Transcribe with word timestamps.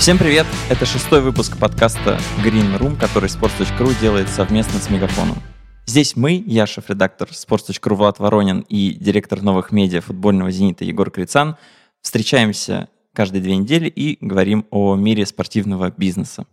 Всем 0.00 0.16
привет! 0.16 0.46
Это 0.70 0.86
шестой 0.86 1.20
выпуск 1.20 1.58
подкаста 1.58 2.18
Green 2.42 2.78
Room, 2.78 2.98
который 2.98 3.28
Sports.ru 3.28 3.92
делает 4.00 4.30
совместно 4.30 4.80
с 4.80 4.88
Мегафоном. 4.88 5.36
Здесь 5.84 6.16
мы, 6.16 6.42
я 6.46 6.66
шеф-редактор 6.66 7.28
Sports.ru 7.28 7.94
Влад 7.96 8.18
Воронин 8.18 8.60
и 8.60 8.94
директор 8.94 9.42
новых 9.42 9.72
медиа 9.72 10.00
футбольного 10.00 10.50
«Зенита» 10.50 10.86
Егор 10.86 11.10
Крицан 11.10 11.56
встречаемся 12.00 12.88
каждые 13.12 13.42
две 13.42 13.54
недели 13.58 13.88
и 13.88 14.16
говорим 14.22 14.64
о 14.70 14.96
мире 14.96 15.26
спортивного 15.26 15.92
бизнеса. 15.94 16.46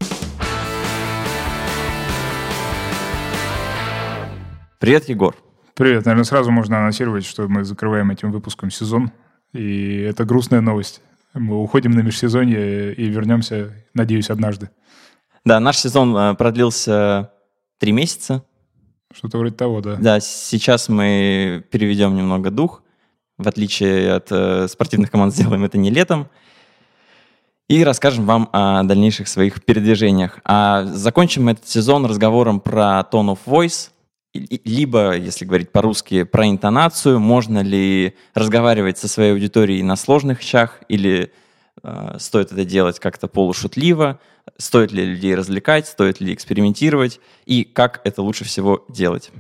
Привет, 4.78 5.08
Егор. 5.08 5.38
Привет. 5.74 6.04
Наверное, 6.04 6.26
сразу 6.26 6.52
можно 6.52 6.80
анонсировать, 6.80 7.26
что 7.26 7.48
мы 7.48 7.64
закрываем 7.64 8.12
этим 8.12 8.34
выпуском 8.34 8.72
сезон. 8.72 9.14
И 9.54 10.00
это 10.02 10.26
грустная 10.26 10.60
новость. 10.60 11.02
Мы 11.40 11.62
уходим 11.62 11.92
на 11.92 12.02
межсезонье 12.02 12.94
и 12.94 13.06
вернемся, 13.08 13.74
надеюсь, 13.94 14.30
однажды. 14.30 14.70
Да, 15.46 15.60
наш 15.60 15.78
сезон 15.78 16.16
э, 16.16 16.36
продлился 16.36 17.32
три 17.80 17.92
месяца. 17.92 18.44
Что-то 19.14 19.38
вроде 19.38 19.56
того, 19.56 19.82
да. 19.82 19.96
Да, 19.96 20.20
сейчас 20.20 20.90
мы 20.90 21.64
переведем 21.72 22.16
немного 22.16 22.52
дух. 22.52 22.84
В 23.38 23.48
отличие 23.48 24.14
от 24.14 24.28
э, 24.32 24.68
спортивных 24.68 25.12
команд, 25.12 25.34
сделаем 25.34 25.64
это 25.64 25.78
не 25.78 25.90
летом. 25.90 26.28
И 27.70 27.84
расскажем 27.84 28.26
вам 28.26 28.50
о 28.52 28.84
дальнейших 28.84 29.28
своих 29.28 29.64
передвижениях. 29.64 30.40
А 30.44 30.86
закончим 30.86 31.50
этот 31.50 31.68
сезон 31.68 32.06
разговором 32.06 32.60
про 32.60 33.06
tone 33.12 33.36
of 33.36 33.40
voice– 33.46 33.92
либо, 34.34 35.16
если 35.16 35.46
говорить 35.46 35.72
по-русски, 35.72 36.24
про 36.24 36.48
интонацию, 36.48 37.20
можно 37.20 37.60
ли 37.60 38.16
разговаривать 38.34 38.98
со 38.98 39.08
своей 39.08 39.32
аудиторией 39.32 39.84
на 39.84 39.96
сложных 39.96 40.42
вещах, 40.42 40.82
или 40.90 41.32
э, 41.84 42.16
стоит 42.20 42.52
это 42.52 42.66
делать 42.66 43.00
как-то 43.00 43.28
полушутливо, 43.28 44.20
стоит 44.58 44.92
ли 44.92 45.06
людей 45.06 45.36
развлекать, 45.36 45.88
стоит 45.88 46.22
ли 46.22 46.34
экспериментировать, 46.34 47.20
и 47.46 47.64
как 47.64 48.02
это 48.04 48.22
лучше 48.22 48.44
всего 48.46 48.86
делать. 48.90 49.32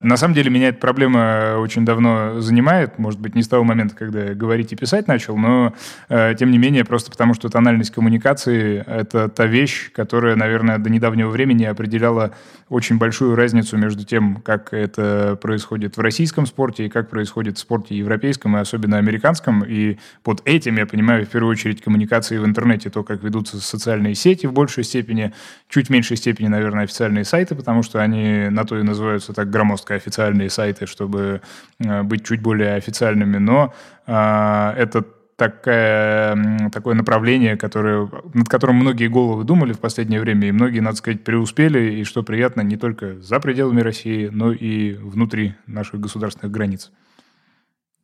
На 0.00 0.16
самом 0.16 0.34
деле 0.34 0.48
меня 0.48 0.68
эта 0.68 0.78
проблема 0.78 1.56
очень 1.58 1.84
давно 1.84 2.40
занимает, 2.40 3.00
может 3.00 3.18
быть, 3.18 3.34
не 3.34 3.42
с 3.42 3.48
того 3.48 3.64
момента, 3.64 3.96
когда 3.96 4.26
я 4.26 4.34
говорить 4.34 4.72
и 4.72 4.76
писать 4.76 5.08
начал, 5.08 5.36
но 5.36 5.74
э, 6.08 6.36
тем 6.38 6.52
не 6.52 6.58
менее, 6.58 6.84
просто 6.84 7.10
потому 7.10 7.34
что 7.34 7.48
тональность 7.48 7.90
коммуникации— 7.90 8.84
это 8.86 9.28
та 9.28 9.46
вещь, 9.46 9.90
которая, 9.90 10.36
наверное, 10.36 10.78
до 10.78 10.88
недавнего 10.88 11.30
времени 11.30 11.64
определяла 11.64 12.32
очень 12.68 12.96
большую 12.98 13.34
разницу 13.34 13.76
между 13.76 14.04
тем, 14.04 14.36
как 14.36 14.72
это 14.72 15.36
происходит 15.42 15.96
в 15.96 16.00
российском 16.00 16.46
спорте 16.46 16.86
и 16.86 16.88
как 16.88 17.10
происходит 17.10 17.56
в 17.56 17.60
спорте 17.60 17.96
европейском 17.96 18.56
и 18.56 18.60
особенно 18.60 18.98
американском. 18.98 19.64
И 19.64 19.98
под 20.22 20.42
этим 20.44 20.76
я 20.76 20.86
понимаю 20.86 21.26
в 21.26 21.28
первую 21.28 21.50
очередь 21.50 21.82
коммуникации 21.82 22.38
в 22.38 22.44
интернете, 22.44 22.88
то, 22.88 23.02
как 23.02 23.24
ведутся 23.24 23.60
социальные 23.60 24.14
сети 24.14 24.46
в 24.46 24.52
большей 24.52 24.84
степени, 24.84 25.32
чуть 25.68 25.90
меньшей 25.90 26.16
степени, 26.16 26.46
наверное, 26.46 26.84
официальные 26.84 27.24
сайты, 27.24 27.56
потому 27.56 27.82
что 27.82 28.00
они 28.00 28.48
на 28.48 28.64
то 28.64 28.78
и 28.78 28.84
называются 28.84 29.32
так 29.32 29.50
громоздко 29.50 29.87
жестко 29.88 29.94
официальные 29.94 30.50
сайты, 30.50 30.86
чтобы 30.86 31.40
э, 31.80 32.02
быть 32.02 32.24
чуть 32.24 32.42
более 32.42 32.74
официальными, 32.74 33.38
но 33.38 33.72
а, 34.06 34.74
это 34.76 35.04
такая, 35.36 36.68
такое 36.70 36.94
направление, 36.94 37.56
которое, 37.56 38.08
над 38.34 38.48
которым 38.48 38.76
многие 38.76 39.08
головы 39.08 39.44
думали 39.44 39.72
в 39.72 39.78
последнее 39.78 40.20
время, 40.20 40.48
и 40.48 40.52
многие, 40.52 40.80
надо 40.80 40.96
сказать, 40.96 41.24
преуспели, 41.24 42.00
и 42.00 42.04
что 42.04 42.22
приятно, 42.22 42.62
не 42.62 42.76
только 42.76 43.20
за 43.20 43.40
пределами 43.40 43.82
России, 43.82 44.28
но 44.32 44.52
и 44.52 44.94
внутри 44.94 45.54
наших 45.66 46.00
государственных 46.00 46.50
границ. 46.50 46.90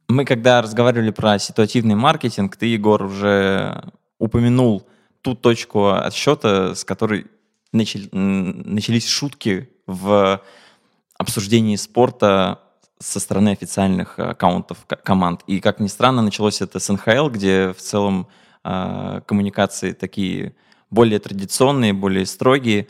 Мы 0.09 0.25
когда 0.25 0.63
разговаривали 0.63 1.11
про 1.11 1.39
ситуативный 1.39 1.95
маркетинг, 1.95 2.57
ты, 2.57 2.67
Егор, 2.67 3.03
уже 3.03 3.83
упомянул 4.19 4.87
ту 5.23 5.35
точку 5.35 5.89
отсчета, 5.89 6.75
с 6.75 6.85
которой 6.85 7.27
начали, 7.73 8.09
начались 8.13 9.09
шутки 9.09 9.69
в 9.87 10.41
обсуждении 11.19 11.77
спорта 11.77 12.61
со 12.99 13.21
стороны 13.21 13.51
официальных 13.51 14.19
э, 14.19 14.23
аккаунтов 14.23 14.87
команд. 14.87 15.43
И, 15.47 15.61
как 15.61 15.81
ни 15.81 15.89
странно, 15.89 16.23
началось 16.23 16.61
это 16.61 16.79
с 16.79 16.93
НХЛ, 16.93 17.29
где 17.29 17.73
в 17.73 17.79
целом 17.79 18.29
э, 18.65 19.21
коммуникации 19.27 19.93
такие 19.93 20.55
более 20.91 21.19
традиционные, 21.19 21.93
более 21.93 22.27
строгие. 22.27 22.89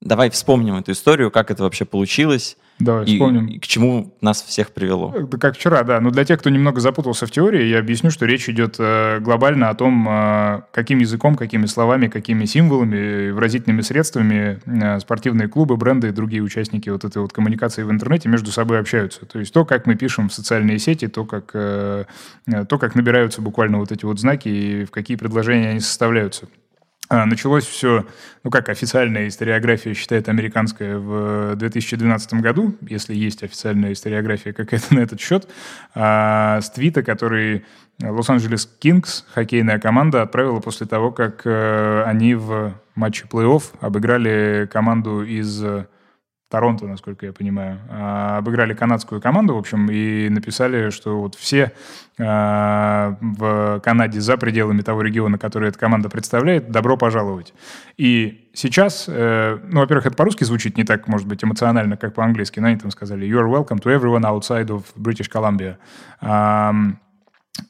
Давай 0.00 0.30
вспомним 0.30 0.76
эту 0.76 0.92
историю, 0.92 1.30
как 1.30 1.50
это 1.50 1.62
вообще 1.62 1.84
получилось, 1.84 2.56
Давай 2.82 3.04
и, 3.04 3.12
вспомним. 3.14 3.46
И 3.46 3.58
к 3.58 3.66
чему 3.66 4.14
нас 4.20 4.42
всех 4.42 4.72
привело? 4.72 5.14
Да 5.30 5.38
как 5.38 5.56
вчера, 5.56 5.82
да. 5.84 6.00
Но 6.00 6.10
для 6.10 6.24
тех, 6.24 6.40
кто 6.40 6.50
немного 6.50 6.80
запутался 6.80 7.26
в 7.26 7.30
теории, 7.30 7.64
я 7.66 7.78
объясню, 7.78 8.10
что 8.10 8.26
речь 8.26 8.48
идет 8.48 8.76
э, 8.78 9.20
глобально 9.20 9.68
о 9.68 9.74
том, 9.74 10.08
э, 10.08 10.62
каким 10.72 10.98
языком, 10.98 11.36
какими 11.36 11.66
словами, 11.66 12.08
какими 12.08 12.44
символами, 12.44 13.30
выразительными 13.30 13.82
средствами 13.82 14.60
э, 14.66 14.98
спортивные 15.00 15.48
клубы, 15.48 15.76
бренды 15.76 16.08
и 16.08 16.10
другие 16.10 16.42
участники 16.42 16.88
вот 16.88 17.04
этой 17.04 17.22
вот 17.22 17.32
коммуникации 17.32 17.84
в 17.84 17.90
интернете 17.90 18.28
между 18.28 18.50
собой 18.50 18.80
общаются. 18.80 19.26
То 19.26 19.38
есть 19.38 19.52
то, 19.52 19.64
как 19.64 19.86
мы 19.86 19.94
пишем 19.94 20.28
в 20.28 20.34
социальные 20.34 20.78
сети, 20.78 21.06
то, 21.06 21.24
как, 21.24 21.52
то, 21.52 22.06
как 22.78 22.94
набираются 22.94 23.40
буквально 23.40 23.78
вот 23.78 23.92
эти 23.92 24.04
вот 24.04 24.18
знаки 24.18 24.48
и 24.48 24.84
в 24.84 24.90
какие 24.90 25.16
предложения 25.16 25.70
они 25.70 25.80
составляются. 25.80 26.48
А, 27.12 27.26
началось 27.26 27.66
все, 27.66 28.06
ну 28.42 28.50
как 28.50 28.70
официальная 28.70 29.28
историография 29.28 29.92
считает 29.92 30.30
американская 30.30 30.96
в 30.96 31.56
2012 31.56 32.32
году, 32.40 32.74
если 32.80 33.14
есть 33.14 33.42
официальная 33.42 33.92
историография 33.92 34.54
какая-то 34.54 34.94
на 34.94 35.00
этот 35.00 35.20
счет, 35.20 35.46
а, 35.94 36.62
с 36.62 36.70
твита, 36.70 37.02
который 37.02 37.66
Лос-Анджелес 38.00 38.66
Кингс, 38.78 39.26
хоккейная 39.34 39.78
команда, 39.78 40.22
отправила 40.22 40.60
после 40.60 40.86
того, 40.86 41.12
как 41.12 41.42
э, 41.44 42.02
они 42.06 42.34
в 42.34 42.72
матче 42.94 43.26
плей-офф 43.30 43.62
обыграли 43.80 44.66
команду 44.72 45.22
из 45.22 45.62
Торонто, 46.52 46.86
насколько 46.86 47.24
я 47.24 47.32
понимаю, 47.32 47.78
а, 47.88 48.36
обыграли 48.36 48.74
канадскую 48.74 49.22
команду, 49.22 49.54
в 49.54 49.58
общем, 49.58 49.90
и 49.90 50.28
написали, 50.28 50.90
что 50.90 51.18
вот 51.18 51.34
все 51.34 51.72
а, 52.20 53.16
в 53.22 53.80
Канаде 53.80 54.20
за 54.20 54.36
пределами 54.36 54.82
того 54.82 55.00
региона, 55.00 55.38
который 55.38 55.70
эта 55.70 55.78
команда 55.78 56.10
представляет, 56.10 56.70
добро 56.70 56.98
пожаловать. 56.98 57.54
И 57.96 58.50
сейчас, 58.52 59.06
э, 59.08 59.60
ну, 59.66 59.80
во-первых, 59.80 60.04
это 60.04 60.14
по-русски 60.14 60.44
звучит 60.44 60.76
не 60.76 60.84
так, 60.84 61.08
может 61.08 61.26
быть, 61.26 61.42
эмоционально, 61.42 61.96
как 61.96 62.12
по-английски, 62.12 62.60
но 62.60 62.66
они 62.66 62.76
там 62.76 62.90
сказали 62.90 63.26
«You 63.26 63.40
are 63.40 63.50
welcome 63.50 63.80
to 63.80 63.90
everyone 63.90 64.24
outside 64.24 64.66
of 64.66 64.84
British 64.94 65.30
Columbia» 65.30 65.78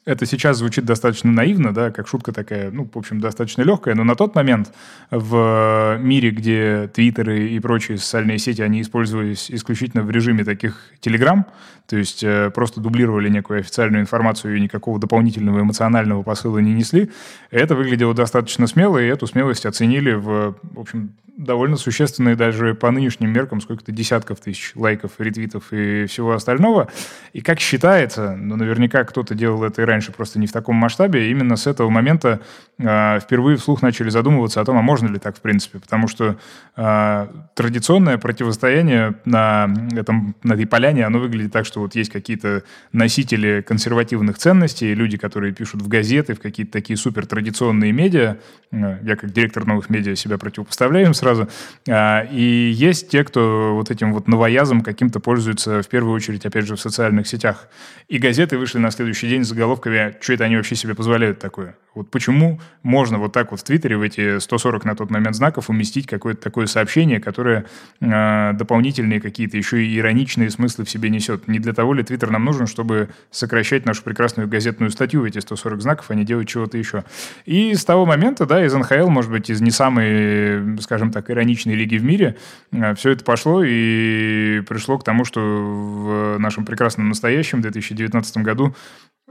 это 0.05 0.25
сейчас 0.25 0.57
звучит 0.57 0.85
достаточно 0.85 1.31
наивно, 1.31 1.73
да, 1.73 1.91
как 1.91 2.07
шутка 2.07 2.31
такая, 2.31 2.71
ну, 2.71 2.89
в 2.91 2.97
общем, 2.97 3.19
достаточно 3.19 3.63
легкая, 3.63 3.95
но 3.95 4.03
на 4.03 4.15
тот 4.15 4.33
момент 4.35 4.73
в 5.11 5.97
мире, 5.99 6.31
где 6.31 6.89
твиттеры 6.93 7.49
и 7.49 7.59
прочие 7.59 7.97
социальные 7.97 8.37
сети, 8.37 8.61
они 8.61 8.81
использовались 8.81 9.51
исключительно 9.51 10.03
в 10.03 10.09
режиме 10.09 10.45
таких 10.45 10.91
телеграм, 10.99 11.45
то 11.87 11.97
есть 11.97 12.23
э, 12.23 12.49
просто 12.51 12.79
дублировали 12.79 13.29
некую 13.29 13.59
официальную 13.59 14.01
информацию 14.01 14.55
и 14.57 14.61
никакого 14.61 14.99
дополнительного 14.99 15.61
эмоционального 15.61 16.23
посыла 16.23 16.59
не 16.59 16.73
несли, 16.73 17.11
это 17.51 17.75
выглядело 17.75 18.13
достаточно 18.13 18.67
смело, 18.67 18.97
и 18.97 19.07
эту 19.07 19.27
смелость 19.27 19.65
оценили 19.65 20.13
в, 20.13 20.55
в 20.61 20.79
общем, 20.79 21.13
довольно 21.37 21.77
существенные 21.77 22.35
даже 22.35 22.75
по 22.75 22.91
нынешним 22.91 23.31
меркам, 23.31 23.59
сколько-то 23.61 23.91
десятков 23.91 24.39
тысяч 24.39 24.71
лайков, 24.75 25.13
ретвитов 25.17 25.71
и 25.71 26.05
всего 26.05 26.33
остального. 26.33 26.89
И 27.33 27.41
как 27.41 27.59
считается, 27.59 28.35
ну, 28.35 28.55
наверняка 28.55 29.03
кто-то 29.03 29.33
делал 29.33 29.63
это 29.63 29.81
и 29.81 29.85
раньше, 29.85 30.11
просто 30.11 30.39
не 30.39 30.47
в 30.47 30.51
таком 30.51 30.75
масштабе, 30.75 31.31
именно 31.31 31.55
с 31.55 31.65
этого 31.65 31.89
момента 31.89 32.41
э, 32.77 33.19
впервые 33.19 33.57
вслух 33.57 33.81
начали 33.81 34.09
задумываться 34.09 34.61
о 34.61 34.65
том, 34.65 34.77
а 34.77 34.81
можно 34.81 35.07
ли 35.07 35.17
так 35.17 35.37
в 35.37 35.41
принципе, 35.41 35.79
потому 35.79 36.07
что 36.07 36.37
э, 36.75 37.27
традиционное 37.55 38.17
противостояние 38.17 39.15
на, 39.25 39.73
этом, 39.95 40.35
на 40.43 40.53
этой 40.53 40.67
поляне, 40.67 41.05
оно 41.05 41.19
выглядит 41.19 41.51
так, 41.51 41.65
что 41.65 41.79
вот 41.79 41.95
есть 41.95 42.11
какие-то 42.11 42.63
носители 42.91 43.61
консервативных 43.67 44.37
ценностей, 44.37 44.93
люди, 44.93 45.17
которые 45.17 45.53
пишут 45.53 45.81
в 45.81 45.87
газеты, 45.87 46.35
в 46.35 46.39
какие-то 46.39 46.73
такие 46.73 46.95
супер 46.97 47.25
традиционные 47.25 47.91
медиа, 47.91 48.37
э, 48.71 48.99
я 49.01 49.15
как 49.15 49.31
директор 49.31 49.65
новых 49.65 49.89
медиа 49.89 50.15
себя 50.15 50.37
противопоставляю 50.37 51.13
сразу, 51.23 51.47
э, 51.87 52.27
и 52.31 52.71
есть 52.71 53.09
те, 53.09 53.23
кто 53.23 53.73
вот 53.75 53.91
этим 53.91 54.13
вот 54.13 54.27
новоязом 54.27 54.81
каким-то 54.81 55.19
пользуется 55.19 55.81
в 55.81 55.87
первую 55.87 56.13
очередь, 56.13 56.45
опять 56.45 56.65
же, 56.65 56.75
в 56.75 56.79
социальных 56.79 57.27
сетях. 57.27 57.67
И 58.07 58.17
газеты 58.17 58.57
вышли 58.57 58.79
на 58.79 58.91
следующий 58.91 59.29
день 59.29 59.43
с 59.43 59.47
заголовками, 59.47 60.15
что 60.21 60.33
это 60.33 60.43
они 60.43 60.57
вообще 60.57 60.75
себе 60.75 60.93
позволяют 60.93 61.39
такое. 61.39 61.75
Вот 61.95 62.09
почему 62.09 62.59
можно 62.81 63.19
вот 63.19 63.33
так 63.33 63.51
вот 63.51 63.59
в 63.59 63.63
Твиттере 63.63 63.97
в 63.97 64.01
эти 64.01 64.39
140 64.39 64.83
на 64.83 64.95
тот 64.95 65.11
момент 65.11 65.35
знаков 65.35 65.69
уместить 65.69 66.07
какое-то 66.07 66.41
такое 66.41 66.65
сообщение, 66.65 67.19
которое 67.19 67.65
э, 68.01 68.53
дополнительные 68.53 69.21
какие-то 69.21 69.57
еще 69.57 69.85
и 69.85 69.97
ироничные 69.97 70.49
смыслы 70.49 70.85
в 70.85 70.89
себе 70.89 71.09
несет. 71.09 71.47
Не 71.47 71.59
для 71.59 71.73
того 71.73 71.93
ли 71.93 72.03
Твиттер 72.03 72.31
нам 72.31 72.45
нужен, 72.45 72.65
чтобы 72.65 73.09
сокращать 73.29 73.85
нашу 73.85 74.03
прекрасную 74.03 74.49
газетную 74.49 74.89
статью 74.89 75.21
в 75.21 75.25
эти 75.25 75.37
140 75.37 75.81
знаков, 75.81 76.05
а 76.09 76.15
не 76.15 76.25
делать 76.25 76.47
чего-то 76.47 76.77
еще. 76.77 77.03
И 77.45 77.75
с 77.75 77.85
того 77.85 78.05
момента, 78.07 78.47
да, 78.47 78.65
из 78.65 78.73
НХЛ, 78.73 79.09
может 79.09 79.29
быть, 79.29 79.51
из 79.51 79.61
не 79.61 79.71
самой, 79.71 80.79
скажем 80.81 81.11
так, 81.13 81.29
ироничной 81.31 81.75
лиги 81.75 81.97
в 81.97 82.03
мире, 82.03 82.35
э, 82.71 82.93
все 82.95 83.11
это 83.11 83.23
пошло 83.23 83.63
и 83.63 84.61
пришло 84.67 84.97
к 84.97 85.03
тому, 85.03 85.23
что 85.23 85.39
в 85.39 86.37
нашем 86.39 86.65
прекрасном 86.65 87.07
настоящем 87.07 87.61
2019 87.61 88.37
году 88.37 88.75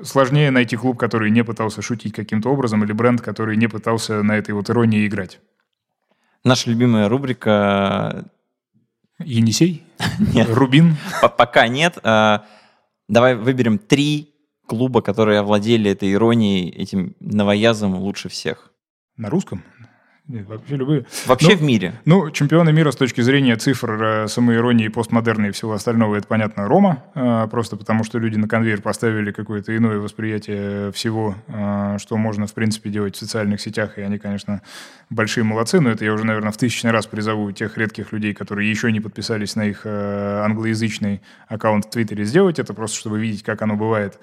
сложнее 0.03 0.51
найти 0.51 0.77
клуб, 0.77 0.99
который 0.99 1.31
не 1.31 1.45
пытался 1.45 1.83
шутить 1.83 2.15
каким-то 2.15 2.51
образом, 2.51 2.83
или 2.85 2.93
бренд, 2.93 3.21
который 3.21 3.57
не 3.57 3.69
пытался 3.69 4.23
на 4.23 4.33
этой 4.33 4.53
вот 4.53 4.71
иронии 4.71 5.07
играть. 5.07 5.41
Наша 6.45 6.71
любимая 6.71 7.09
рубрика... 7.09 8.25
Енисей? 9.19 9.85
Нет. 10.35 10.49
Рубин? 10.51 10.97
Пока 11.39 11.69
нет. 11.69 11.99
А, 12.03 12.45
давай 13.09 13.37
выберем 13.37 13.79
три 13.79 14.35
клуба, 14.67 15.01
которые 15.01 15.39
овладели 15.41 15.91
этой 15.91 16.13
иронией, 16.13 16.71
этим 16.71 17.15
новоязом 17.21 17.95
лучше 17.95 18.29
всех. 18.29 18.73
На 19.17 19.31
русском? 19.31 19.63
Нет, 20.29 20.47
вообще 20.47 20.77
любые. 20.77 21.05
Вообще 21.27 21.51
ну, 21.51 21.57
в 21.57 21.63
мире. 21.63 21.95
Ну, 22.05 22.31
чемпионы 22.31 22.73
мира 22.73 22.93
с 22.93 22.97
точки 22.97 23.21
зрения 23.23 23.57
цифр, 23.57 24.03
э, 24.03 24.29
самоиронии, 24.29 24.87
постмодерна 24.87 25.47
и 25.47 25.51
всего 25.51 25.73
остального, 25.73 26.15
это, 26.15 26.29
понятно, 26.29 26.69
Рома, 26.69 27.03
э, 27.17 27.49
просто 27.51 27.77
потому 27.77 28.05
что 28.05 28.19
люди 28.19 28.37
на 28.37 28.47
конвейер 28.47 28.81
поставили 28.83 29.33
какое-то 29.33 29.77
иное 29.77 29.99
восприятие 29.99 30.93
всего, 30.93 31.35
э, 31.49 31.97
что 31.99 32.17
можно, 32.17 32.47
в 32.47 32.55
принципе, 32.55 32.89
делать 32.89 33.17
в 33.17 33.19
социальных 33.19 33.61
сетях, 33.61 33.99
и 33.99 34.03
они, 34.03 34.19
конечно, 34.19 34.63
большие 35.11 35.43
молодцы, 35.43 35.81
но 35.81 35.91
это 35.91 36.05
я 36.05 36.15
уже, 36.15 36.25
наверное, 36.25 36.53
в 36.53 36.57
тысячный 36.57 36.93
раз 36.93 37.07
призову 37.07 37.51
тех 37.51 37.77
редких 37.77 38.13
людей, 38.13 38.33
которые 38.33 38.71
еще 38.71 38.93
не 38.93 39.01
подписались 39.01 39.57
на 39.57 39.67
их 39.67 39.85
англоязычный 39.85 41.21
аккаунт 41.49 41.87
в 41.87 41.91
Твиттере, 41.91 42.25
сделать 42.25 42.61
это, 42.61 42.75
просто 42.75 42.97
чтобы 42.97 43.19
видеть, 43.19 43.43
как 43.43 43.61
оно 43.63 43.75
бывает. 43.75 44.21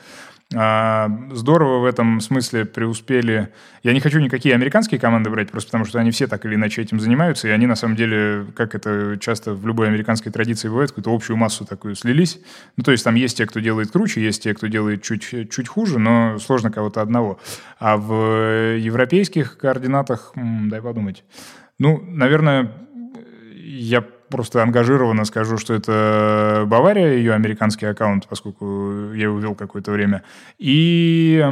А, 0.55 1.11
здорово 1.31 1.77
в 1.79 1.85
этом 1.85 2.19
смысле 2.21 2.65
преуспели. 2.65 3.49
Я 3.83 3.93
не 3.93 3.99
хочу 3.99 4.19
никакие 4.19 4.55
американские 4.55 4.99
команды 4.99 5.29
брать, 5.29 5.51
просто 5.51 5.67
потому 5.67 5.85
что 5.85 5.99
они 5.99 6.09
все 6.09 6.25
так 6.25 6.43
или 6.43 6.55
иначе 6.55 6.81
этим 6.81 6.99
занимаются, 6.99 7.47
и 7.47 7.51
они 7.51 7.67
на 7.67 7.75
самом 7.75 7.95
деле, 7.95 8.47
как 8.55 8.73
это 8.73 9.17
часто 9.19 9.53
в 9.53 9.67
любой 9.67 9.87
американской 9.87 10.31
традиции 10.31 10.67
бывает, 10.67 10.89
какую-то 10.89 11.13
общую 11.13 11.37
массу 11.37 11.65
такую 11.65 11.93
слились. 11.93 12.39
Ну, 12.77 12.83
то 12.83 12.91
есть 12.91 13.03
там 13.03 13.13
есть 13.13 13.37
те, 13.37 13.45
кто 13.45 13.59
делает 13.59 13.91
круче, 13.91 14.21
есть 14.21 14.41
те, 14.41 14.55
кто 14.55 14.65
делает 14.65 15.03
чуть, 15.03 15.51
чуть 15.51 15.67
хуже, 15.67 15.99
но 15.99 16.39
сложно 16.39 16.71
кого-то 16.71 17.01
одного. 17.01 17.39
А 17.77 17.97
в 17.97 18.75
европейских 18.75 19.55
координатах, 19.59 20.33
дай 20.35 20.81
подумать, 20.81 21.23
ну, 21.77 22.03
наверное, 22.07 22.73
я 23.53 24.03
просто 24.29 24.63
ангажированно 24.63 25.25
скажу, 25.25 25.57
что 25.57 25.73
это 25.73 26.63
Бавария, 26.67 27.13
ее 27.13 27.33
американский 27.33 27.85
аккаунт, 27.85 28.27
поскольку 28.27 29.11
я 29.13 29.23
его 29.23 29.39
вел 29.39 29.55
какое-то 29.55 29.91
время. 29.91 30.23
И 30.57 31.43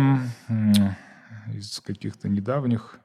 из 1.54 1.82
каких-то 1.86 2.30
недавних... 2.30 3.00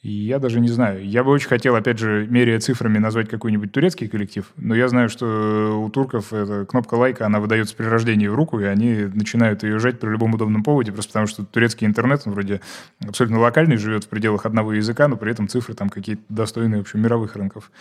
Я 0.00 0.38
даже 0.38 0.60
не 0.60 0.68
знаю. 0.68 1.04
Я 1.04 1.24
бы 1.24 1.32
очень 1.32 1.48
хотел, 1.48 1.74
опять 1.74 1.98
же, 1.98 2.24
меряя 2.30 2.60
цифрами, 2.60 2.98
назвать 2.98 3.28
какой-нибудь 3.28 3.72
турецкий 3.72 4.06
коллектив, 4.06 4.48
но 4.56 4.76
я 4.76 4.86
знаю, 4.86 5.08
что 5.08 5.82
у 5.84 5.90
турков 5.90 6.32
эта 6.32 6.64
кнопка 6.66 6.94
лайка, 6.94 7.26
она 7.26 7.40
выдается 7.40 7.74
при 7.74 7.84
рождении 7.84 8.28
в 8.28 8.34
руку, 8.36 8.60
и 8.60 8.64
они 8.64 9.10
начинают 9.12 9.64
ее 9.64 9.80
жать 9.80 9.98
при 9.98 10.08
любом 10.08 10.34
удобном 10.34 10.62
поводе, 10.62 10.92
просто 10.92 11.10
потому 11.10 11.26
что 11.26 11.44
турецкий 11.44 11.84
интернет, 11.84 12.22
он 12.26 12.32
вроде 12.32 12.60
абсолютно 13.04 13.40
локальный, 13.40 13.76
живет 13.76 14.04
в 14.04 14.08
пределах 14.08 14.46
одного 14.46 14.72
языка, 14.72 15.08
но 15.08 15.16
при 15.16 15.32
этом 15.32 15.48
цифры 15.48 15.74
там 15.74 15.88
какие-то 15.88 16.22
достойные, 16.28 16.78
в 16.78 16.82
общем, 16.82 17.02
мировых 17.02 17.34
рынков. 17.34 17.72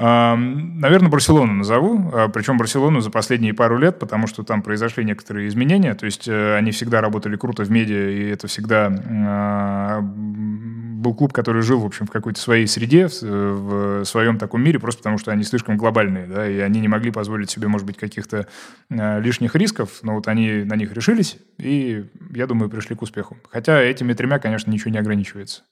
Наверное, 0.00 1.10
Барселону 1.10 1.52
назову, 1.52 2.10
а, 2.14 2.28
причем 2.28 2.56
Барселону 2.56 3.00
за 3.00 3.10
последние 3.10 3.52
пару 3.52 3.76
лет, 3.76 3.98
потому 3.98 4.26
что 4.28 4.42
там 4.42 4.62
произошли 4.62 5.04
некоторые 5.04 5.46
изменения, 5.48 5.94
то 5.94 6.06
есть 6.06 6.26
э, 6.26 6.56
они 6.56 6.70
всегда 6.70 7.02
работали 7.02 7.36
круто 7.36 7.64
в 7.64 7.70
медиа, 7.70 8.08
и 8.08 8.30
это 8.30 8.46
всегда 8.46 8.90
а, 8.90 10.00
был 10.00 11.12
клуб, 11.14 11.34
который 11.34 11.60
жил, 11.60 11.80
в 11.80 11.84
общем, 11.84 12.06
в 12.06 12.10
какой-то 12.10 12.40
своей 12.40 12.66
среде, 12.66 13.08
в 13.20 14.04
своем 14.06 14.38
таком 14.38 14.62
мире, 14.62 14.78
просто 14.78 15.00
потому 15.00 15.18
что 15.18 15.32
они 15.32 15.42
слишком 15.42 15.76
глобальные, 15.76 16.26
да, 16.26 16.48
и 16.48 16.60
они 16.60 16.80
не 16.80 16.88
могли 16.88 17.10
позволить 17.10 17.50
себе, 17.50 17.68
может 17.68 17.86
быть, 17.86 17.98
каких-то 17.98 18.46
а, 18.90 19.18
лишних 19.18 19.54
рисков, 19.54 19.98
но 20.02 20.14
вот 20.14 20.28
они 20.28 20.64
на 20.64 20.76
них 20.76 20.94
решились, 20.94 21.36
и, 21.58 22.06
я 22.34 22.46
думаю, 22.46 22.70
пришли 22.70 22.96
к 22.96 23.02
успеху. 23.02 23.36
Хотя 23.50 23.78
этими 23.82 24.14
тремя, 24.14 24.38
конечно, 24.38 24.70
ничего 24.70 24.92
не 24.92 24.98
ограничивается. 24.98 25.64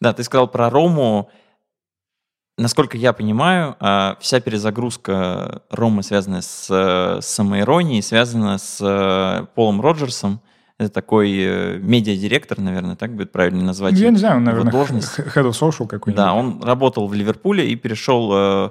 Да, 0.00 0.12
ты 0.12 0.22
сказал 0.22 0.48
про 0.48 0.70
Рому, 0.70 1.30
насколько 2.60 2.96
я 2.96 3.12
понимаю, 3.12 3.76
а, 3.80 4.16
вся 4.20 4.40
перезагрузка 4.40 5.62
Ромы, 5.70 6.02
связанная 6.02 6.42
с, 6.42 6.68
с 6.68 7.26
самоиронией, 7.26 8.02
связана 8.02 8.58
с 8.58 8.78
э, 8.80 9.46
Полом 9.54 9.80
Роджерсом. 9.80 10.40
Это 10.78 10.90
такой 10.90 11.32
э, 11.36 11.78
медиадиректор, 11.78 12.58
наверное, 12.58 12.96
так 12.96 13.14
будет 13.14 13.32
правильно 13.32 13.62
назвать. 13.62 13.94
Я 13.94 14.10
не 14.10 14.18
знаю, 14.18 14.36
он, 14.36 14.44
наверное, 14.44 14.72
должность. 14.72 15.18
head 15.18 15.44
of 15.44 15.52
social 15.52 15.86
какой-нибудь. 15.86 16.14
Да, 16.14 16.34
он 16.34 16.62
работал 16.62 17.06
в 17.08 17.14
Ливерпуле 17.14 17.68
и 17.68 17.76
перешел 17.76 18.30
э, 18.32 18.70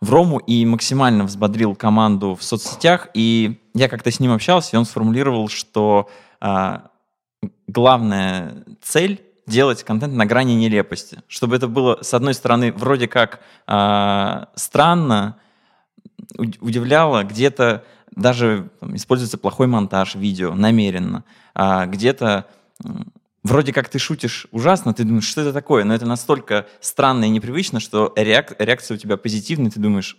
в 0.00 0.10
Рому 0.12 0.38
и 0.38 0.66
максимально 0.66 1.24
взбодрил 1.24 1.74
команду 1.74 2.34
в 2.34 2.42
соцсетях. 2.42 3.08
И 3.14 3.60
я 3.74 3.88
как-то 3.88 4.10
с 4.10 4.20
ним 4.20 4.32
общался, 4.32 4.76
и 4.76 4.78
он 4.78 4.84
сформулировал, 4.84 5.48
что 5.48 6.08
а, 6.40 6.90
главная 7.66 8.64
цель 8.82 9.22
делать 9.46 9.82
контент 9.82 10.14
на 10.14 10.26
грани 10.26 10.54
нелепости, 10.54 11.22
чтобы 11.28 11.56
это 11.56 11.68
было, 11.68 11.98
с 12.02 12.14
одной 12.14 12.34
стороны, 12.34 12.72
вроде 12.72 13.08
как 13.08 13.40
э, 13.66 14.44
странно, 14.54 15.36
удивляло, 16.38 17.22
где-то 17.24 17.84
даже 18.16 18.70
там, 18.80 18.96
используется 18.96 19.38
плохой 19.38 19.66
монтаж 19.66 20.14
видео 20.14 20.54
намеренно, 20.54 21.24
а 21.54 21.86
где-то 21.86 22.46
вроде 23.42 23.72
как 23.72 23.88
ты 23.88 23.98
шутишь 23.98 24.46
ужасно, 24.50 24.94
ты 24.94 25.04
думаешь, 25.04 25.26
что 25.26 25.42
это 25.42 25.52
такое, 25.52 25.84
но 25.84 25.94
это 25.94 26.06
настолько 26.06 26.66
странно 26.80 27.24
и 27.24 27.28
непривычно, 27.28 27.80
что 27.80 28.12
реак 28.16 28.56
реакция 28.58 28.96
у 28.96 28.98
тебя 28.98 29.16
позитивная, 29.16 29.70
ты 29.70 29.80
думаешь, 29.80 30.16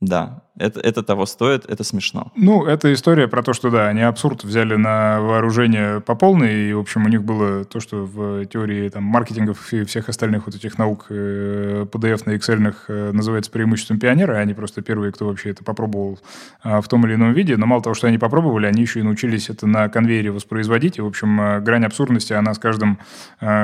да, 0.00 0.42
это, 0.56 0.78
это 0.78 1.02
того 1.02 1.26
стоит, 1.26 1.64
это 1.68 1.82
смешно. 1.82 2.30
Ну, 2.36 2.64
это 2.64 2.92
история 2.92 3.26
про 3.26 3.42
то, 3.42 3.52
что, 3.52 3.70
да, 3.70 3.88
они 3.88 4.02
абсурд 4.02 4.44
взяли 4.44 4.76
на 4.76 5.20
вооружение 5.20 6.00
по 6.00 6.14
полной, 6.14 6.68
и, 6.68 6.72
в 6.72 6.78
общем, 6.78 7.04
у 7.06 7.08
них 7.08 7.24
было 7.24 7.64
то, 7.64 7.80
что 7.80 8.04
в 8.04 8.46
теории 8.46 8.88
там, 8.88 9.02
маркетингов 9.02 9.72
и 9.72 9.84
всех 9.84 10.08
остальных 10.08 10.46
вот 10.46 10.54
этих 10.54 10.78
наук 10.78 11.06
э, 11.08 11.86
PDF 11.90 12.22
на 12.26 12.36
Excel 12.36 12.72
э, 12.86 13.10
называется 13.12 13.50
преимуществом 13.50 13.98
пионера, 13.98 14.36
они 14.36 14.54
просто 14.54 14.80
первые, 14.80 15.10
кто 15.10 15.26
вообще 15.26 15.50
это 15.50 15.64
попробовал 15.64 16.20
а, 16.62 16.80
в 16.80 16.86
том 16.86 17.04
или 17.04 17.14
ином 17.14 17.32
виде, 17.32 17.56
но 17.56 17.66
мало 17.66 17.82
того, 17.82 17.94
что 17.94 18.06
они 18.06 18.18
попробовали, 18.18 18.66
они 18.66 18.82
еще 18.82 19.00
и 19.00 19.02
научились 19.02 19.50
это 19.50 19.66
на 19.66 19.88
конвейере 19.88 20.30
воспроизводить, 20.30 20.98
и, 20.98 21.00
в 21.00 21.06
общем, 21.06 21.40
э, 21.40 21.60
грань 21.60 21.84
абсурдности, 21.84 22.32
она 22.32 22.54
с 22.54 22.58
каждым 22.58 22.98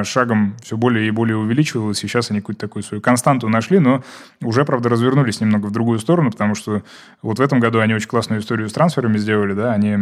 шагом 0.03 0.57
все 0.63 0.77
более 0.77 1.07
и 1.07 1.11
более 1.11 1.37
увеличивалась, 1.37 2.03
и 2.03 2.09
сейчас 2.09 2.31
они 2.31 2.41
какую-то 2.41 2.61
такую 2.61 2.83
свою 2.83 3.01
константу 3.01 3.49
нашли, 3.49 3.79
но 3.79 4.03
уже, 4.43 4.65
правда, 4.65 4.89
развернулись 4.89 5.41
немного 5.41 5.67
в 5.67 5.71
другую 5.71 5.99
сторону, 5.99 6.31
потому 6.31 6.55
что 6.55 6.80
вот 7.23 7.39
в 7.39 7.43
этом 7.43 7.61
году 7.61 7.81
они 7.81 7.95
очень 7.95 8.09
классную 8.09 8.41
историю 8.41 8.69
с 8.69 8.73
трансферами 8.73 9.19
сделали, 9.19 9.55
да, 9.55 9.73
они 9.73 9.97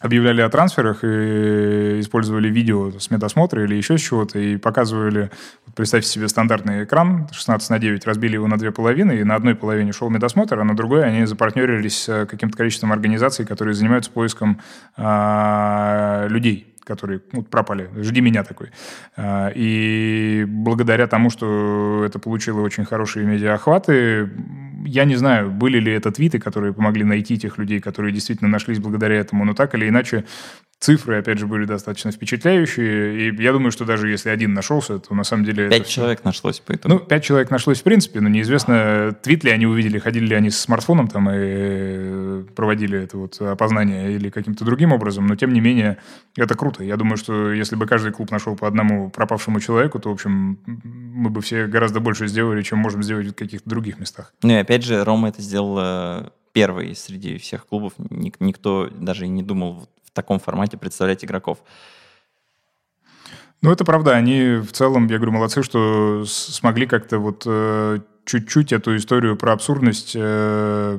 объявляли 0.00 0.40
о 0.40 0.48
трансферах 0.48 1.04
и 1.04 2.00
использовали 2.00 2.48
видео 2.48 2.98
с 2.98 3.10
медосмотра 3.10 3.62
или 3.62 3.74
еще 3.74 3.98
с 3.98 4.00
чего-то, 4.00 4.38
и 4.38 4.56
показывали, 4.56 5.30
вот 5.66 5.74
представьте 5.74 6.08
себе 6.08 6.26
стандартный 6.28 6.84
экран 6.84 7.28
16 7.30 7.70
на 7.70 7.78
9, 7.78 8.06
разбили 8.06 8.34
его 8.34 8.46
на 8.46 8.56
две 8.56 8.72
половины, 8.72 9.20
и 9.20 9.24
на 9.24 9.34
одной 9.34 9.54
половине 9.54 9.92
шел 9.92 10.08
медосмотр, 10.08 10.58
а 10.58 10.64
на 10.64 10.74
другой 10.74 11.04
они 11.04 11.26
запартнерились 11.26 12.04
с 12.04 12.26
каким-то 12.26 12.56
количеством 12.56 12.92
организаций, 12.92 13.44
которые 13.44 13.74
занимаются 13.74 14.10
поиском 14.10 14.60
а, 14.96 16.26
людей 16.28 16.66
которые 16.82 17.20
ну, 17.30 17.42
пропали. 17.42 17.88
Жди 18.02 18.20
меня 18.20 18.42
такой. 18.42 18.70
А, 19.16 19.52
и 19.54 20.44
благодаря 20.48 21.06
тому, 21.06 21.30
что 21.30 22.02
это 22.04 22.18
получило 22.18 22.62
очень 22.62 22.84
хорошие 22.84 23.24
медиаохваты, 23.26 24.28
я 24.84 25.04
не 25.04 25.16
знаю, 25.16 25.50
были 25.50 25.78
ли 25.78 25.92
это 25.92 26.10
твиты, 26.10 26.38
которые 26.38 26.72
помогли 26.72 27.04
найти 27.04 27.38
тех 27.38 27.58
людей, 27.58 27.80
которые 27.80 28.12
действительно 28.12 28.50
нашлись 28.50 28.78
благодаря 28.78 29.16
этому, 29.16 29.44
но 29.44 29.54
так 29.54 29.74
или 29.74 29.88
иначе 29.88 30.24
Цифры, 30.80 31.18
опять 31.18 31.38
же, 31.38 31.46
были 31.46 31.66
достаточно 31.66 32.10
впечатляющие. 32.10 33.28
И 33.28 33.42
я 33.42 33.52
думаю, 33.52 33.70
что 33.70 33.84
даже 33.84 34.08
если 34.08 34.30
один 34.30 34.54
нашелся, 34.54 34.98
то 34.98 35.14
на 35.14 35.24
самом 35.24 35.44
деле... 35.44 35.68
Пять 35.68 35.86
человек 35.86 36.20
все... 36.20 36.28
нашлось 36.28 36.60
по 36.60 36.72
итогу. 36.72 36.94
Ну, 36.94 37.00
пять 37.00 37.22
человек 37.22 37.50
нашлось 37.50 37.80
в 37.80 37.82
принципе, 37.82 38.20
но 38.20 38.30
неизвестно, 38.30 39.14
твит 39.22 39.44
ли 39.44 39.50
они 39.50 39.66
увидели, 39.66 39.98
ходили 39.98 40.24
ли 40.24 40.34
они 40.34 40.48
с 40.48 40.58
смартфоном 40.58 41.08
там 41.08 41.28
и 41.30 42.44
проводили 42.54 42.98
это 42.98 43.18
вот 43.18 43.38
опознание 43.42 44.14
или 44.14 44.30
каким-то 44.30 44.64
другим 44.64 44.92
образом. 44.92 45.26
Но, 45.26 45.36
тем 45.36 45.52
не 45.52 45.60
менее, 45.60 45.98
это 46.34 46.54
круто. 46.54 46.82
Я 46.82 46.96
думаю, 46.96 47.18
что 47.18 47.52
если 47.52 47.76
бы 47.76 47.86
каждый 47.86 48.12
клуб 48.12 48.30
нашел 48.30 48.56
по 48.56 48.66
одному 48.66 49.10
пропавшему 49.10 49.60
человеку, 49.60 49.98
то, 49.98 50.08
в 50.08 50.12
общем, 50.14 50.60
мы 50.64 51.28
бы 51.28 51.42
все 51.42 51.66
гораздо 51.66 52.00
больше 52.00 52.26
сделали, 52.26 52.62
чем 52.62 52.78
можем 52.78 53.02
сделать 53.02 53.26
в 53.26 53.34
каких-то 53.34 53.68
других 53.68 53.98
местах. 53.98 54.32
Ну 54.42 54.52
и 54.52 54.56
опять 54.56 54.82
же, 54.82 55.04
Рома 55.04 55.28
это 55.28 55.42
сделал 55.42 55.76
э, 55.78 56.30
первый 56.52 56.94
среди 56.94 57.36
всех 57.36 57.66
клубов. 57.66 57.92
Никто 58.08 58.88
даже 58.88 59.26
и 59.26 59.28
не 59.28 59.42
думал 59.42 59.86
в 60.10 60.14
таком 60.14 60.38
формате 60.38 60.76
представлять 60.76 61.24
игроков. 61.24 61.58
Ну, 63.62 63.70
это 63.70 63.84
правда. 63.84 64.12
Они 64.12 64.56
в 64.56 64.72
целом, 64.72 65.06
я 65.08 65.16
говорю, 65.16 65.32
молодцы, 65.32 65.62
что 65.62 66.24
смогли 66.26 66.86
как-то 66.86 67.18
вот 67.18 67.42
э, 67.46 67.98
чуть-чуть 68.24 68.72
эту 68.72 68.96
историю 68.96 69.36
про 69.36 69.52
абсурдность 69.52 70.12
э, 70.14 70.98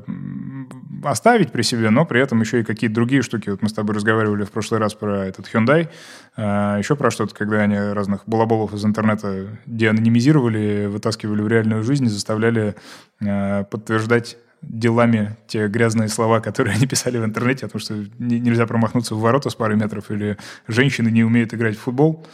оставить 1.03 1.51
при 1.51 1.63
себе, 1.63 1.89
но 1.89 2.05
при 2.05 2.21
этом 2.21 2.39
еще 2.41 2.59
и 2.59 2.63
какие-то 2.63 2.95
другие 2.95 3.23
штуки. 3.23 3.49
Вот 3.49 3.63
мы 3.63 3.69
с 3.69 3.73
тобой 3.73 3.95
разговаривали 3.95 4.43
в 4.43 4.51
прошлый 4.51 4.79
раз 4.79 4.93
про 4.93 5.25
этот 5.25 5.47
Hyundai, 5.51 5.89
э, 6.37 6.75
еще 6.77 6.95
про 6.95 7.09
что-то, 7.09 7.33
когда 7.33 7.61
они 7.61 7.77
разных 7.77 8.23
балаболов 8.27 8.73
из 8.73 8.85
интернета 8.85 9.57
деанонимизировали, 9.65 10.85
вытаскивали 10.85 11.41
в 11.41 11.47
реальную 11.47 11.83
жизнь 11.83 12.05
и 12.05 12.09
заставляли 12.09 12.75
э, 13.21 13.63
подтверждать 13.63 14.37
делами 14.61 15.37
те 15.47 15.67
грязные 15.67 16.07
слова, 16.07 16.39
которые 16.39 16.75
они 16.77 16.87
писали 16.87 17.17
в 17.17 17.25
интернете, 17.25 17.67
потому 17.67 17.81
что 17.81 17.95
нельзя 18.19 18.65
промахнуться 18.67 19.15
в 19.15 19.19
ворота 19.19 19.49
с 19.49 19.55
пары 19.55 19.75
метров, 19.75 20.11
или 20.11 20.37
женщины 20.67 21.09
не 21.09 21.23
умеют 21.23 21.53
играть 21.53 21.77
в 21.77 21.81
футбол. 21.81 22.25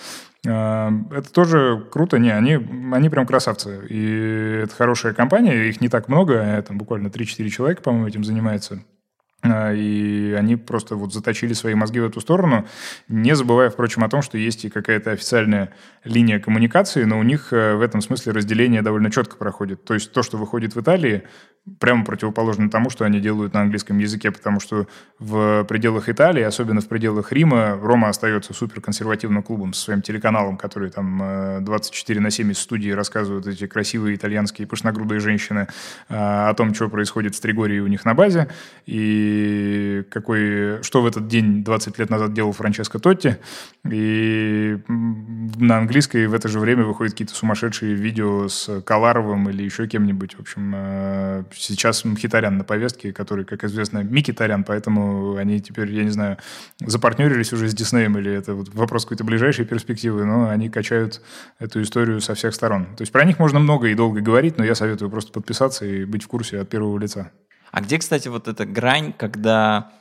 А, 0.47 0.91
это 1.11 1.31
тоже 1.31 1.85
круто, 1.91 2.19
не, 2.19 2.29
они, 2.29 2.59
они 2.91 3.09
прям 3.09 3.25
красавцы. 3.25 3.85
И 3.89 4.61
это 4.63 4.73
хорошая 4.75 5.13
компания, 5.13 5.67
их 5.67 5.81
не 5.81 5.89
так 5.89 6.07
много, 6.07 6.63
там 6.67 6.77
буквально 6.77 7.07
3-4 7.07 7.49
человека, 7.49 7.81
по-моему, 7.81 8.07
этим 8.07 8.23
занимаются. 8.23 8.81
А, 9.51 9.73
и 9.73 10.33
они 10.33 10.55
просто 10.55 10.95
вот 10.95 11.13
заточили 11.13 11.53
свои 11.53 11.75
мозги 11.75 11.99
в 11.99 12.05
эту 12.05 12.21
сторону, 12.21 12.67
не 13.07 13.35
забывая, 13.35 13.69
впрочем, 13.69 14.03
о 14.03 14.09
том, 14.09 14.21
что 14.21 14.37
есть 14.37 14.65
и 14.65 14.69
какая-то 14.69 15.11
официальная 15.11 15.73
линия 16.03 16.39
коммуникации, 16.39 17.03
но 17.03 17.19
у 17.19 17.23
них 17.23 17.51
э, 17.51 17.75
в 17.75 17.81
этом 17.81 18.01
смысле 18.01 18.33
разделение 18.33 18.81
довольно 18.81 19.11
четко 19.11 19.37
проходит. 19.37 19.83
То 19.83 19.93
есть 19.93 20.11
то, 20.11 20.23
что 20.23 20.37
выходит 20.37 20.75
в 20.75 20.81
Италии, 20.81 21.23
прямо 21.79 22.05
противоположно 22.05 22.69
тому, 22.69 22.89
что 22.89 23.05
они 23.05 23.19
делают 23.19 23.53
на 23.53 23.61
английском 23.61 23.97
языке, 23.97 24.31
потому 24.31 24.59
что 24.59 24.87
в 25.19 25.65
пределах 25.65 26.09
Италии, 26.09 26.41
особенно 26.41 26.81
в 26.81 26.87
пределах 26.87 27.31
Рима, 27.31 27.77
Рома 27.81 28.09
остается 28.09 28.53
суперконсервативным 28.53 29.43
клубом 29.43 29.73
со 29.73 29.81
своим 29.81 30.01
телеканалом, 30.01 30.57
который 30.57 30.89
там 30.89 31.63
24 31.63 32.19
э, 32.19 32.23
на 32.23 32.31
7 32.31 32.51
из 32.51 32.59
студии 32.59 32.91
рассказывают 32.91 33.47
эти 33.47 33.67
красивые 33.67 34.15
итальянские 34.15 34.67
пышногрудые 34.67 35.19
женщины 35.19 35.67
э, 36.09 36.15
о 36.15 36.53
том, 36.53 36.73
что 36.73 36.89
происходит 36.89 37.35
в 37.35 37.41
Тригории 37.41 37.79
у 37.79 37.87
них 37.87 38.05
на 38.05 38.13
базе, 38.13 38.47
и 38.85 39.36
какой, 40.09 40.81
что 40.83 41.01
в 41.01 41.05
этот 41.05 41.27
день 41.27 41.63
20 41.63 41.99
лет 41.99 42.09
назад 42.09 42.33
делал 42.33 42.51
Франческо 42.51 42.99
Тотти, 42.99 43.37
и 43.89 44.77
на 44.87 45.77
английской 45.77 46.27
в 46.27 46.33
это 46.33 46.47
же 46.47 46.59
время 46.59 46.83
выходят 46.83 47.13
какие-то 47.13 47.35
сумасшедшие 47.35 47.93
видео 47.93 48.47
с 48.47 48.81
Каларовым 48.81 49.49
или 49.49 49.63
еще 49.63 49.87
кем-нибудь, 49.87 50.35
в 50.35 50.41
общем, 50.41 50.73
э, 50.75 51.43
сейчас 51.53 52.05
Мхитарян 52.05 52.57
на 52.57 52.63
повестке, 52.63 53.13
который, 53.13 53.45
как 53.45 53.63
известно, 53.63 54.03
Микитарян, 54.03 54.63
поэтому 54.63 55.35
они 55.35 55.61
теперь, 55.61 55.91
я 55.91 56.03
не 56.03 56.09
знаю, 56.09 56.37
запартнерились 56.79 57.53
уже 57.53 57.67
с 57.67 57.73
Диснеем 57.73 58.17
или 58.17 58.31
это 58.31 58.53
вот 58.53 58.69
вопрос 58.73 59.05
какой-то 59.05 59.23
ближайшей 59.23 59.65
перспективы, 59.65 60.25
но 60.25 60.49
они 60.49 60.69
качают 60.69 61.21
эту 61.59 61.81
историю 61.81 62.21
со 62.21 62.35
всех 62.35 62.53
сторон. 62.53 62.85
То 62.95 63.01
есть 63.01 63.11
про 63.11 63.23
них 63.23 63.39
можно 63.39 63.59
много 63.59 63.87
и 63.87 63.95
долго 63.95 64.21
говорить, 64.21 64.57
но 64.57 64.63
я 64.63 64.75
советую 64.75 65.09
просто 65.09 65.31
подписаться 65.31 65.85
и 65.85 66.05
быть 66.05 66.23
в 66.23 66.27
курсе 66.27 66.59
от 66.59 66.69
первого 66.69 66.97
лица. 66.97 67.31
А 67.77 67.81
где, 67.81 67.99
кстати, 67.99 68.27
вот 68.27 68.47
эта 68.47 68.65
грань, 68.65 69.13
когда 69.13 69.91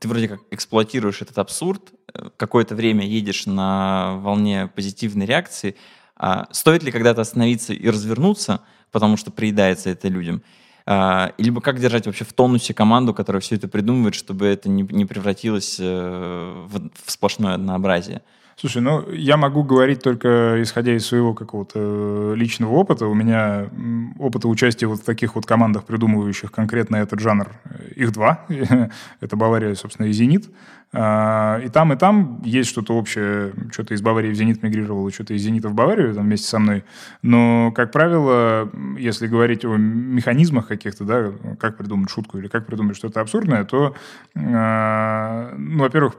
ты 0.00 0.06
вроде 0.06 0.28
как 0.28 0.40
эксплуатируешь 0.50 1.22
этот 1.22 1.38
абсурд, 1.38 1.94
э, 2.12 2.28
какое-то 2.36 2.74
время 2.74 3.06
едешь 3.06 3.46
на 3.46 4.16
волне 4.16 4.70
позитивной 4.74 5.24
реакции, 5.24 5.76
а 6.14 6.46
стоит 6.50 6.82
ли 6.82 6.92
когда-то 6.92 7.22
остановиться 7.22 7.72
и 7.72 7.88
развернуться, 7.88 8.60
потому 8.90 9.16
что 9.16 9.30
приедается 9.30 9.88
это 9.88 10.08
людям? 10.08 10.42
А, 10.84 11.32
либо 11.38 11.62
как 11.62 11.80
держать 11.80 12.04
вообще 12.04 12.26
в 12.26 12.34
тонусе 12.34 12.74
команду, 12.74 13.14
которая 13.14 13.40
все 13.40 13.56
это 13.56 13.66
придумывает, 13.66 14.14
чтобы 14.14 14.44
это 14.44 14.68
не, 14.68 14.82
не 14.82 15.06
превратилось 15.06 15.78
э, 15.80 16.64
в, 16.66 16.90
в 17.02 17.10
сплошное 17.10 17.54
однообразие? 17.54 18.20
Слушай, 18.60 18.82
ну 18.82 19.10
я 19.10 19.38
могу 19.38 19.62
говорить 19.62 20.02
только 20.02 20.56
исходя 20.60 20.94
из 20.94 21.06
своего 21.06 21.32
какого-то 21.32 21.78
э, 21.78 22.34
личного 22.36 22.72
опыта. 22.72 23.06
У 23.06 23.14
меня 23.14 23.70
опыта 24.18 24.48
участия 24.48 24.86
вот 24.86 25.00
в 25.00 25.04
таких 25.04 25.34
вот 25.34 25.46
командах, 25.46 25.84
придумывающих 25.84 26.52
конкретно 26.52 26.96
этот 26.96 27.20
жанр, 27.20 27.48
э, 27.64 27.92
их 27.96 28.12
два. 28.12 28.44
Это 29.20 29.36
Бавария, 29.36 29.74
собственно, 29.74 30.08
и 30.08 30.12
Зенит. 30.12 30.50
А, 30.92 31.60
и 31.64 31.68
там, 31.68 31.92
и 31.92 31.96
там 31.96 32.42
есть 32.44 32.68
что-то 32.68 32.94
общее. 32.96 33.52
Что-то 33.72 33.94
из 33.94 34.02
Баварии 34.02 34.30
в 34.30 34.34
«Зенит» 34.34 34.62
мигрировало, 34.62 35.10
что-то 35.12 35.34
из 35.34 35.42
«Зенита» 35.42 35.68
в 35.68 35.74
Баварию 35.74 36.12
там, 36.14 36.24
вместе 36.24 36.48
со 36.48 36.58
мной. 36.58 36.84
Но, 37.22 37.70
как 37.72 37.92
правило, 37.92 38.68
если 38.98 39.28
говорить 39.28 39.64
о 39.64 39.76
механизмах 39.76 40.66
каких-то, 40.66 41.04
да, 41.04 41.32
как 41.60 41.76
придумать 41.76 42.10
шутку 42.10 42.38
или 42.38 42.48
как 42.48 42.66
придумать 42.66 42.96
что-то 42.96 43.20
абсурдное, 43.20 43.64
то, 43.64 43.94
а, 44.34 45.54
ну, 45.56 45.84
во-первых, 45.84 46.16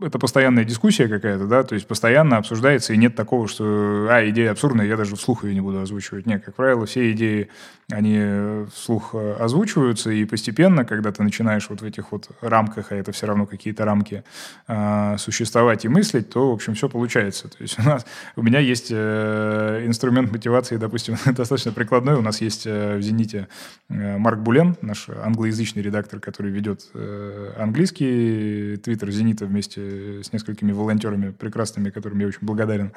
это 0.00 0.18
постоянная 0.18 0.64
дискуссия 0.64 1.08
какая-то, 1.08 1.46
да, 1.46 1.62
то 1.62 1.74
есть 1.74 1.86
постоянно 1.86 2.36
обсуждается, 2.36 2.92
и 2.92 2.96
нет 2.96 3.14
такого, 3.14 3.48
что, 3.48 4.08
а, 4.10 4.28
идея 4.28 4.52
абсурдная, 4.52 4.86
я 4.86 4.96
даже 4.96 5.16
вслух 5.16 5.44
ее 5.44 5.54
не 5.54 5.60
буду 5.60 5.80
озвучивать. 5.80 6.26
Нет, 6.26 6.44
как 6.44 6.54
правило, 6.54 6.86
все 6.86 7.10
идеи, 7.12 7.48
они 7.90 8.66
вслух 8.72 9.14
озвучиваются, 9.14 10.10
и 10.10 10.24
постепенно, 10.24 10.84
когда 10.84 11.12
ты 11.12 11.22
начинаешь 11.22 11.68
вот 11.68 11.82
в 11.82 11.84
этих 11.84 12.12
вот 12.12 12.30
рамках, 12.40 12.92
а 12.92 12.96
это 12.96 13.12
все 13.12 13.26
равно 13.26 13.46
какие-то 13.46 13.84
рамки, 13.84 14.24
э, 14.68 15.16
существовать 15.18 15.84
и 15.84 15.88
мыслить, 15.88 16.30
то, 16.30 16.50
в 16.50 16.54
общем, 16.54 16.74
все 16.74 16.88
получается. 16.88 17.48
То 17.48 17.58
есть 17.60 17.78
у 17.78 17.82
нас, 17.82 18.06
у 18.36 18.42
меня 18.42 18.58
есть 18.58 18.88
э, 18.90 19.82
инструмент 19.86 20.32
мотивации, 20.32 20.76
допустим, 20.76 21.16
достаточно 21.26 21.72
прикладной, 21.72 22.14
у 22.14 22.22
нас 22.22 22.40
есть 22.40 22.66
э, 22.66 22.96
в 22.96 23.02
«Зените» 23.02 23.48
э, 23.88 24.16
Марк 24.18 24.40
Булен, 24.40 24.76
наш 24.80 25.08
англоязычный 25.08 25.82
редактор, 25.82 26.20
который 26.20 26.50
ведет 26.50 26.88
э, 26.94 27.52
английский 27.58 28.76
твиттер 28.82 29.10
«Зенита» 29.10 29.46
вместе 29.46 29.83
с 30.22 30.32
несколькими 30.32 30.72
волонтерами 30.72 31.30
прекрасными, 31.30 31.90
которым 31.90 32.18
я 32.20 32.26
очень 32.26 32.40
благодарен. 32.42 32.92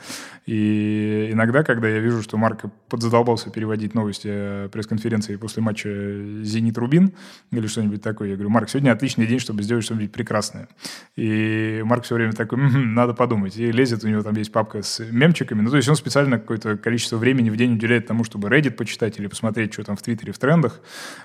И 0.45 1.29
иногда, 1.31 1.63
когда 1.63 1.87
я 1.87 1.99
вижу, 1.99 2.21
что 2.21 2.37
Марк 2.37 2.65
подзадолбался 2.89 3.49
переводить 3.49 3.93
новости 3.93 4.67
пресс-конференции 4.69 5.35
после 5.35 5.61
матча 5.61 5.89
«Зенит-Рубин» 6.43 7.13
или 7.51 7.67
что-нибудь 7.67 8.01
такое, 8.01 8.29
я 8.29 8.35
говорю, 8.35 8.49
Марк, 8.49 8.69
сегодня 8.69 8.91
отличный 8.91 9.27
день, 9.27 9.39
чтобы 9.39 9.63
сделать 9.63 9.83
что-нибудь 9.83 10.11
прекрасное. 10.11 10.67
И 11.15 11.81
Марк 11.85 12.03
все 12.03 12.15
время 12.15 12.33
такой, 12.33 12.59
м-м, 12.59 12.93
надо 12.93 13.13
подумать. 13.13 13.57
И 13.57 13.71
лезет, 13.71 14.03
у 14.03 14.07
него 14.07 14.21
там 14.21 14.35
есть 14.35 14.51
папка 14.51 14.81
с 14.81 14.99
мемчиками. 14.99 15.61
Ну, 15.61 15.69
то 15.69 15.77
есть 15.77 15.89
он 15.89 15.95
специально 15.95 16.39
какое-то 16.39 16.77
количество 16.77 17.17
времени 17.17 17.49
в 17.49 17.57
день 17.57 17.73
уделяет 17.73 18.07
тому, 18.07 18.23
чтобы 18.23 18.49
Reddit 18.49 18.71
почитать 18.71 19.19
или 19.19 19.27
посмотреть, 19.27 19.73
что 19.73 19.83
там 19.83 19.95
в 19.95 20.01
Твиттере, 20.01 20.31
в 20.31 20.39
трендах. 20.39 20.79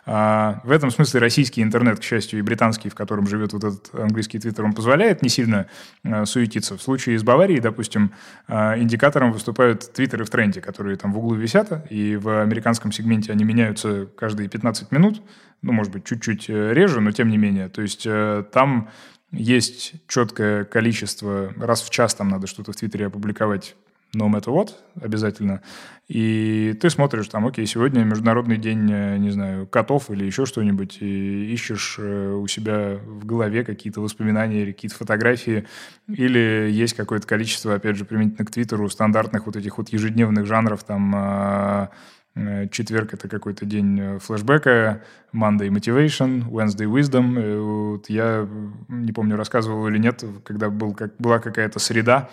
А, 0.07 0.61
в 0.65 0.71
этом 0.71 0.91
смысле 0.91 1.21
российский 1.21 1.63
интернет, 1.63 2.01
к 2.01 2.03
счастью, 2.03 2.39
и 2.39 2.43
британский, 2.43 2.89
в 2.89 2.95
котором 2.95 3.27
живет 3.27 3.53
вот 3.53 3.65
этот 3.65 3.95
английский 3.95 4.39
Твиттер, 4.39 4.65
он 4.65 4.73
позволяет 4.73 5.23
не 5.23 5.29
сильно 5.29 5.52
э, 5.55 6.25
суетиться. 6.25 6.77
В 6.77 6.83
случае 6.83 7.19
с 7.19 7.23
Баварией, 7.23 7.61
допустим, 7.61 8.13
э, 8.49 8.81
индикатором 8.81 9.33
выступают 9.33 9.93
твиттеры 9.93 10.25
в 10.25 10.31
тренде, 10.31 10.61
которые 10.61 10.97
там 10.97 11.13
в 11.13 11.19
углу 11.19 11.35
висят, 11.35 11.87
и 11.91 12.17
в 12.17 12.43
американском 12.43 12.93
сегменте 12.93 13.33
они 13.33 13.45
меняются 13.45 14.07
каждые 14.17 14.49
15 14.49 14.93
минут, 14.93 15.23
ну, 15.63 15.73
может 15.73 15.93
быть, 15.93 16.05
чуть-чуть 16.05 16.49
э, 16.49 16.73
реже, 16.73 17.01
но 17.01 17.13
тем 17.13 17.29
не 17.29 17.37
менее. 17.37 17.69
То 17.69 17.83
есть 17.83 18.07
там 18.53 18.91
есть 19.31 19.95
четкое 20.09 20.65
количество, 20.65 21.53
раз 21.57 21.83
в 21.83 21.91
час 21.91 22.15
там 22.15 22.29
надо 22.29 22.47
что-то 22.47 22.73
в 22.73 22.77
Твиттере 22.77 23.07
опубликовать 23.07 23.75
no 24.15 24.29
matter 24.29 24.53
what, 24.53 24.73
обязательно. 25.01 25.63
И 26.07 26.77
ты 26.81 26.91
смотришь 26.91 27.29
там, 27.29 27.47
окей, 27.47 27.65
сегодня 27.67 28.05
Международный 28.05 28.59
день, 28.59 28.91
э, 28.93 29.17
не 29.17 29.31
знаю, 29.31 29.67
котов 29.67 30.11
или 30.11 30.25
еще 30.25 30.45
что-нибудь, 30.45 30.99
и 31.01 31.53
ищешь 31.53 31.97
э, 31.99 32.33
у 32.33 32.47
себя 32.47 32.99
в 33.03 33.25
голове 33.25 33.65
какие-то 33.65 34.03
воспоминания 34.03 34.63
или 34.63 34.73
какие-то 34.73 34.97
фотографии, 34.97 35.67
или 36.09 36.69
есть 36.71 36.95
какое-то 36.95 37.27
количество, 37.27 37.75
опять 37.75 37.97
же, 37.97 38.05
применительно 38.05 38.45
к 38.45 38.51
Твиттеру, 38.51 38.91
стандартных 38.91 39.47
вот 39.47 39.57
этих 39.57 39.79
вот 39.79 39.89
ежедневных 39.89 40.45
жанров, 40.45 40.85
там, 40.85 41.13
а, 41.17 41.91
э, 42.35 42.69
Четверг— 42.69 43.13
это 43.15 43.29
какой-то 43.29 43.65
день 43.65 44.19
флешбека, 44.19 45.03
Monday 45.35 45.69
Motivation, 45.69 46.47
Wednesday 46.51 46.87
Wisdom. 46.87 47.93
Вот 47.93 48.11
я 48.11 48.47
не 48.89 49.13
помню, 49.13 49.37
рассказывал 49.37 49.87
или 49.89 49.99
нет, 49.99 50.23
когда 50.45 50.69
был, 50.69 50.93
как, 50.93 51.15
была 51.19 51.39
какая-то 51.39 51.79
среда, 51.79 52.29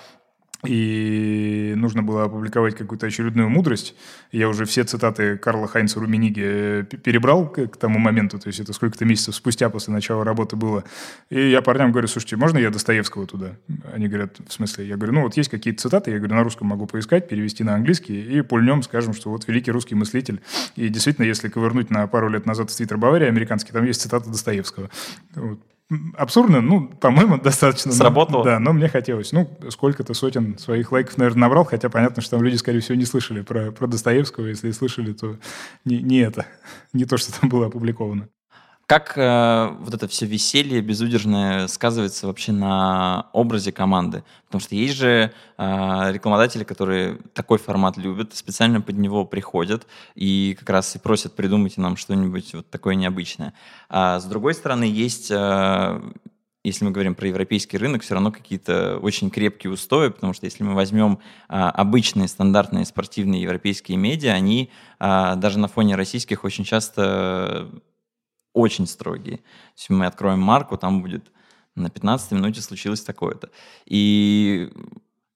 и 0.65 1.73
нужно 1.77 2.03
было 2.03 2.25
опубликовать 2.25 2.75
какую-то 2.75 3.07
очередную 3.07 3.49
мудрость. 3.49 3.95
Я 4.31 4.49
уже 4.49 4.65
все 4.65 4.83
цитаты 4.83 5.37
Карла 5.37 5.67
Хайнца 5.67 5.99
Румениги 5.99 6.43
э, 6.43 6.83
перебрал 6.83 7.47
к, 7.47 7.77
тому 7.77 7.97
моменту, 7.97 8.39
то 8.39 8.47
есть 8.47 8.59
это 8.59 8.73
сколько-то 8.73 9.05
месяцев 9.05 9.35
спустя 9.35 9.69
после 9.69 9.93
начала 9.93 10.25
работы 10.25 10.57
было. 10.57 10.83
И 11.29 11.49
я 11.49 11.61
парням 11.61 11.91
говорю, 11.91 12.07
слушайте, 12.09 12.35
можно 12.35 12.57
я 12.57 12.71
Достоевского 12.71 13.25
туда? 13.25 13.55
Они 13.93 14.09
говорят, 14.09 14.37
в 14.45 14.51
смысле? 14.51 14.85
Я 14.85 14.97
говорю, 14.97 15.13
ну 15.13 15.21
вот 15.21 15.37
есть 15.37 15.49
какие-то 15.49 15.81
цитаты, 15.81 16.11
я 16.11 16.17
говорю, 16.17 16.35
на 16.35 16.43
русском 16.43 16.67
могу 16.67 16.87
поискать, 16.87 17.29
перевести 17.29 17.63
на 17.63 17.75
английский, 17.75 18.21
и 18.21 18.41
пульнем 18.41 18.83
скажем, 18.83 19.13
что 19.13 19.29
вот 19.29 19.47
великий 19.47 19.71
русский 19.71 19.95
мыслитель. 19.95 20.41
И 20.75 20.89
действительно, 20.89 21.25
если 21.25 21.47
ковырнуть 21.47 21.89
на 21.89 22.05
пару 22.07 22.27
лет 22.27 22.45
назад 22.45 22.69
в 22.69 22.75
Твиттер 22.75 22.97
Баварии 22.97 23.27
американский, 23.27 23.71
там 23.71 23.85
есть 23.85 24.01
цитата 24.01 24.29
Достоевского. 24.29 24.89
Вот 25.35 25.59
абсурдно, 26.17 26.62
ну, 26.62 26.88
по-моему, 26.88 27.38
достаточно. 27.41 27.91
Сработало? 27.91 28.43
да, 28.43 28.60
но 28.60 28.74
мне 28.74 28.88
хотелось. 28.88 29.31
Ну, 29.31 29.50
сколько-то 29.69 30.13
сотен 30.13 30.58
своих 30.58 30.91
лайков, 30.91 31.17
наверное, 31.17 31.41
набрал, 31.41 31.65
хотя 31.65 31.89
понятно, 31.89 32.22
что 32.22 32.31
там 32.38 32.43
люди, 32.43 32.55
скорее 32.55 32.79
всего, 32.79 32.96
не 32.96 33.05
слышали 33.05 33.41
про, 33.41 33.72
про 33.72 33.88
Достоевского. 33.88 34.48
Если 34.48 34.72
слышали, 34.72 35.13
то 35.13 35.38
не, 35.86 36.01
не 36.01 36.19
это, 36.19 36.46
не 36.93 37.05
то, 37.05 37.17
что 37.17 37.39
там 37.39 37.50
было 37.50 37.67
опубликовано. 37.67 38.29
Как 38.89 39.13
э, 39.19 39.75
вот 39.81 39.93
это 39.93 40.08
все 40.08 40.25
веселье 40.25 40.81
безудержное 40.81 41.67
сказывается 41.67 42.25
вообще 42.25 42.51
на 42.51 43.27
образе 43.34 43.72
команды? 43.72 44.24
Потому 44.48 44.62
что 44.62 44.74
есть 44.74 44.96
же 44.96 45.31
э, 45.60 46.12
рекламодатели, 46.12 46.63
которые 46.63 47.19
такой 47.36 47.60
формат 47.60 47.98
любят, 47.98 48.34
специально 48.34 48.81
под 48.81 48.98
него 48.98 49.25
приходят 49.25 49.86
и 50.15 50.58
как 50.58 50.72
раз 50.72 50.96
и 50.96 51.00
просят 51.00 51.36
придумайте 51.36 51.81
нам 51.81 51.98
что-нибудь 51.98 52.55
вот 52.55 52.72
такое 52.72 52.96
необычное. 52.96 53.53
А 53.89 54.19
с 54.19 54.25
другой 54.25 54.55
стороны, 54.55 54.86
есть 54.86 55.29
э, 55.29 56.01
если 56.63 56.84
мы 56.84 56.89
говорим 56.89 57.13
про 57.13 57.27
европейский 57.27 57.77
рынок, 57.77 58.01
все 58.01 58.15
равно 58.15 58.31
какие-то 58.31 58.98
очень 58.98 59.29
крепкие 59.29 59.72
устои, 59.72 60.10
потому 60.10 60.34
что 60.34 60.46
если 60.46 60.63
мы 60.63 60.74
возьмем 60.74 61.19
а, 61.48 61.69
обычные 61.72 62.27
стандартные 62.27 62.86
спортивные 62.86 63.41
европейские 63.43 63.98
медиа, 63.98 64.34
они 64.34 64.69
а, 65.00 65.36
даже 65.36 65.58
на 65.58 65.69
фоне 65.69 65.96
российских 65.96 66.43
очень 66.43 66.65
часто 66.65 67.69
очень 68.59 68.87
строгие. 68.87 69.39
Если 69.77 69.93
мы 69.93 70.05
откроем 70.05 70.39
марку, 70.39 70.77
там 70.77 71.01
будет 71.01 71.31
на 71.75 71.89
15 71.89 72.31
минуте 72.31 72.61
случилось 72.61 73.01
такое-то. 73.01 73.49
И 73.85 74.71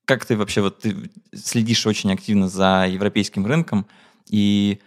как 0.05 0.25
ты 0.25 0.35
вообще 0.35 0.61
вот 0.61 0.79
ты 0.79 1.09
следишь 1.33 1.87
очень 1.87 2.11
активно 2.11 2.47
за 2.47 2.85
европейским 2.89 3.45
рынком 3.45 3.85
и 4.29 4.81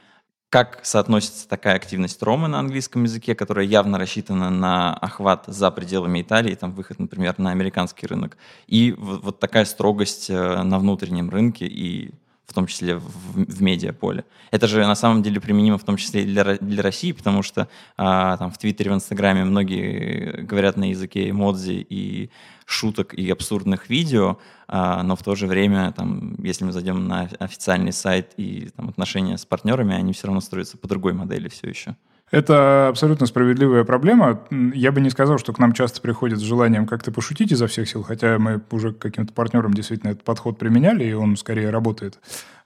как 0.49 0.81
соотносится 0.85 1.49
такая 1.49 1.75
активность 1.75 2.23
Ромы 2.23 2.49
на 2.49 2.61
английском 2.61 3.02
языке, 3.05 3.35
которая 3.35 3.66
явно 3.66 3.99
рассчитана 3.99 4.49
на 4.49 4.95
охват 4.95 5.45
за 5.49 5.71
пределами 5.71 6.23
Италии, 6.23 6.55
там 6.55 6.73
выход, 6.73 6.99
например, 6.99 7.35
на 7.38 7.50
американский 7.50 8.07
рынок, 8.07 8.37
и 8.66 8.93
вот, 8.93 9.23
вот 9.23 9.40
такая 9.40 9.64
строгость 9.64 10.31
э, 10.31 10.62
на 10.62 10.78
внутреннем 10.78 11.31
рынке 11.31 11.66
и 11.66 12.14
в 12.47 12.53
том 12.55 12.67
числе 12.67 12.97
в, 12.97 13.03
в 13.35 13.62
медиаполе. 13.62 14.25
Это 14.50 14.69
же 14.69 14.87
на 14.87 14.95
самом 14.95 15.23
деле 15.23 15.41
применимо 15.41 15.79
в 15.79 15.85
том 15.85 15.97
числе 15.97 16.23
и 16.23 16.26
для, 16.26 16.57
для 16.57 16.83
России, 16.83 17.12
потому 17.12 17.43
что 17.43 17.69
а, 17.97 18.37
там 18.37 18.50
в 18.50 18.59
Твиттере, 18.59 18.91
в 18.91 18.95
Инстаграме 18.95 19.45
многие 19.45 20.43
говорят 20.43 20.76
на 20.76 20.91
языке 20.91 21.29
эмодзи 21.29 21.87
и 21.88 22.31
шуток 22.65 23.15
и 23.15 23.29
абсурдных 23.31 23.88
видео, 23.88 24.38
а, 24.69 25.03
но 25.03 25.17
в 25.17 25.23
то 25.23 25.35
же 25.35 25.47
время, 25.47 25.93
там, 25.93 26.37
если 26.43 26.65
мы 26.65 26.73
зайдем 26.73 27.07
на 27.09 27.29
официальный 27.38 27.93
сайт 27.93 28.33
и 28.37 28.71
там, 28.76 28.88
отношения 28.88 29.38
с 29.38 29.45
партнерами, 29.45 29.95
они 29.95 30.12
все 30.12 30.29
равно 30.29 30.41
строятся 30.41 30.79
по 30.79 30.88
другой 30.88 31.12
модели 31.12 31.49
все 31.49 31.69
еще. 31.69 31.97
Это 32.33 32.88
абсолютно 32.88 33.26
справедливая 33.26 33.85
проблема. 33.85 34.40
Я 34.50 34.90
бы 34.90 35.00
не 35.00 35.11
сказал, 35.11 35.38
что 35.38 35.52
к 35.52 35.61
нам 35.61 35.73
часто 35.73 36.00
приходят 36.00 36.40
с 36.40 36.42
желанием 36.42 36.87
как-то 36.87 37.12
пошутить 37.12 37.52
изо 37.52 37.68
всех 37.68 37.88
сил, 37.88 38.02
хотя 38.02 38.38
мы 38.38 38.61
уже 38.73 38.92
каким-то 38.92 39.33
партнерам 39.33 39.73
действительно 39.75 40.11
этот 40.11 40.25
подход 40.25 40.59
применяли, 40.59 41.04
и 41.04 41.12
он 41.12 41.37
скорее 41.37 41.71
работает. 41.71 42.18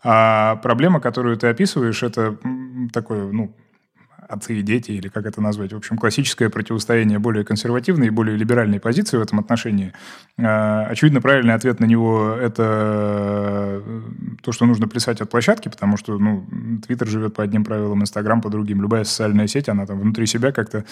А 0.03 0.57
проблема, 0.57 1.01
которую 1.01 1.37
ты 1.37 1.49
описываешь, 1.49 2.03
это 2.03 2.39
такое, 2.93 3.31
ну, 3.31 3.55
отцы 4.31 4.55
и 4.55 4.63
дети, 4.63 4.93
или 4.93 5.09
как 5.09 5.27
это 5.27 5.41
назвать. 5.41 5.73
В 5.73 5.77
общем, 5.77 5.99
классическое 5.99 6.49
противостояние 6.49 7.19
более 7.19 7.45
консервативной 7.45 8.07
и 8.07 8.11
более 8.11 8.37
либеральной 8.37 8.81
позиции 8.81 9.17
в 9.17 9.23
этом 9.23 9.41
отношении. 9.41 9.93
А, 10.39 10.87
очевидно, 10.87 11.21
правильный 11.21 11.55
ответ 11.55 11.81
на 11.81 11.85
него– 11.85 12.37
это 12.41 13.83
э, 13.85 14.01
то, 14.43 14.53
что 14.53 14.67
нужно 14.67 14.89
плясать 14.89 15.21
от 15.21 15.31
площадки, 15.31 15.69
потому 15.69 15.97
что, 15.97 16.19
ну, 16.19 16.47
Твиттер 16.87 17.09
живет 17.09 17.35
по 17.35 17.43
одним 17.43 17.65
правилам, 17.65 18.03
Инстаграм 18.03 18.41
по 18.41 18.51
другим. 18.51 18.81
Любая 18.81 19.05
социальная 19.05 19.47
сеть, 19.47 19.69
она 19.69 19.87
там 19.87 20.01
внутри 20.01 20.27
себя 20.27 20.53
как-то 20.53 20.85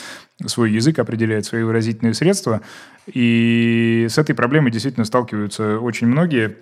свой 0.47 0.73
язык 0.73 0.99
определяет, 0.99 1.47
свои 1.47 1.63
выразительные 1.63 2.15
средства. 2.15 2.61
И 3.07 4.07
с 4.11 4.19
этой 4.19 4.35
проблемой 4.35 4.71
действительно 4.71 5.05
сталкиваются 5.05 5.79
очень 5.79 6.09
многие 6.09 6.57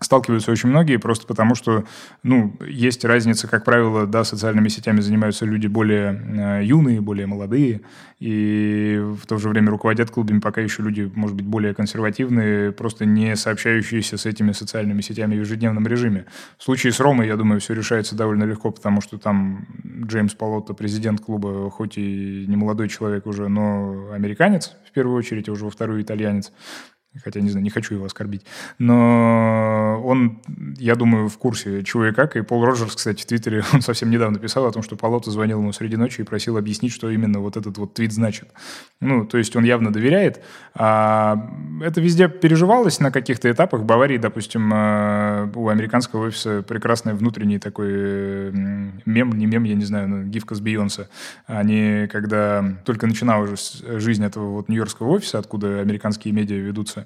сталкиваются 0.00 0.52
очень 0.52 0.68
многие, 0.68 0.98
просто 0.98 1.26
потому 1.26 1.54
что, 1.54 1.84
ну, 2.22 2.54
есть 2.66 3.04
разница, 3.04 3.48
как 3.48 3.64
правило, 3.64 4.06
да, 4.06 4.24
социальными 4.24 4.68
сетями 4.68 5.00
занимаются 5.00 5.46
люди 5.46 5.66
более 5.66 6.60
э, 6.60 6.64
юные, 6.64 7.00
более 7.00 7.26
молодые, 7.26 7.80
и 8.18 9.00
в 9.00 9.26
то 9.26 9.38
же 9.38 9.48
время 9.48 9.70
руководят 9.70 10.10
клубами 10.10 10.40
пока 10.40 10.60
еще 10.60 10.82
люди, 10.82 11.10
может 11.14 11.36
быть, 11.36 11.46
более 11.46 11.74
консервативные, 11.74 12.72
просто 12.72 13.06
не 13.06 13.36
сообщающиеся 13.36 14.18
с 14.18 14.26
этими 14.26 14.52
социальными 14.52 15.00
сетями 15.00 15.36
в 15.36 15.40
ежедневном 15.40 15.86
режиме. 15.86 16.26
В 16.58 16.64
случае 16.64 16.92
с 16.92 17.00
Ромой, 17.00 17.26
я 17.26 17.36
думаю, 17.36 17.60
все 17.60 17.74
решается 17.74 18.14
довольно 18.14 18.44
легко, 18.44 18.70
потому 18.70 19.00
что 19.00 19.18
там 19.18 19.66
Джеймс 20.04 20.34
Полотто, 20.34 20.74
президент 20.74 21.20
клуба, 21.20 21.70
хоть 21.70 21.96
и 21.96 22.44
не 22.46 22.56
молодой 22.56 22.88
человек 22.88 23.26
уже, 23.26 23.48
но 23.48 24.10
американец, 24.12 24.76
в 24.86 24.92
первую 24.92 25.16
очередь, 25.16 25.48
а 25.48 25.52
уже 25.52 25.64
во 25.64 25.70
вторую 25.70 26.02
итальянец 26.02 26.52
хотя, 27.24 27.40
не 27.40 27.50
знаю, 27.50 27.64
не 27.64 27.70
хочу 27.70 27.94
его 27.94 28.06
оскорбить. 28.06 28.44
Но 28.78 30.02
он, 30.04 30.38
я 30.78 30.94
думаю, 30.94 31.28
в 31.28 31.38
курсе, 31.38 31.82
чего 31.82 32.06
и 32.06 32.12
как. 32.12 32.36
И 32.36 32.42
Пол 32.42 32.64
Роджерс, 32.64 32.96
кстати, 32.96 33.22
в 33.22 33.26
Твиттере, 33.26 33.62
он 33.72 33.82
совсем 33.82 34.10
недавно 34.10 34.38
писал 34.38 34.66
о 34.66 34.72
том, 34.72 34.82
что 34.82 34.96
Полото 34.96 35.30
звонил 35.30 35.58
ему 35.58 35.72
среди 35.72 35.96
ночи 35.96 36.20
и 36.20 36.24
просил 36.24 36.56
объяснить, 36.56 36.92
что 36.92 37.10
именно 37.10 37.40
вот 37.40 37.56
этот 37.56 37.78
вот 37.78 37.94
твит 37.94 38.12
значит. 38.12 38.48
Ну, 39.00 39.26
то 39.26 39.38
есть 39.38 39.54
он 39.56 39.64
явно 39.64 39.92
доверяет. 39.92 40.42
А 40.74 41.50
это 41.82 42.00
везде 42.00 42.28
переживалось 42.28 43.00
на 43.00 43.10
каких-то 43.10 43.50
этапах. 43.50 43.80
В 43.80 43.84
Баварии, 43.84 44.18
допустим, 44.18 44.72
э, 44.72 45.48
у 45.54 45.68
американского 45.68 46.26
офиса 46.26 46.62
прекрасный 46.62 47.14
внутренний 47.14 47.58
такой 47.58 48.52
мем, 48.52 49.32
не 49.32 49.46
мем, 49.46 49.64
я 49.64 49.74
не 49.74 49.84
знаю, 49.84 50.08
но 50.08 50.22
гифка 50.22 50.54
с 50.54 50.60
Бейонсе. 50.60 51.08
Они, 51.46 52.06
когда 52.10 52.64
только 52.84 53.06
начиналась 53.06 53.82
жизнь 53.86 54.24
этого 54.24 54.50
вот 54.50 54.68
нью-йоркского 54.68 55.08
офиса, 55.08 55.38
откуда 55.38 55.80
американские 55.80 56.32
медиа 56.32 56.56
ведутся, 56.56 57.05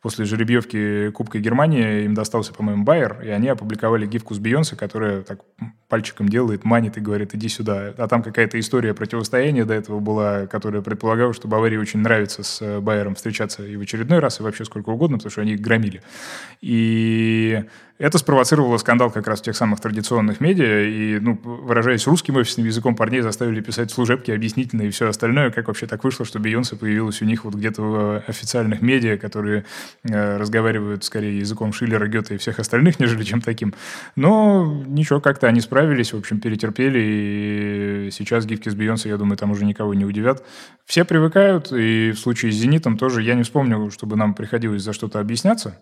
после 0.00 0.24
жеребьевки 0.24 1.10
Кубка 1.10 1.38
Германии 1.38 2.04
им 2.04 2.14
достался, 2.14 2.54
по-моему, 2.54 2.84
Байер, 2.84 3.20
и 3.22 3.28
они 3.28 3.48
опубликовали 3.48 4.06
гифку 4.06 4.34
с 4.34 4.38
Бейонсе, 4.38 4.76
которая 4.76 5.22
так 5.22 5.40
пальчиком 5.88 6.28
делает, 6.28 6.64
манит 6.64 6.96
и 6.96 7.00
говорит, 7.00 7.34
иди 7.34 7.48
сюда. 7.48 7.94
А 7.96 8.08
там 8.08 8.22
какая-то 8.22 8.60
история 8.60 8.94
противостояния 8.94 9.64
до 9.64 9.74
этого 9.74 10.00
была, 10.00 10.46
которая 10.46 10.82
предполагала, 10.82 11.32
что 11.32 11.48
Баварии 11.48 11.78
очень 11.78 12.00
нравится 12.00 12.42
с 12.42 12.80
Байером 12.80 13.14
встречаться 13.14 13.64
и 13.64 13.76
в 13.76 13.80
очередной 13.80 14.20
раз, 14.20 14.38
и 14.40 14.42
вообще 14.42 14.64
сколько 14.64 14.90
угодно, 14.90 15.16
потому 15.16 15.30
что 15.30 15.40
они 15.40 15.52
их 15.52 15.60
громили. 15.60 16.02
И 16.60 17.64
это 17.98 18.18
спровоцировало 18.18 18.78
скандал 18.78 19.10
как 19.10 19.26
раз 19.26 19.40
в 19.40 19.42
тех 19.42 19.56
самых 19.56 19.80
традиционных 19.80 20.40
медиа, 20.40 20.84
и, 20.84 21.18
ну, 21.18 21.34
выражаясь 21.42 22.06
русским 22.06 22.36
офисным 22.36 22.66
языком, 22.66 22.94
парней 22.94 23.22
заставили 23.22 23.60
писать 23.60 23.90
служебки 23.90 24.30
объяснительные 24.30 24.88
и 24.88 24.90
все 24.92 25.08
остальное, 25.08 25.50
как 25.50 25.66
вообще 25.66 25.86
так 25.86 26.04
вышло, 26.04 26.24
что 26.24 26.38
Бейонсе 26.38 26.76
появилась 26.76 27.20
у 27.22 27.24
них 27.24 27.44
вот 27.44 27.54
где-то 27.54 27.82
в 27.82 28.18
официальных 28.28 28.82
медиа, 28.82 29.16
которые 29.16 29.64
э, 29.97 29.97
разговаривают 30.04 31.04
скорее 31.04 31.38
языком 31.38 31.72
Шиллера, 31.72 32.06
Гёте 32.06 32.34
и 32.34 32.38
всех 32.38 32.58
остальных, 32.58 33.00
нежели 33.00 33.24
чем 33.24 33.40
таким. 33.40 33.74
Но 34.16 34.82
ничего, 34.86 35.20
как-то 35.20 35.46
они 35.46 35.60
справились, 35.60 36.12
в 36.12 36.18
общем, 36.18 36.40
перетерпели, 36.40 38.06
и 38.06 38.10
сейчас 38.12 38.46
гифки 38.46 38.68
с 38.68 38.74
Бейонсе, 38.74 39.08
я 39.08 39.16
думаю, 39.16 39.36
там 39.36 39.50
уже 39.50 39.64
никого 39.64 39.94
не 39.94 40.04
удивят. 40.04 40.44
Все 40.86 41.04
привыкают, 41.04 41.72
и 41.72 42.12
в 42.12 42.18
случае 42.18 42.52
с 42.52 42.54
«Зенитом» 42.54 42.96
тоже 42.96 43.22
я 43.22 43.34
не 43.34 43.42
вспомню, 43.42 43.90
чтобы 43.90 44.16
нам 44.16 44.34
приходилось 44.34 44.82
за 44.82 44.92
что-то 44.92 45.20
объясняться, 45.20 45.78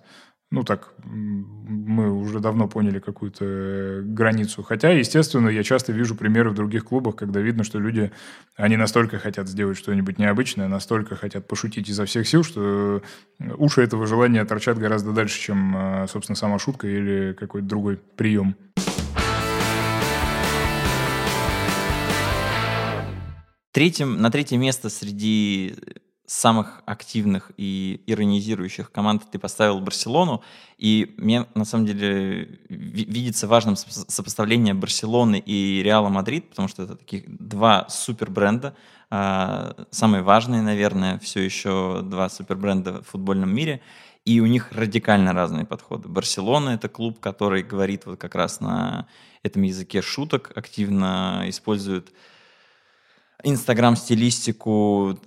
ну 0.50 0.62
так, 0.62 0.94
мы 1.04 2.12
уже 2.12 2.38
давно 2.38 2.68
поняли 2.68 3.00
какую-то 3.00 3.44
э, 3.44 4.02
границу. 4.02 4.62
Хотя, 4.62 4.90
естественно, 4.90 5.48
я 5.48 5.64
часто 5.64 5.92
вижу 5.92 6.14
примеры 6.14 6.50
в 6.50 6.54
других 6.54 6.84
клубах, 6.84 7.16
когда 7.16 7.40
видно, 7.40 7.64
что 7.64 7.80
люди, 7.80 8.12
они 8.54 8.76
настолько 8.76 9.18
хотят 9.18 9.48
сделать 9.48 9.76
что-нибудь 9.76 10.18
необычное, 10.18 10.68
настолько 10.68 11.16
хотят 11.16 11.48
пошутить 11.48 11.88
изо 11.88 12.04
всех 12.04 12.28
сил, 12.28 12.44
что 12.44 13.02
э, 13.40 13.52
уши 13.58 13.82
этого 13.82 14.06
желания 14.06 14.44
торчат 14.44 14.78
гораздо 14.78 15.12
дальше, 15.12 15.40
чем, 15.40 15.76
э, 15.76 16.06
собственно, 16.06 16.36
сама 16.36 16.60
шутка 16.60 16.86
или 16.86 17.32
какой-то 17.32 17.66
другой 17.66 17.96
прием. 17.96 18.54
Третьим, 23.72 24.22
на 24.22 24.30
третье 24.30 24.56
место 24.56 24.88
среди 24.88 25.74
самых 26.26 26.82
активных 26.86 27.52
и 27.56 28.02
иронизирующих 28.06 28.90
команд 28.90 29.22
ты 29.30 29.38
поставил 29.38 29.80
Барселону, 29.80 30.42
и 30.76 31.14
мне 31.16 31.46
на 31.54 31.64
самом 31.64 31.86
деле 31.86 32.58
видится 32.68 33.46
важным 33.46 33.76
сопоставление 33.76 34.74
Барселоны 34.74 35.38
и 35.38 35.82
Реала 35.82 36.08
Мадрид, 36.08 36.50
потому 36.50 36.68
что 36.68 36.82
это 36.82 36.96
таких 36.96 37.24
два 37.26 37.88
супер 37.88 38.30
бренда, 38.30 38.74
а, 39.08 39.86
самые 39.90 40.22
важные, 40.22 40.62
наверное, 40.62 41.18
все 41.20 41.40
еще 41.40 42.02
два 42.02 42.28
супер 42.28 42.56
бренда 42.56 43.02
в 43.02 43.08
футбольном 43.08 43.54
мире, 43.54 43.80
и 44.24 44.40
у 44.40 44.46
них 44.46 44.72
радикально 44.72 45.32
разные 45.32 45.64
подходы. 45.64 46.08
Барселона— 46.08 46.70
это 46.70 46.88
клуб, 46.88 47.20
который 47.20 47.62
говорит 47.62 48.06
вот 48.06 48.18
как 48.18 48.34
раз 48.34 48.60
на 48.60 49.06
этом 49.44 49.62
языке 49.62 50.02
шуток, 50.02 50.52
активно 50.56 51.44
использует 51.46 52.12
Инстаграм-стилистику, 53.44 55.20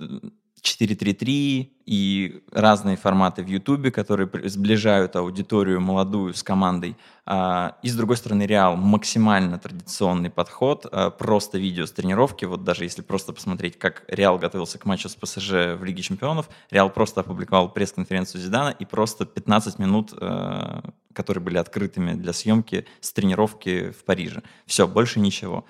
433 0.62 1.74
и 1.86 2.44
разные 2.52 2.98
форматы 2.98 3.44
в 3.44 3.48
Ютубе, 3.48 3.92
которые 3.92 4.30
сближают 4.50 5.16
аудиторию 5.16 5.82
молодую 5.82 6.34
с 6.34 6.44
командой. 6.44 6.96
А, 7.26 7.78
и 7.82 7.90
с 7.90 7.96
другой 7.96 8.18
стороны, 8.18 8.44
Реал 8.44 8.76
максимально 8.76 9.58
традиционный 9.58 10.30
подход, 10.30 10.86
а, 10.92 11.10
просто 11.10 11.58
видео 11.58 11.86
с 11.86 11.92
тренировки. 11.92 12.46
Вот 12.46 12.64
даже 12.64 12.84
если 12.84 13.02
просто 13.02 13.34
посмотреть, 13.34 13.80
как 13.80 14.04
Реал 14.08 14.38
готовился 14.38 14.78
к 14.78 14.86
матчу 14.86 15.10
с 15.10 15.16
ПСЖ 15.16 15.76
в 15.78 15.84
Лиге 15.84 16.02
Чемпионов, 16.02 16.50
Реал 16.70 16.90
просто 16.90 17.22
опубликовал 17.22 17.72
пресс-конференцию 17.72 18.42
Зидана 18.42 18.70
и 18.70 18.86
просто 18.86 19.26
15 19.26 19.80
минут, 19.80 20.14
а, 20.16 20.84
которые 21.14 21.44
были 21.44 21.58
открытыми 21.58 22.14
для 22.14 22.34
съемки 22.34 22.86
с 23.02 23.12
тренировки 23.14 23.92
в 23.92 24.04
Париже. 24.04 24.44
Все, 24.66 24.88
больше 24.88 25.20
ничего. 25.20 25.66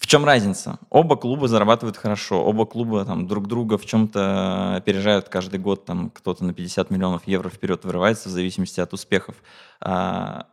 В 0.00 0.06
чем 0.06 0.24
разница? 0.24 0.78
Оба 0.88 1.14
клуба 1.14 1.46
зарабатывают 1.46 1.98
хорошо, 1.98 2.42
оба 2.42 2.64
клуба 2.64 3.04
там 3.04 3.26
друг 3.26 3.46
друга 3.46 3.76
в 3.76 3.84
чем-то 3.84 4.76
опережают 4.76 5.28
каждый 5.28 5.60
год, 5.60 5.84
там 5.84 6.08
кто-то 6.08 6.42
на 6.42 6.54
50 6.54 6.90
миллионов 6.90 7.26
евро 7.26 7.50
вперед 7.50 7.84
вырывается 7.84 8.30
в 8.30 8.32
зависимости 8.32 8.80
от 8.80 8.94
успехов. 8.94 9.36
А, 9.78 10.46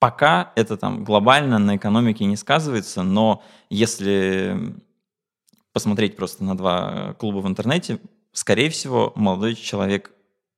пока 0.00 0.52
это 0.56 0.76
там 0.76 1.04
глобально 1.04 1.60
на 1.60 1.76
экономике 1.76 2.24
не 2.24 2.36
сказывается, 2.36 3.04
но 3.04 3.44
если 3.70 4.74
посмотреть 5.72 6.16
просто 6.16 6.42
на 6.42 6.56
два 6.56 7.14
клуба 7.20 7.38
в 7.38 7.46
интернете, 7.46 8.00
скорее 8.32 8.68
всего, 8.68 9.12
молодой 9.14 9.54
человек 9.54 10.10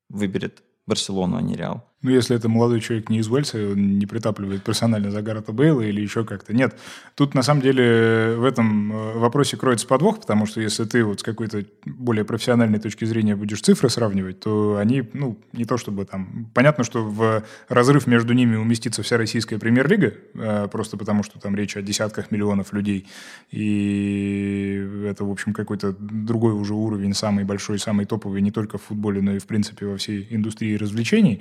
выберет 0.08 0.62
Барселону, 0.86 1.36
а 1.36 1.42
не 1.42 1.56
Реал. 1.56 1.84
Ну, 2.04 2.10
если 2.10 2.36
это 2.36 2.50
молодой 2.50 2.82
человек 2.82 3.08
не 3.08 3.20
из 3.20 3.30
Уэльса, 3.30 3.56
он 3.56 3.98
не 3.98 4.04
притапливает 4.04 4.62
персонально 4.62 5.10
за 5.10 5.22
Гаррета 5.22 5.52
Бейла 5.52 5.80
или 5.80 6.02
еще 6.02 6.22
как-то. 6.26 6.52
Нет, 6.52 6.78
тут 7.14 7.34
на 7.34 7.42
самом 7.42 7.62
деле 7.62 8.34
в 8.36 8.44
этом 8.44 8.92
э, 8.92 9.18
вопросе 9.18 9.56
кроется 9.56 9.86
подвох, 9.86 10.20
потому 10.20 10.44
что 10.44 10.60
если 10.60 10.84
ты 10.84 11.02
вот 11.02 11.20
с 11.20 11.22
какой-то 11.22 11.64
более 11.86 12.26
профессиональной 12.26 12.78
точки 12.78 13.06
зрения 13.06 13.36
будешь 13.36 13.62
цифры 13.62 13.88
сравнивать, 13.88 14.38
то 14.40 14.76
они, 14.76 15.08
ну, 15.14 15.38
не 15.54 15.64
то 15.64 15.78
чтобы 15.78 16.04
там... 16.04 16.50
Понятно, 16.52 16.84
что 16.84 17.02
в 17.02 17.42
разрыв 17.70 18.06
между 18.06 18.34
ними 18.34 18.56
уместится 18.56 19.02
вся 19.02 19.16
российская 19.16 19.58
премьер-лига, 19.58 20.12
э, 20.34 20.68
просто 20.70 20.98
потому 20.98 21.22
что 21.22 21.40
там 21.40 21.56
речь 21.56 21.74
о 21.74 21.80
десятках 21.80 22.30
миллионов 22.30 22.74
людей, 22.74 23.06
и 23.50 25.06
это, 25.06 25.24
в 25.24 25.30
общем, 25.30 25.54
какой-то 25.54 25.96
другой 25.98 26.52
уже 26.52 26.74
уровень, 26.74 27.14
самый 27.14 27.44
большой, 27.44 27.78
самый 27.78 28.04
топовый 28.04 28.42
не 28.42 28.50
только 28.50 28.76
в 28.76 28.82
футболе, 28.82 29.22
но 29.22 29.36
и, 29.36 29.38
в 29.38 29.46
принципе, 29.46 29.86
во 29.86 29.96
всей 29.96 30.26
индустрии 30.28 30.76
развлечений. 30.76 31.40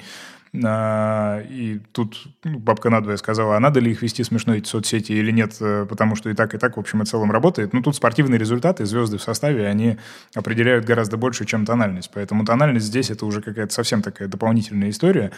А, 0.63 1.41
и 1.49 1.79
тут 1.93 2.27
ну, 2.43 2.59
бабка 2.59 2.91
надвое 2.91 3.17
сказала, 3.17 3.57
а 3.57 3.59
надо 3.59 3.79
ли 3.79 3.91
их 3.91 4.03
вести 4.03 4.23
смешно 4.23 4.53
эти 4.53 4.67
соцсети 4.67 5.11
или 5.11 5.31
нет, 5.31 5.55
э, 5.59 5.87
потому 5.89 6.15
что 6.15 6.29
и 6.29 6.35
так, 6.35 6.53
и 6.53 6.59
так, 6.59 6.77
в 6.77 6.79
общем 6.79 7.01
и 7.01 7.05
целом 7.05 7.31
работает. 7.31 7.73
Ну, 7.73 7.81
тут 7.81 7.95
спортивные 7.95 8.37
результаты, 8.37 8.85
звезды 8.85 9.17
в 9.17 9.23
составе, 9.23 9.67
они 9.67 9.97
определяют 10.35 10.85
гораздо 10.85 11.17
больше, 11.17 11.45
чем 11.45 11.65
тональность. 11.65 12.11
Поэтому 12.13 12.45
тональность 12.45 12.85
здесь 12.85 13.09
это 13.09 13.25
уже 13.25 13.41
какая-то 13.41 13.73
совсем 13.73 14.03
такая 14.03 14.27
дополнительная 14.27 14.91
история. 14.91 15.31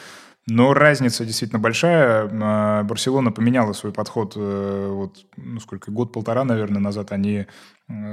Но 0.47 0.73
разница 0.73 1.25
действительно 1.25 1.59
большая. 1.59 2.29
А, 2.31 2.83
Барселона 2.83 3.31
поменяла 3.31 3.71
свой 3.71 3.93
подход. 3.93 4.33
Э, 4.35 4.89
вот, 4.91 5.25
ну, 5.37 5.59
сколько, 5.61 5.91
год-полтора, 5.91 6.43
наверное, 6.43 6.81
назад 6.81 7.13
они 7.13 7.47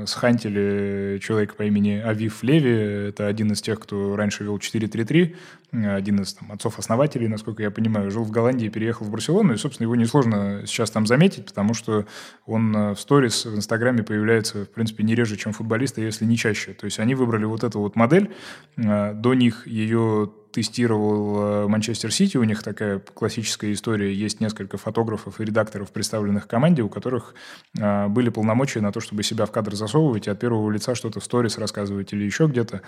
схантили 0.04 1.18
человека 1.22 1.54
по 1.54 1.62
имени 1.62 1.92
Авив 1.92 2.42
Леви. 2.42 3.08
Это 3.08 3.26
один 3.26 3.52
из 3.52 3.62
тех, 3.62 3.80
кто 3.80 4.16
раньше 4.16 4.44
вел 4.44 4.58
4-3-3. 4.58 5.34
Один 5.72 6.20
из 6.20 6.34
там, 6.34 6.52
отцов-основателей, 6.52 7.26
насколько 7.26 7.62
я 7.62 7.70
понимаю, 7.70 8.10
жил 8.10 8.24
в 8.24 8.30
Голландии, 8.30 8.68
переехал 8.68 9.06
в 9.06 9.10
Барселону. 9.10 9.54
И, 9.54 9.56
собственно, 9.56 9.86
его 9.86 9.96
несложно 9.96 10.64
сейчас 10.66 10.90
там 10.90 11.06
заметить, 11.06 11.46
потому 11.46 11.72
что 11.72 12.04
он 12.44 12.76
э, 12.76 12.94
в 12.94 13.00
сторис 13.00 13.46
в 13.46 13.56
Инстаграме 13.56 14.02
появляется, 14.02 14.66
в 14.66 14.70
принципе, 14.70 15.04
не 15.04 15.14
реже, 15.14 15.36
чем 15.36 15.52
футболисты, 15.52 16.02
если 16.02 16.26
не 16.26 16.36
чаще. 16.36 16.74
То 16.74 16.84
есть 16.84 16.98
они 16.98 17.14
выбрали 17.14 17.46
вот 17.46 17.64
эту 17.64 17.80
вот 17.80 17.96
модель. 17.96 18.30
До 18.76 19.32
них 19.32 19.66
ее 19.66 20.30
тестировал 20.52 21.64
э, 21.64 21.68
Манчестер 21.68 22.12
Сити, 22.12 22.36
у 22.36 22.44
них 22.44 22.62
такая 22.62 22.98
классическая 22.98 23.72
история, 23.72 24.12
есть 24.12 24.40
несколько 24.40 24.76
фотографов 24.76 25.40
и 25.40 25.44
редакторов, 25.44 25.90
представленных 25.90 26.44
в 26.44 26.46
команде, 26.46 26.82
у 26.82 26.88
которых 26.88 27.34
э, 27.78 28.08
были 28.08 28.28
полномочия 28.28 28.80
на 28.80 28.92
то, 28.92 29.00
чтобы 29.00 29.22
себя 29.22 29.46
в 29.46 29.50
кадр 29.50 29.74
засовывать 29.74 30.26
и 30.26 30.30
от 30.30 30.38
первого 30.38 30.70
лица 30.70 30.94
что-то 30.94 31.20
в 31.20 31.24
сторис 31.24 31.58
рассказывать 31.58 32.12
или 32.12 32.24
еще 32.24 32.46
где-то. 32.46 32.82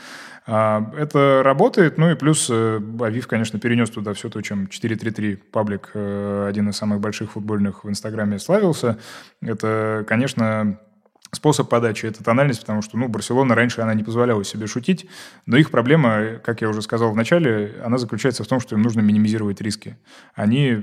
А, 0.47 0.93
это 0.97 1.43
работает, 1.43 1.99
ну 1.99 2.11
и 2.11 2.15
плюс 2.15 2.49
э, 2.51 2.81
Авив, 3.01 3.27
конечно, 3.27 3.59
перенес 3.59 3.91
туда 3.91 4.13
все 4.15 4.29
то, 4.29 4.41
чем 4.43 4.69
433 4.69 5.37
паблик, 5.37 5.91
один 5.95 6.69
из 6.69 6.77
самых 6.77 7.01
больших 7.01 7.33
футбольных 7.33 7.85
в 7.85 7.89
Инстаграме, 7.89 8.39
славился. 8.39 8.99
Это, 9.41 10.05
конечно, 10.07 10.79
способ 11.35 11.69
подачи, 11.69 12.07
это 12.07 12.23
тональность, 12.23 12.61
потому 12.61 12.83
что, 12.83 12.97
ну, 12.97 13.09
Барселона 13.09 13.55
раньше 13.55 13.81
она 13.81 13.95
не 13.95 14.03
позволяла 14.03 14.45
себе 14.45 14.67
шутить, 14.67 15.07
но 15.47 15.57
их 15.57 15.71
проблема, 15.71 16.41
как 16.43 16.63
я 16.63 16.69
уже 16.69 16.83
сказал 16.83 17.13
в 17.13 17.17
начале, 17.17 17.75
она 17.85 17.99
заключается 17.99 18.45
в 18.45 18.47
том, 18.47 18.61
что 18.61 18.75
им 18.75 18.83
нужно 18.83 19.01
минимизировать 19.01 19.61
риски. 19.61 19.97
Они 20.35 20.83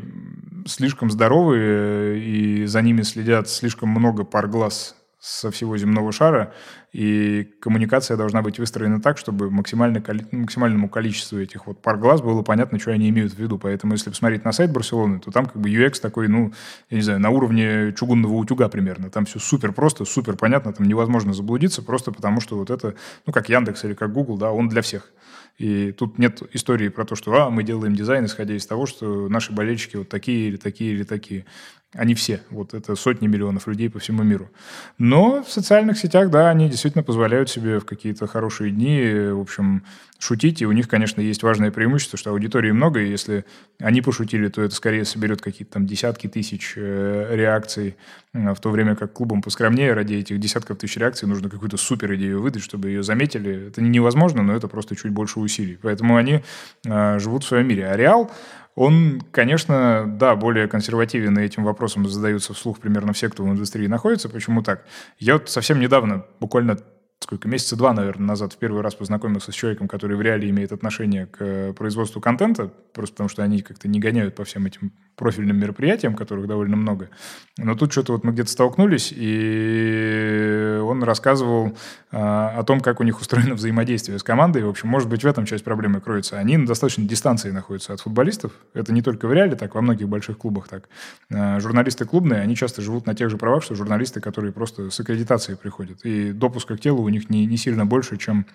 слишком 0.65 1.09
здоровые, 1.09 2.19
и 2.19 2.65
за 2.65 2.81
ними 2.81 3.01
следят 3.01 3.49
слишком 3.49 3.89
много 3.89 4.23
пар 4.23 4.47
глаз 4.47 4.95
со 5.21 5.51
всего 5.51 5.77
земного 5.77 6.11
шара, 6.11 6.51
и 6.93 7.47
коммуникация 7.61 8.17
должна 8.17 8.41
быть 8.41 8.57
выстроена 8.57 8.99
так, 8.99 9.19
чтобы 9.19 9.51
максимально, 9.51 10.03
максимальному 10.31 10.89
количеству 10.89 11.37
этих 11.37 11.67
вот 11.67 11.79
пар 11.79 11.97
глаз 11.97 12.21
было 12.21 12.41
понятно, 12.41 12.79
что 12.79 12.91
они 12.91 13.07
имеют 13.09 13.31
в 13.31 13.37
виду. 13.37 13.59
Поэтому, 13.59 13.93
если 13.93 14.09
посмотреть 14.09 14.43
на 14.43 14.51
сайт 14.51 14.71
Барселоны, 14.71 15.19
то 15.19 15.29
там 15.29 15.45
как 15.45 15.57
бы 15.61 15.69
UX 15.69 16.01
такой, 16.01 16.27
ну, 16.27 16.53
я 16.89 16.97
не 16.97 17.03
знаю, 17.03 17.19
на 17.19 17.29
уровне 17.29 17.93
чугунного 17.93 18.33
утюга 18.33 18.67
примерно. 18.67 19.11
Там 19.11 19.25
все 19.25 19.37
супер 19.37 19.73
просто, 19.73 20.05
супер 20.05 20.35
понятно, 20.35 20.73
там 20.73 20.87
невозможно 20.87 21.33
заблудиться, 21.33 21.83
просто 21.83 22.11
потому 22.11 22.41
что 22.41 22.57
вот 22.57 22.71
это, 22.71 22.95
ну, 23.27 23.31
как 23.31 23.47
Яндекс 23.47 23.85
или 23.85 23.93
как 23.93 24.11
Google, 24.11 24.37
да, 24.37 24.51
он 24.51 24.69
для 24.69 24.81
всех. 24.81 25.11
И 25.59 25.91
тут 25.91 26.17
нет 26.17 26.41
истории 26.53 26.89
про 26.89 27.05
то, 27.05 27.15
что 27.15 27.31
а, 27.35 27.51
мы 27.51 27.61
делаем 27.63 27.95
дизайн, 27.95 28.25
исходя 28.25 28.55
из 28.55 28.65
того, 28.65 28.87
что 28.87 29.29
наши 29.29 29.53
болельщики 29.53 29.97
вот 29.97 30.09
такие 30.09 30.47
или 30.47 30.57
такие 30.57 30.93
или 30.93 31.03
такие. 31.03 31.45
Они 31.93 32.15
все. 32.15 32.41
Вот 32.49 32.73
это 32.73 32.95
сотни 32.95 33.27
миллионов 33.27 33.67
людей 33.67 33.89
по 33.89 33.99
всему 33.99 34.23
миру. 34.23 34.49
Но 34.97 35.43
в 35.43 35.51
социальных 35.51 35.97
сетях, 35.97 36.29
да, 36.29 36.49
они 36.49 36.69
действительно 36.69 37.03
позволяют 37.03 37.49
себе 37.49 37.79
в 37.79 37.85
какие-то 37.85 38.27
хорошие 38.27 38.71
дни, 38.71 39.31
в 39.31 39.41
общем, 39.41 39.83
шутить. 40.17 40.61
И 40.61 40.65
у 40.65 40.71
них, 40.71 40.87
конечно, 40.87 41.19
есть 41.19 41.43
важное 41.43 41.69
преимущество, 41.69 42.17
что 42.17 42.29
аудитории 42.31 42.71
много, 42.71 43.01
и 43.01 43.09
если 43.09 43.43
они 43.79 44.01
пошутили, 44.01 44.47
то 44.47 44.61
это 44.61 44.73
скорее 44.73 45.03
соберет 45.03 45.41
какие-то 45.41 45.73
там 45.73 45.85
десятки 45.85 46.27
тысяч 46.27 46.75
э, 46.77 47.35
реакций, 47.35 47.97
в 48.33 48.55
то 48.55 48.69
время 48.69 48.95
как 48.95 49.11
клубам 49.11 49.41
поскромнее 49.41 49.93
ради 49.93 50.13
этих 50.13 50.39
десятков 50.39 50.77
тысяч 50.77 50.95
реакций 50.95 51.27
нужно 51.27 51.49
какую-то 51.49 51.75
супер 51.75 52.15
идею 52.15 52.41
выдать, 52.41 52.63
чтобы 52.63 52.87
ее 52.87 53.03
заметили. 53.03 53.67
Это 53.67 53.81
невозможно, 53.81 54.43
но 54.43 54.55
это 54.55 54.69
просто 54.69 54.95
чуть 54.95 55.11
больше 55.11 55.39
усилий. 55.41 55.77
Поэтому 55.81 56.15
они 56.15 56.41
э, 56.85 57.19
живут 57.19 57.43
в 57.43 57.47
своем 57.47 57.67
мире. 57.67 57.87
А 57.87 57.97
Реал, 57.97 58.31
он, 58.75 59.21
конечно, 59.31 60.05
да, 60.07 60.35
более 60.35 60.67
консервативен, 60.67 61.37
и 61.37 61.43
этим 61.43 61.63
вопросом 61.63 62.07
задаются 62.07 62.53
вслух 62.53 62.79
примерно 62.79 63.13
все, 63.13 63.29
кто 63.29 63.43
в 63.43 63.49
индустрии 63.49 63.87
находится. 63.87 64.29
Почему 64.29 64.63
так? 64.63 64.85
Я 65.19 65.33
вот 65.33 65.49
совсем 65.49 65.79
недавно, 65.79 66.25
буквально 66.39 66.77
сколько, 67.21 67.47
месяца 67.47 67.75
два, 67.75 67.93
наверное, 67.93 68.27
назад 68.27 68.53
в 68.53 68.57
первый 68.57 68.81
раз 68.81 68.95
познакомился 68.95 69.51
с 69.51 69.55
человеком, 69.55 69.87
который 69.87 70.17
в 70.17 70.21
реале 70.21 70.49
имеет 70.49 70.71
отношение 70.71 71.27
к 71.27 71.37
э, 71.39 71.73
производству 71.73 72.19
контента, 72.19 72.71
просто 72.93 73.13
потому 73.13 73.29
что 73.29 73.43
они 73.43 73.61
как-то 73.61 73.87
не 73.87 73.99
гоняют 73.99 74.35
по 74.35 74.43
всем 74.43 74.65
этим 74.65 74.91
профильным 75.15 75.57
мероприятиям, 75.59 76.15
которых 76.15 76.47
довольно 76.47 76.75
много. 76.75 77.09
Но 77.57 77.75
тут 77.75 77.91
что-то 77.91 78.13
вот 78.13 78.23
мы 78.23 78.31
где-то 78.31 78.49
столкнулись, 78.49 79.13
и 79.15 80.79
он 80.83 81.03
рассказывал 81.03 81.77
а, 82.11 82.55
о 82.57 82.63
том, 82.63 82.79
как 82.81 82.99
у 82.99 83.03
них 83.03 83.21
устроено 83.21 83.53
взаимодействие 83.55 84.17
с 84.17 84.23
командой. 84.23 84.63
В 84.63 84.69
общем, 84.69 84.89
может 84.89 85.07
быть, 85.09 85.23
в 85.23 85.27
этом 85.27 85.45
часть 85.45 85.63
проблемы 85.63 86.01
кроется. 86.01 86.39
Они 86.39 86.57
на 86.57 86.65
достаточной 86.65 87.05
дистанции 87.05 87.51
находятся 87.51 87.93
от 87.93 88.01
футболистов. 88.01 88.51
Это 88.73 88.91
не 88.93 89.03
только 89.03 89.27
в 89.27 89.33
реале, 89.33 89.55
так 89.55 89.75
во 89.75 89.81
многих 89.81 90.09
больших 90.09 90.39
клубах 90.39 90.67
так. 90.67 90.89
А, 91.31 91.59
журналисты 91.59 92.05
клубные, 92.05 92.41
они 92.41 92.55
часто 92.55 92.81
живут 92.81 93.05
на 93.05 93.13
тех 93.13 93.29
же 93.29 93.37
правах, 93.37 93.63
что 93.63 93.75
журналисты, 93.75 94.21
которые 94.21 94.51
просто 94.51 94.89
с 94.89 94.99
аккредитацией 94.99 95.55
приходят. 95.55 96.03
И 96.03 96.31
допуска 96.31 96.75
к 96.77 96.81
телу 96.81 97.03
у 97.03 97.09
них 97.11 97.29
не, 97.29 97.45
не 97.45 97.57
сильно 97.57 97.85
больше, 97.85 98.17
чем 98.17 98.45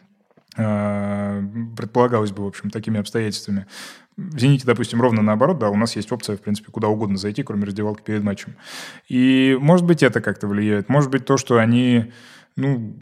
а, 0.57 1.43
предполагалось 1.77 2.33
бы, 2.33 2.45
в 2.45 2.47
общем, 2.47 2.71
такими 2.71 2.99
обстоятельствами. 2.99 3.67
В 4.17 4.39
«Зените», 4.39 4.65
допустим, 4.67 5.03
ровно 5.03 5.21
наоборот, 5.21 5.59
да, 5.59 5.69
у 5.69 5.77
нас 5.77 5.95
есть 5.95 6.11
опция, 6.11 6.37
в 6.37 6.41
принципе, 6.41 6.73
куда 6.73 6.89
угодно 6.89 7.19
зайти, 7.19 7.43
кроме 7.43 7.67
раздевалки 7.67 8.03
перед 8.03 8.23
матчем. 8.23 8.57
И, 9.09 9.57
может 9.61 9.85
быть, 9.85 10.03
это 10.03 10.23
как-то 10.23 10.47
влияет. 10.47 10.89
Может 10.89 11.11
быть, 11.11 11.27
то, 11.27 11.37
что 11.37 11.59
они 11.59 12.13
ну, 12.57 12.97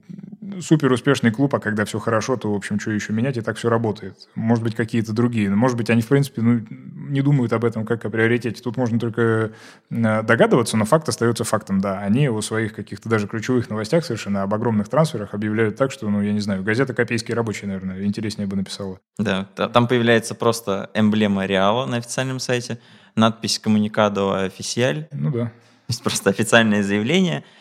супер 0.61 0.91
успешный 0.93 1.31
клуб, 1.31 1.55
а 1.55 1.61
когда 1.61 1.85
все 1.85 2.01
хорошо, 2.01 2.37
то, 2.37 2.53
в 2.53 2.57
общем, 2.57 2.81
что 2.81 2.91
еще 2.91 3.13
менять, 3.13 3.37
и 3.37 3.41
так 3.41 3.57
все 3.57 3.69
работает. 3.69 4.29
Может 4.35 4.65
быть, 4.65 4.75
какие-то 4.75 5.13
другие. 5.13 5.49
Но, 5.49 5.57
может 5.57 5.77
быть, 5.77 5.91
они, 5.91 6.03
в 6.03 6.09
принципе, 6.09 6.43
ну, 6.43 6.61
не 6.69 7.23
думают 7.23 7.53
об 7.53 7.65
этом 7.65 7.87
как 7.87 8.05
о 8.05 8.11
приоритете. 8.11 8.61
Тут 8.61 8.77
можно 8.77 8.99
только 8.99 9.53
э, 9.91 10.23
догадываться, 10.23 10.77
но 10.77 10.85
факт 10.85 11.09
остается 11.09 11.45
фактом, 11.45 11.81
да. 11.81 12.01
Они 12.01 12.29
о 12.29 12.41
своих 12.41 12.75
каких-то 12.75 13.09
даже 13.09 13.29
ключевых 13.29 13.71
новостях 13.71 14.05
совершенно 14.05 14.43
об 14.43 14.53
огромных 14.53 14.89
трансферах 14.89 15.35
объявляют 15.35 15.77
так, 15.77 15.93
что, 15.93 16.09
ну, 16.11 16.21
я 16.21 16.33
не 16.33 16.41
знаю, 16.41 16.65
газета 16.65 16.93
«Копейский 16.93 17.33
рабочий», 17.33 17.67
наверное, 17.67 18.05
интереснее 18.05 18.49
бы 18.49 18.57
написала. 18.57 18.99
Да, 19.19 19.45
там 19.45 19.87
появляется 19.87 20.35
просто 20.35 20.91
эмблема 20.95 21.47
Реала 21.47 21.87
на 21.87 21.99
официальном 21.99 22.41
сайте, 22.41 22.79
надпись 23.15 23.61
«Коммуникадо 23.61 24.45
официаль». 24.45 25.07
Ну 25.13 25.31
да. 25.31 25.45
То 25.47 25.53
есть 25.89 26.03
просто 26.03 26.31
официальное 26.31 26.83
заявление– 26.83 27.45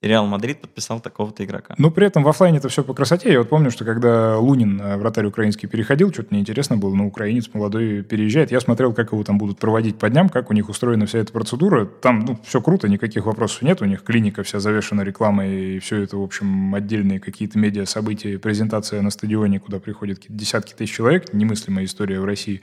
Реал 0.00 0.26
Мадрид 0.26 0.60
подписал 0.60 1.00
такого-то 1.00 1.44
игрока. 1.44 1.74
Но 1.76 1.90
при 1.90 2.06
этом 2.06 2.22
в 2.22 2.28
офлайне 2.28 2.58
это 2.58 2.68
все 2.68 2.84
по 2.84 2.94
красоте. 2.94 3.32
Я 3.32 3.40
вот 3.40 3.48
помню, 3.48 3.72
что 3.72 3.84
когда 3.84 4.38
Лунин, 4.38 4.80
э, 4.80 4.96
вратарь 4.96 5.26
украинский, 5.26 5.68
переходил, 5.68 6.12
что-то 6.12 6.28
мне 6.30 6.40
интересно 6.40 6.76
было, 6.76 6.94
но 6.94 7.04
украинец 7.04 7.50
молодой 7.52 8.04
переезжает. 8.04 8.52
Я 8.52 8.60
смотрел, 8.60 8.92
как 8.92 9.10
его 9.10 9.24
там 9.24 9.38
будут 9.38 9.58
проводить 9.58 9.98
по 9.98 10.08
дням, 10.08 10.28
как 10.28 10.50
у 10.50 10.54
них 10.54 10.68
устроена 10.68 11.06
вся 11.06 11.18
эта 11.18 11.32
процедура. 11.32 11.84
Там 11.84 12.20
ну, 12.20 12.38
все 12.44 12.60
круто, 12.60 12.88
никаких 12.88 13.26
вопросов 13.26 13.62
нет. 13.62 13.82
У 13.82 13.86
них 13.86 14.04
клиника 14.04 14.44
вся 14.44 14.60
завешена 14.60 15.02
рекламой, 15.02 15.76
и 15.76 15.78
все 15.80 15.96
это, 16.02 16.16
в 16.16 16.22
общем, 16.22 16.76
отдельные 16.76 17.18
какие-то 17.18 17.58
медиа 17.58 17.84
события, 17.84 18.38
презентация 18.38 19.02
на 19.02 19.10
стадионе, 19.10 19.58
куда 19.58 19.80
приходят 19.80 20.20
десятки 20.28 20.74
тысяч 20.74 20.94
человек. 20.94 21.32
Немыслимая 21.32 21.84
история 21.84 22.20
в 22.20 22.24
России. 22.24 22.62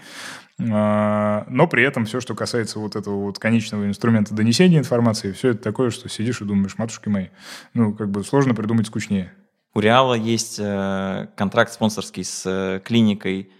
А, 0.57 1.45
но 1.49 1.67
при 1.67 1.83
этом 1.83 2.05
все, 2.05 2.21
что 2.21 2.33
касается 2.33 2.79
вот 2.79 2.95
этого 2.95 3.15
вот 3.15 3.39
конечного 3.39 3.85
инструмента 3.87 4.33
донесения 4.33 4.79
информации, 4.79 5.33
все 5.33 5.49
это 5.49 5.61
такое, 5.61 5.89
что 5.89 6.07
сидишь 6.07 6.39
и 6.39 6.45
думаешь, 6.45 6.77
матушки 6.77 7.09
мои, 7.09 7.24
ну, 7.73 7.93
как 7.93 8.09
бы 8.09 8.23
сложно 8.23 8.53
придумать 8.53 8.87
скучнее. 8.87 9.33
У 9.73 9.79
Реала 9.79 10.13
есть 10.13 10.57
э, 10.57 11.27
контракт 11.35 11.73
спонсорский 11.73 12.23
с 12.23 12.43
э, 12.45 12.79
клиникой 12.83 13.51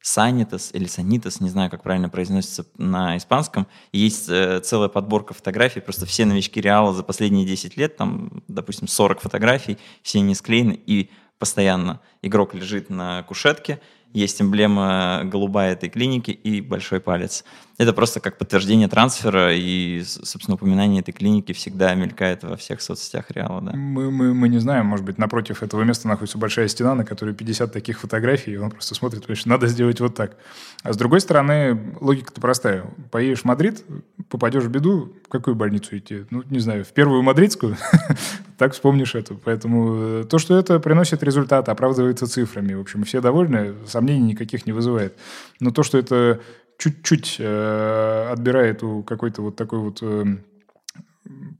Санитас 0.00 0.70
или 0.72 0.86
Санитас, 0.86 1.40
не 1.40 1.48
знаю, 1.48 1.70
как 1.70 1.82
правильно 1.82 2.08
произносится 2.08 2.66
на 2.76 3.16
испанском. 3.16 3.66
Есть 3.92 4.28
э, 4.28 4.60
целая 4.60 4.88
подборка 4.88 5.34
фотографий, 5.34 5.80
просто 5.80 6.06
все 6.06 6.24
новички 6.26 6.60
Реала 6.60 6.92
за 6.92 7.02
последние 7.02 7.46
10 7.46 7.76
лет, 7.76 7.96
там, 7.96 8.42
допустим, 8.48 8.88
40 8.88 9.20
фотографий, 9.20 9.78
все 10.02 10.20
не 10.20 10.34
склеены, 10.34 10.78
и 10.86 11.10
постоянно 11.38 12.00
игрок 12.22 12.54
лежит 12.54 12.90
на 12.90 13.22
кушетке, 13.24 13.80
есть 14.12 14.42
эмблема 14.42 15.22
голубая 15.24 15.72
этой 15.72 15.88
клиники 15.88 16.30
и 16.30 16.60
большой 16.60 17.00
палец. 17.00 17.44
Это 17.78 17.92
просто 17.92 18.20
как 18.20 18.38
подтверждение 18.38 18.86
трансфера, 18.86 19.54
и, 19.54 20.02
собственно, 20.04 20.56
упоминание 20.56 21.00
этой 21.00 21.12
клиники 21.12 21.52
всегда 21.52 21.94
мелькает 21.94 22.44
во 22.44 22.56
всех 22.56 22.82
соцсетях 22.82 23.30
Реала. 23.30 23.60
Да. 23.62 23.72
Мы, 23.72 24.10
мы, 24.10 24.34
мы 24.34 24.48
не 24.48 24.58
знаем, 24.58 24.86
может 24.86 25.06
быть, 25.06 25.18
напротив 25.18 25.62
этого 25.62 25.82
места 25.82 26.06
находится 26.06 26.38
большая 26.38 26.68
стена, 26.68 26.94
на 26.94 27.04
которой 27.04 27.34
50 27.34 27.72
таких 27.72 28.00
фотографий, 28.00 28.52
и 28.52 28.56
он 28.56 28.70
просто 28.70 28.94
смотрит, 28.94 29.24
что 29.36 29.48
надо 29.48 29.66
сделать 29.68 30.00
вот 30.00 30.14
так. 30.14 30.36
А 30.82 30.92
с 30.92 30.96
другой 30.96 31.20
стороны, 31.20 31.96
логика-то 32.00 32.40
простая. 32.40 32.84
Поедешь 33.10 33.40
в 33.40 33.44
Мадрид, 33.46 33.84
попадешь 34.28 34.64
в 34.64 34.70
беду, 34.70 35.12
в 35.24 35.28
какую 35.28 35.54
больницу 35.54 35.96
идти? 35.96 36.24
Ну, 36.30 36.42
не 36.50 36.58
знаю, 36.58 36.84
в 36.84 36.92
первую 36.92 37.22
мадридскую, 37.22 37.76
так 38.58 38.74
вспомнишь 38.74 39.14
эту. 39.14 39.36
Поэтому 39.36 39.94
э, 39.96 40.24
то, 40.28 40.38
что 40.38 40.58
это 40.58 40.78
приносит 40.78 41.22
результат, 41.22 41.68
оправдывается 41.68 42.26
цифрами. 42.26 42.74
В 42.74 42.80
общем, 42.80 43.04
все 43.04 43.20
довольны, 43.20 43.74
сомнений 43.86 44.32
никаких 44.32 44.66
не 44.66 44.72
вызывает. 44.72 45.16
Но 45.60 45.70
то, 45.70 45.82
что 45.82 45.98
это 45.98 46.40
чуть-чуть 46.82 47.36
э, 47.38 48.28
отбирает 48.32 48.82
у 48.82 49.04
какой-то 49.04 49.42
вот 49.42 49.54
такой 49.54 49.78
вот 49.78 50.02
э, 50.02 50.24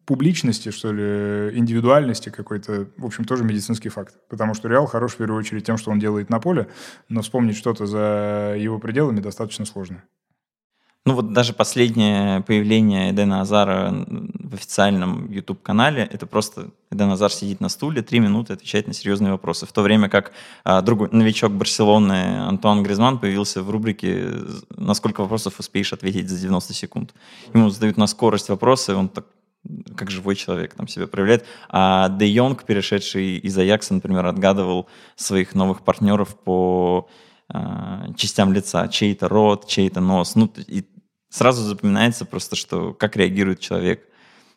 публичности, 0.05 0.73
что 0.73 0.93
ли, 0.93 1.57
индивидуальности 1.57 2.29
какой-то, 2.29 2.89
в 2.97 3.07
общем, 3.07 3.25
тоже 3.25 3.45
медицинский 3.45 3.89
факт. 3.89 4.17
Потому 4.29 4.55
что 4.55 4.69
Реал 4.69 4.87
хорош 4.87 5.13
в 5.13 5.17
первую 5.19 5.39
очередь 5.39 5.65
тем, 5.65 5.77
что 5.79 5.93
он 5.93 6.01
делает 6.01 6.29
на 6.29 6.41
поле, 6.41 6.67
но 7.09 7.23
вспомнить 7.23 7.57
что-то 7.57 7.87
за 7.87 8.57
его 8.59 8.81
пределами 8.81 9.21
достаточно 9.21 9.65
сложно. 9.65 10.03
Ну 11.07 11.15
вот 11.15 11.33
даже 11.33 11.53
последнее 11.53 12.41
появление 12.41 13.13
Эдена 13.13 13.43
Азара 13.43 13.95
официальном 14.55 15.31
YouTube-канале, 15.31 16.09
это 16.11 16.27
просто 16.27 16.71
Эден 16.91 17.11
Азар 17.11 17.33
сидит 17.33 17.61
на 17.61 17.69
стуле, 17.69 18.03
три 18.03 18.21
минуты 18.21 18.53
отвечает 18.53 18.87
на 18.87 18.95
серьезные 18.95 19.33
вопросы. 19.33 19.67
В 19.67 19.73
то 19.73 19.83
время 19.83 20.09
как 20.09 20.33
а, 20.65 20.83
другой 20.83 21.09
новичок 21.13 21.53
Барселоны 21.53 22.41
Антуан 22.41 22.83
Гризман 22.83 23.19
появился 23.19 23.63
в 23.63 23.71
рубрике 23.71 24.29
«На 24.77 24.95
сколько 24.95 25.23
вопросов 25.23 25.59
успеешь 25.59 25.93
ответить 25.93 26.29
за 26.29 26.39
90 26.39 26.75
секунд?». 26.75 27.15
Ему 27.55 27.71
задают 27.71 27.97
на 27.97 28.07
скорость 28.07 28.49
вопросы, 28.49 28.95
он 28.95 29.09
так 29.09 29.27
как 29.97 30.11
живой 30.11 30.35
человек 30.35 30.75
там 30.75 30.89
себя 30.89 31.07
проявляет. 31.07 31.45
А 31.69 32.09
Де 32.09 32.27
Йонг, 32.27 32.65
перешедший 32.65 33.39
из 33.39 33.57
Аякса, 33.57 33.95
например, 33.95 34.27
отгадывал 34.27 34.89
своих 35.17 35.55
новых 35.55 35.83
партнеров 35.83 36.37
по 36.37 37.09
э, 37.49 37.59
частям 38.17 38.53
лица, 38.53 38.89
чей-то 38.89 39.29
рот, 39.29 39.69
чей-то 39.69 40.01
нос. 40.01 40.35
Ну, 40.35 40.53
и 40.67 40.85
сразу 41.31 41.63
запоминается 41.63 42.25
просто, 42.25 42.57
что 42.57 42.93
как 42.93 43.17
реагирует 43.17 43.61
человек. 43.61 44.07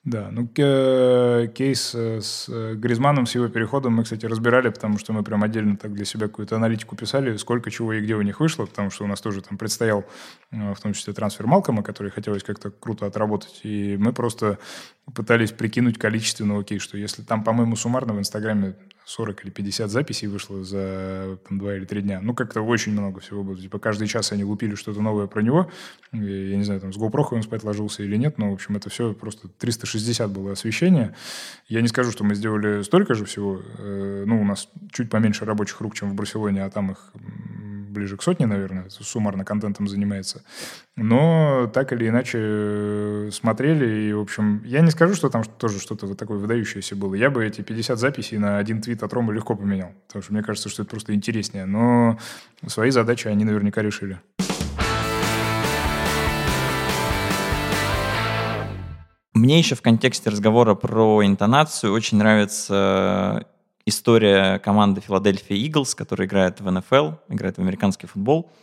Да, 0.05 0.29
ну 0.31 0.47
кейс 0.47 1.95
э, 1.95 2.21
с 2.21 2.45
э, 2.47 2.75
Гризманом, 2.75 3.25
с 3.25 3.33
его 3.33 3.47
переходом 3.47 3.95
мы, 3.95 4.03
кстати, 4.03 4.27
разбирали, 4.27 4.69
потому 4.69 4.99
что 4.99 5.13
мы 5.13 5.23
прям 5.23 5.41
отдельно 5.41 5.77
так 5.77 5.93
для 5.93 6.05
себя 6.05 6.27
какую-то 6.27 6.57
аналитику 6.57 6.95
писали, 6.95 7.35
сколько 7.37 7.71
чего 7.71 7.91
и 7.91 8.01
где 8.01 8.13
у 8.13 8.21
них 8.21 8.39
вышло, 8.39 8.67
потому 8.67 8.91
что 8.91 9.05
у 9.05 9.07
нас 9.07 9.19
тоже 9.19 9.41
там 9.41 9.57
предстоял 9.57 10.05
э, 10.51 10.73
в 10.75 10.79
том 10.79 10.93
числе 10.93 11.13
трансфер 11.13 11.47
Малкома, 11.47 11.81
который 11.81 12.11
хотелось 12.11 12.43
как-то 12.43 12.69
круто 12.69 13.07
отработать, 13.07 13.61
и 13.63 13.97
мы 13.97 14.13
просто 14.13 14.59
пытались 15.15 15.51
прикинуть 15.51 15.97
количественно, 15.97 16.59
окей, 16.59 16.77
что 16.77 16.99
если 16.99 17.23
там, 17.23 17.43
по-моему, 17.43 17.75
суммарно 17.75 18.13
в 18.13 18.19
Инстаграме 18.19 18.75
40 19.05 19.45
или 19.45 19.51
50 19.51 19.91
записей 19.91 20.27
вышло 20.27 20.63
за 20.63 21.37
там, 21.47 21.59
2 21.59 21.75
или 21.75 21.85
3 21.85 22.01
дня. 22.01 22.19
Ну, 22.21 22.33
как-то 22.33 22.61
очень 22.61 22.91
много 22.91 23.19
всего 23.19 23.43
было. 23.43 23.55
Типа 23.57 23.79
каждый 23.79 24.07
час 24.07 24.31
они 24.31 24.43
лупили 24.43 24.75
что-то 24.75 25.01
новое 25.01 25.27
про 25.27 25.41
него. 25.41 25.71
Я 26.11 26.57
не 26.57 26.63
знаю, 26.63 26.81
там 26.81 26.91
с 26.91 26.97
GoPro 26.97 27.27
он 27.31 27.43
спать 27.43 27.63
ложился 27.63 28.03
или 28.03 28.17
нет, 28.17 28.37
но, 28.37 28.49
в 28.49 28.53
общем, 28.53 28.75
это 28.75 28.89
все 28.89 29.13
просто 29.13 29.47
360 29.47 30.31
было 30.31 30.53
освещение. 30.53 31.15
Я 31.67 31.81
не 31.81 31.87
скажу, 31.87 32.11
что 32.11 32.23
мы 32.23 32.35
сделали 32.35 32.81
столько 32.81 33.13
же 33.13 33.25
всего. 33.25 33.61
Э, 33.77 34.23
ну, 34.25 34.41
у 34.41 34.43
нас 34.43 34.69
чуть 34.91 35.09
поменьше 35.09 35.45
рабочих 35.45 35.79
рук, 35.81 35.95
чем 35.95 36.09
в 36.09 36.15
Барселоне, 36.15 36.63
а 36.63 36.69
там 36.69 36.91
их 36.91 37.11
ближе 37.95 38.17
к 38.17 38.21
сотне, 38.21 38.45
наверное, 38.45 38.89
суммарно 38.89 39.43
контентом 39.43 39.87
занимается. 39.87 40.43
Но 40.95 41.69
так 41.73 41.91
или 41.93 42.07
иначе 42.07 42.37
э, 42.41 43.29
смотрели, 43.31 44.09
и, 44.09 44.13
в 44.13 44.19
общем, 44.19 44.61
я 44.65 44.81
не 44.81 44.91
скажу, 44.91 45.15
что 45.15 45.29
там 45.29 45.43
тоже 45.43 45.79
что-то 45.79 46.05
вот 46.05 46.17
такое 46.17 46.37
выдающееся 46.37 46.95
было. 46.95 47.15
Я 47.15 47.29
бы 47.29 47.43
эти 47.43 47.61
50 47.61 47.97
записей 47.97 48.37
на 48.37 48.57
один 48.57 48.81
твит 48.81 49.01
от 49.01 49.11
Рома 49.13 49.33
легко 49.33 49.55
поменял, 49.55 49.91
потому 50.07 50.21
что 50.21 50.33
мне 50.33 50.43
кажется, 50.43 50.69
что 50.69 50.83
это 50.83 50.91
просто 50.91 51.15
интереснее. 51.15 51.65
Но 51.65 52.19
свои 52.67 52.91
задачи 52.91 53.27
они 53.27 53.45
наверняка 53.45 53.81
решили. 53.81 54.19
Мне 59.33 59.59
еще 59.59 59.75
в 59.75 59.81
контексте 59.81 60.29
разговора 60.29 60.75
про 60.75 61.25
интонацию 61.25 61.91
очень 61.91 62.17
нравится 62.17 63.45
история 63.85 64.59
команды 64.59 65.01
Филадельфия 65.01 65.57
Иглс, 65.57 65.95
которая 65.95 66.27
играет 66.27 66.61
в 66.61 66.69
НФЛ, 66.69 67.11
играет 67.29 67.57
в 67.57 67.61
американский 67.61 68.07
футбол– 68.07 68.51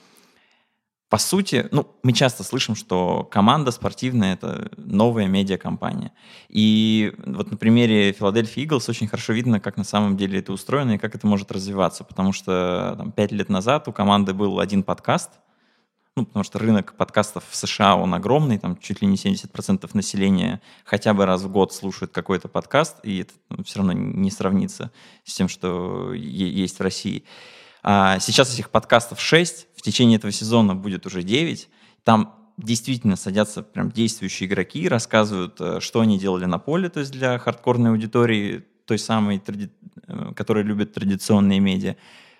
по 1.12 1.18
сути, 1.18 1.68
ну, 1.72 1.86
мы 2.02 2.14
часто 2.14 2.42
слышим, 2.42 2.74
что 2.74 3.28
команда 3.30 3.70
спортивная— 3.70 4.32
это 4.40 4.70
новая 4.78 5.26
медиакомпания. 5.26 6.12
И 6.48 7.12
вот 7.18 7.50
на 7.50 7.58
примере 7.58 8.12
Филадельфии 8.12 8.62
Иглс 8.62 8.88
очень 8.88 9.08
хорошо 9.08 9.34
видно, 9.34 9.60
как 9.60 9.76
на 9.76 9.84
самом 9.84 10.16
деле 10.16 10.38
это 10.38 10.54
устроено 10.54 10.92
и 10.92 10.98
как 10.98 11.14
это 11.14 11.26
может 11.26 11.52
развиваться. 11.52 12.02
Потому 12.02 12.32
что 12.32 12.94
там, 12.96 13.12
пять 13.12 13.30
лет 13.30 13.50
назад 13.50 13.88
у 13.88 13.92
команды 13.92 14.32
был 14.32 14.58
один 14.58 14.82
подкаст, 14.82 15.32
ну, 16.16 16.26
потому 16.26 16.44
что 16.44 16.58
рынок 16.58 16.94
подкастов 16.94 17.44
в 17.48 17.56
США, 17.56 17.96
он 17.96 18.12
огромный, 18.14 18.58
там 18.58 18.76
чуть 18.76 19.00
ли 19.00 19.08
не 19.08 19.16
70% 19.16 19.88
населения 19.94 20.60
хотя 20.84 21.14
бы 21.14 21.24
раз 21.24 21.42
в 21.42 21.50
год 21.50 21.72
слушают 21.72 22.12
какой-то 22.12 22.48
подкаст, 22.48 22.98
и 23.02 23.20
это 23.20 23.32
ну, 23.48 23.64
все 23.64 23.78
равно 23.78 23.92
не 23.92 24.30
сравнится 24.30 24.90
с 25.24 25.34
тем, 25.34 25.48
что 25.48 26.12
есть 26.12 26.78
в 26.78 26.82
России. 26.82 27.24
А 27.82 28.20
сейчас 28.20 28.52
этих 28.52 28.70
подкастов 28.70 29.20
6, 29.20 29.68
в 29.74 29.82
течение 29.82 30.18
этого 30.18 30.32
сезона 30.32 30.74
будет 30.74 31.06
уже 31.06 31.22
9. 31.22 31.68
Там 32.04 32.34
действительно 32.56 33.16
садятся 33.16 33.62
прям 33.62 33.90
действующие 33.90 34.48
игроки, 34.48 34.88
рассказывают, 34.88 35.60
э, 35.60 35.80
что 35.80 36.00
они 36.00 36.18
делали 36.18 36.44
на 36.44 36.58
поле, 36.58 36.88
то 36.88 37.00
есть 37.00 37.12
для 37.12 37.38
хардкорной 37.38 37.90
аудитории, 37.90 38.64
той 38.84 38.98
самой, 38.98 39.38
тради... 39.38 39.70
Э, 40.06 40.32
которая 40.36 40.62
любит 40.62 40.92
традиционные 40.92 41.58
медиа. 41.60 41.96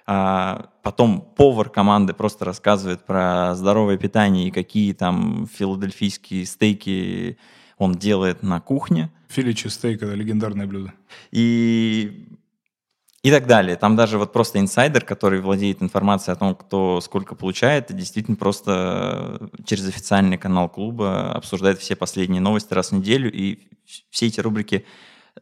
А 0.06 0.70
потом 0.82 1.20
повар 1.20 1.68
команды 1.68 2.12
просто 2.12 2.44
рассказывает 2.44 3.04
про 3.04 3.54
здоровое 3.54 3.96
питание 3.96 4.48
и 4.48 4.50
какие 4.50 4.92
там 4.94 5.46
филадельфийские 5.46 6.44
стейки 6.44 7.38
он 7.78 7.94
делает 7.94 8.42
на 8.42 8.60
кухне. 8.60 9.10
Филичи 9.28 9.68
стейк– 9.68 10.02
это 10.02 10.14
легендарное 10.14 10.66
блюдо. 10.66 10.92
И 11.30 12.28
и 13.22 13.30
так 13.30 13.46
далее. 13.46 13.76
Там 13.76 13.94
даже 13.94 14.18
вот 14.18 14.32
просто 14.32 14.58
инсайдер, 14.58 15.04
который 15.04 15.40
владеет 15.40 15.80
информацией 15.80 16.32
о 16.32 16.36
том, 16.36 16.56
кто 16.56 17.00
сколько 17.00 17.36
получает, 17.36 17.94
действительно 17.94 18.36
просто 18.36 19.48
через 19.64 19.86
официальный 19.86 20.38
канал 20.38 20.68
клуба 20.68 21.32
обсуждает 21.32 21.78
все 21.78 21.94
последние 21.94 22.40
новости 22.40 22.74
раз 22.74 22.90
в 22.90 22.96
неделю, 22.96 23.30
и 23.32 23.60
все 24.10 24.26
эти 24.26 24.40
рубрики 24.40 24.84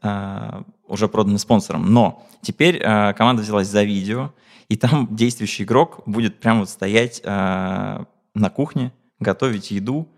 э, 0.02 0.62
уже 0.88 1.08
проданы 1.08 1.38
спонсором. 1.38 1.90
Но 1.90 2.26
теперь 2.42 2.76
э, 2.76 3.14
команда 3.14 3.42
взялась 3.42 3.68
за 3.68 3.82
видео, 3.82 4.34
и 4.70 4.76
там 4.76 5.08
действующий 5.14 5.64
игрок 5.64 6.02
будет 6.06 6.40
прямо 6.40 6.60
вот 6.60 6.70
стоять 6.70 7.20
э, 7.22 8.04
на 8.34 8.50
кухне, 8.50 8.92
готовить 9.18 9.70
еду, 9.70 10.08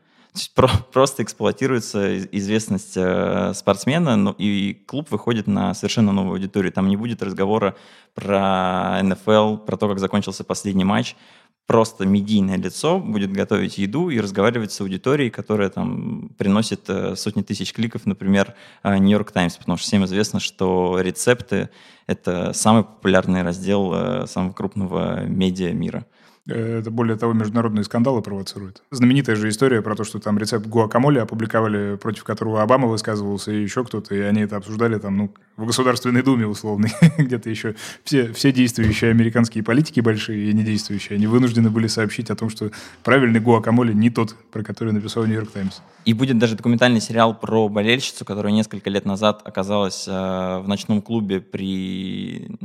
про, 0.54 0.68
просто 0.92 1.24
эксплуатируется 1.24 2.22
известность 2.24 2.96
э, 2.96 3.52
спортсмена, 3.54 4.16
ну, 4.16 4.32
и 4.38 4.74
клуб 4.86 5.10
выходит 5.10 5.48
на 5.48 5.74
совершенно 5.74 6.12
новую 6.12 6.34
аудиторию. 6.34 6.72
Там 6.72 6.88
не 6.88 6.96
будет 6.96 7.22
разговора 7.22 7.74
про 8.14 9.02
НФЛ, 9.02 9.56
про 9.56 9.76
то, 9.76 9.88
как 9.88 9.98
закончился 9.98 10.44
последний 10.44 10.84
матч. 10.84 11.16
Просто 11.66 12.04
медийное 12.04 12.56
лицо 12.56 12.98
будет 12.98 13.32
готовить 13.32 13.78
еду 13.78 14.10
и 14.10 14.20
разговаривать 14.20 14.72
с 14.72 14.80
аудиторией, 14.80 15.30
которая 15.30 15.70
там 15.70 16.30
приносит 16.36 16.90
э, 16.90 17.14
сотни 17.14 17.42
тысяч 17.42 17.72
кликов, 17.72 18.04
например, 18.04 18.54
Нью-Йорк 18.84 19.30
э, 19.30 19.32
Таймс, 19.32 19.56
потому 19.56 19.78
что 19.78 19.86
всем 19.86 20.04
известно, 20.04 20.40
что 20.40 20.98
рецепты— 21.00 21.70
это 22.06 22.52
самый 22.52 22.82
популярный 22.82 23.42
раздел 23.42 23.92
э, 23.94 24.26
самого 24.26 24.52
крупного 24.52 25.24
медиа 25.24 25.72
мира. 25.72 26.04
Это, 26.48 26.90
более 26.90 27.16
того, 27.16 27.34
международные 27.34 27.84
скандалы 27.84 28.20
провоцирует. 28.20 28.82
Знаменитая 28.90 29.36
же 29.36 29.48
история 29.48 29.80
про 29.80 29.94
то, 29.94 30.02
что 30.02 30.18
там 30.18 30.38
рецепт 30.38 30.66
гуакамоле 30.66 31.20
опубликовали, 31.20 31.96
против 31.96 32.24
которого 32.24 32.62
Обама 32.62 32.88
высказывался 32.88 33.52
и 33.52 33.62
еще 33.62 33.84
кто-то, 33.84 34.12
и 34.12 34.20
они 34.20 34.40
это 34.40 34.56
обсуждали 34.56 34.98
там, 34.98 35.16
ну, 35.16 35.34
в 35.56 35.66
Государственной 35.66 36.22
Думе 36.22 36.46
условно, 36.46 36.88
где-то 37.18 37.48
еще. 37.48 37.76
Все, 38.02 38.32
все 38.32 38.50
действующие 38.50 39.12
американские 39.12 39.62
политики 39.62 40.00
большие 40.00 40.50
и 40.50 40.52
недействующие, 40.52 41.16
они 41.16 41.28
вынуждены 41.28 41.70
были 41.70 41.86
сообщить 41.86 42.28
о 42.30 42.34
том, 42.34 42.50
что 42.50 42.72
правильный 43.04 43.38
гуакамоле 43.38 43.94
не 43.94 44.10
тот, 44.10 44.34
про 44.50 44.64
который 44.64 44.92
написал 44.92 45.24
Нью-Йорк 45.24 45.52
Таймс. 45.52 45.80
И 46.04 46.12
будет 46.12 46.38
даже 46.38 46.56
документальный 46.56 47.00
сериал 47.00 47.38
про 47.38 47.68
болельщицу, 47.68 48.24
которая 48.24 48.52
несколько 48.52 48.90
лет 48.90 49.04
назад 49.04 49.42
оказалась 49.44 50.08
э, 50.08 50.10
в 50.10 50.64
ночном 50.66 51.02
клубе 51.02 51.40
при 51.40 52.58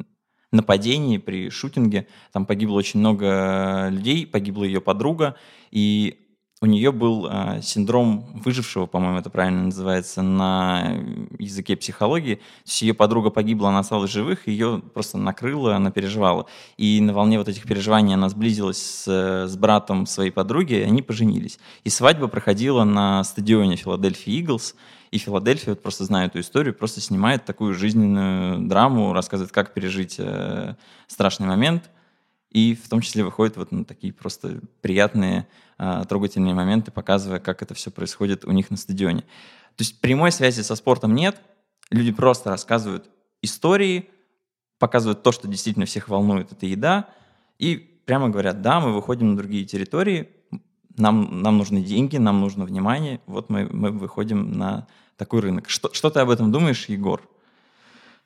нападении, 0.52 1.18
при 1.18 1.50
шутинге. 1.50 2.08
Там 2.32 2.46
погибло 2.46 2.76
очень 2.76 3.00
много 3.00 3.90
людей, 3.90 4.26
погибла 4.26 4.64
ее 4.64 4.82
подруга, 4.82 5.36
и 5.72 6.28
у 6.60 6.66
нее 6.66 6.92
был 6.92 7.28
э, 7.30 7.62
синдром 7.62 8.42
выжившего, 8.44 8.88
по-моему, 8.88 9.20
это 9.20 9.30
правильно 9.30 9.66
называется 9.66 10.24
на 10.24 10.98
языке 11.38 11.76
психологии. 11.76 12.36
То 12.36 12.42
есть 12.66 12.82
ее 12.82 12.96
подруга 12.96 13.30
погибла, 13.30 13.70
она 13.70 13.80
осталась 13.80 14.10
живых, 14.10 14.48
ее 14.48 14.82
просто 14.94 15.20
накрыло, 15.20 15.76
она 15.76 15.92
переживала. 15.92 16.48
И 16.78 17.00
на 17.00 17.14
волне 17.14 17.38
вот 17.38 17.48
этих 17.48 17.64
переживаний 17.64 18.16
она 18.16 18.30
сблизилась 18.30 18.82
с, 18.82 19.48
с 19.48 19.56
братом 19.56 20.08
своей 20.08 20.32
подруги, 20.32 20.74
и 20.74 20.82
они 20.82 21.04
поженились. 21.04 21.60
И 21.84 21.90
свадьба 21.90 22.28
проходила 22.28 22.84
на 22.84 23.24
стадионе 23.24 23.76
Филадельфия 23.76 24.40
Иглс. 24.40 24.76
И 25.12 25.18
Филадельфия, 25.18 25.74
вот 25.74 25.82
просто 25.82 26.04
зная 26.04 26.28
эту 26.28 26.40
историю, 26.40 26.74
просто 26.74 27.02
снимает 27.02 27.46
такую 27.46 27.74
жизненную 27.74 28.68
драму, 28.68 29.14
рассказывает, 29.14 29.52
как 29.52 29.74
пережить 29.74 30.16
э, 30.20 30.76
страшный 31.08 31.48
момент. 31.48 31.90
И 32.52 32.76
в 32.76 32.90
том 32.90 33.02
числе 33.02 33.24
выходит 33.24 33.58
вот 33.58 33.72
на 33.72 33.86
такие 33.86 34.14
просто 34.14 34.62
приятные 34.82 35.48
а, 35.78 36.06
трогательные 36.06 36.56
моменты, 36.56 36.92
показывая, 36.92 37.40
как 37.40 37.62
это 37.62 37.74
все 37.74 37.92
происходит 37.92 38.46
у 38.46 38.52
них 38.52 38.72
на 38.72 38.78
стадионе. 38.78 39.22
То 39.76 39.84
есть 39.84 40.02
прямой 40.02 40.32
связи 40.32 40.62
со 40.62 40.76
спортом 40.76 41.14
нет, 41.14 41.40
люди 41.92 42.12
просто 42.12 42.50
рассказывают 42.50 43.10
истории, 43.44 44.10
показывают 44.80 45.22
то, 45.22 45.32
что 45.32 45.48
действительно 45.48 45.86
всех 45.86 46.10
волнует, 46.10 46.52
это 46.52 46.66
еда, 46.66 47.10
и 47.60 47.76
прямо 47.76 48.30
говорят, 48.30 48.62
да, 48.62 48.80
мы 48.80 48.92
выходим 48.94 49.32
на 49.32 49.38
другие 49.38 49.66
территории, 49.66 50.30
нам, 50.98 51.42
нам 51.42 51.58
нужны 51.58 51.82
деньги, 51.82 52.18
нам 52.18 52.40
нужно 52.42 52.66
внимание, 52.66 53.20
вот 53.28 53.50
мы, 53.50 53.68
мы 53.72 53.92
выходим 53.92 54.52
на 54.52 54.88
такой 55.18 55.42
рынок. 55.42 55.70
Что, 55.70 55.94
что 55.94 56.10
ты 56.10 56.20
об 56.20 56.30
этом 56.30 56.52
думаешь, 56.52 56.86
Егор? 56.88 57.22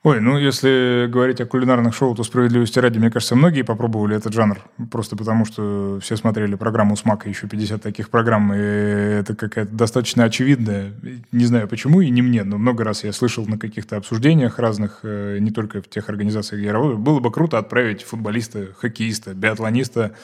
Ой, 0.04 0.20
ну 0.20 0.40
если 0.40 1.08
говорить 1.08 1.40
о 1.42 1.46
кулинарных 1.46 1.94
шоу, 1.94 2.16
то 2.16 2.24
справедливости 2.24 2.80
ради, 2.80 2.98
мне 2.98 3.12
кажется, 3.12 3.36
многие 3.36 3.62
попробовали 3.62 4.16
этот 4.16 4.34
жанр, 4.34 4.60
просто 4.90 5.16
потому 5.16 5.46
что 5.46 6.00
все 6.02 6.18
смотрели 6.18 6.56
программу 6.56 6.98
«Смак», 6.98 7.28
и 7.28 7.30
еще 7.30 7.48
50 7.48 7.84
таких 7.84 8.10
программ, 8.10 8.52
и 8.52 8.58
это 8.58 9.36
какая-то 9.36 9.72
достаточно 9.72 10.24
очевидная, 10.24 10.94
не 11.32 11.46
знаю 11.46 11.68
почему 11.68 12.02
и 12.02 12.10
не 12.10 12.24
мне, 12.24 12.44
но 12.44 12.58
много 12.58 12.84
раз 12.84 13.04
я 13.04 13.14
слышал 13.14 13.46
на 13.46 13.60
каких-то 13.60 13.96
обсуждениях 13.96 14.58
разных, 14.58 15.02
э, 15.04 15.38
не 15.40 15.52
только 15.52 15.84
в 15.84 15.88
тех 15.88 16.10
организациях, 16.10 16.62
где 16.62 16.70
я 16.70 16.74
работаю, 16.74 16.98
было 16.98 17.20
бы 17.20 17.32
круто 17.32 17.60
отправить 17.60 18.02
футболиста, 18.02 18.70
хоккеиста, 18.76 19.36
биатлониста 19.36 20.16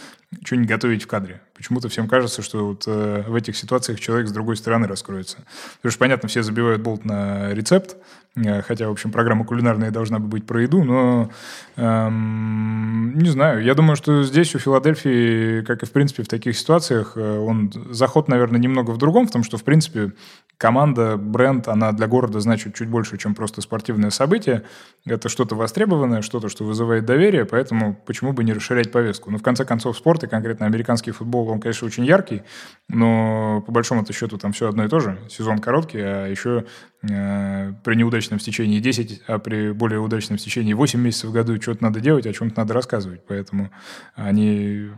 что-нибудь 0.44 0.70
готовить 0.70 1.04
в 1.04 1.08
кадре. 1.08 1.40
Почему-то 1.58 1.90
всем 1.90 2.08
кажется, 2.08 2.44
что 2.44 2.68
вот 2.68 2.84
э, 2.86 3.24
в 3.28 3.34
этих 3.34 3.58
ситуациях 3.58 4.00
человек 4.00 4.28
с 4.28 4.32
другой 4.32 4.58
стороны 4.58 4.88
раскроется. 4.88 5.38
Потому 5.78 5.92
что, 5.92 6.00
понятно, 6.00 6.30
все 6.30 6.44
забивают 6.44 6.84
болт 6.84 7.04
на 7.04 7.52
рецепт, 7.52 7.98
э, 8.36 8.62
хотя, 8.62 8.88
в 8.88 8.92
общем, 8.92 9.12
программа 9.12 9.44
кулинарная 9.44 9.90
должна 9.90 10.20
быть 10.20 10.46
про 10.46 10.62
еду, 10.62 10.84
но 10.84 11.32
эм, 11.76 13.18
не 13.18 13.30
знаю. 13.30 13.64
Я 13.64 13.74
думаю, 13.74 13.96
что 13.96 14.22
здесь 14.22 14.54
у 14.54 14.60
Филадельфии, 14.60 15.62
как 15.62 15.82
и, 15.82 15.88
в 15.88 15.92
принципе, 15.92 16.22
в 16.22 16.28
таких 16.28 16.56
ситуациях, 16.56 17.14
э, 17.16 17.40
он 17.40 17.74
заход, 17.90 18.28
наверное, 18.28 18.60
немного 18.60 18.92
в 18.92 18.98
другом, 18.98 19.28
в 19.28 19.32
том, 19.32 19.44
что, 19.44 19.58
в 19.58 19.64
принципе, 19.64 20.12
команда, 20.58 21.18
бренд, 21.18 21.68
она 21.68 21.92
для 21.92 22.08
города 22.08 22.40
значит 22.40 22.76
чуть 22.76 22.88
больше, 22.88 23.18
чем 23.18 23.36
просто 23.36 23.62
спортивное 23.62 24.10
событие. 24.10 24.64
Это 25.06 25.30
что-то 25.30 25.56
востребованное, 25.56 26.22
что-то, 26.22 26.50
что 26.50 26.66
вызывает 26.66 27.06
доверие, 27.06 27.46
поэтому 27.46 28.00
почему 28.06 28.34
бы 28.34 28.44
не 28.44 28.54
расширять 28.54 28.92
повестку? 28.92 29.32
Но, 29.32 29.38
в 29.38 29.44
конце 29.44 29.66
концов, 29.66 29.98
спорт 29.98 30.24
и 30.24 30.28
конкретно 30.28 30.66
американский 30.66 31.12
футбол, 31.12 31.47
он, 31.50 31.60
конечно, 31.60 31.88
очень 31.88 32.06
яркий, 32.06 32.44
но 32.90 33.62
по 33.66 33.72
большому-то 33.72 34.14
счету 34.14 34.38
там 34.38 34.54
все 34.54 34.70
одно 34.70 34.86
и 34.86 34.88
то 34.88 35.00
же. 35.00 35.20
Сезон 35.30 35.60
короткий, 35.60 36.00
а 36.00 36.28
еще 36.28 36.66
э, 37.02 37.74
при 37.84 37.96
неудачном 37.96 38.40
стечении 38.40 38.80
10, 38.80 39.24
а 39.28 39.40
при 39.40 39.72
более 39.72 40.00
удачном 40.00 40.38
стечении 40.38 40.74
8 40.74 41.00
месяцев 41.00 41.30
в 41.30 41.34
году 41.34 41.60
что-то 41.62 41.84
надо 41.84 42.00
делать, 42.00 42.26
о 42.26 42.34
чем-то 42.34 42.60
надо 42.62 42.74
рассказывать. 42.74 43.22
Поэтому 43.28 43.72
они 44.16 44.90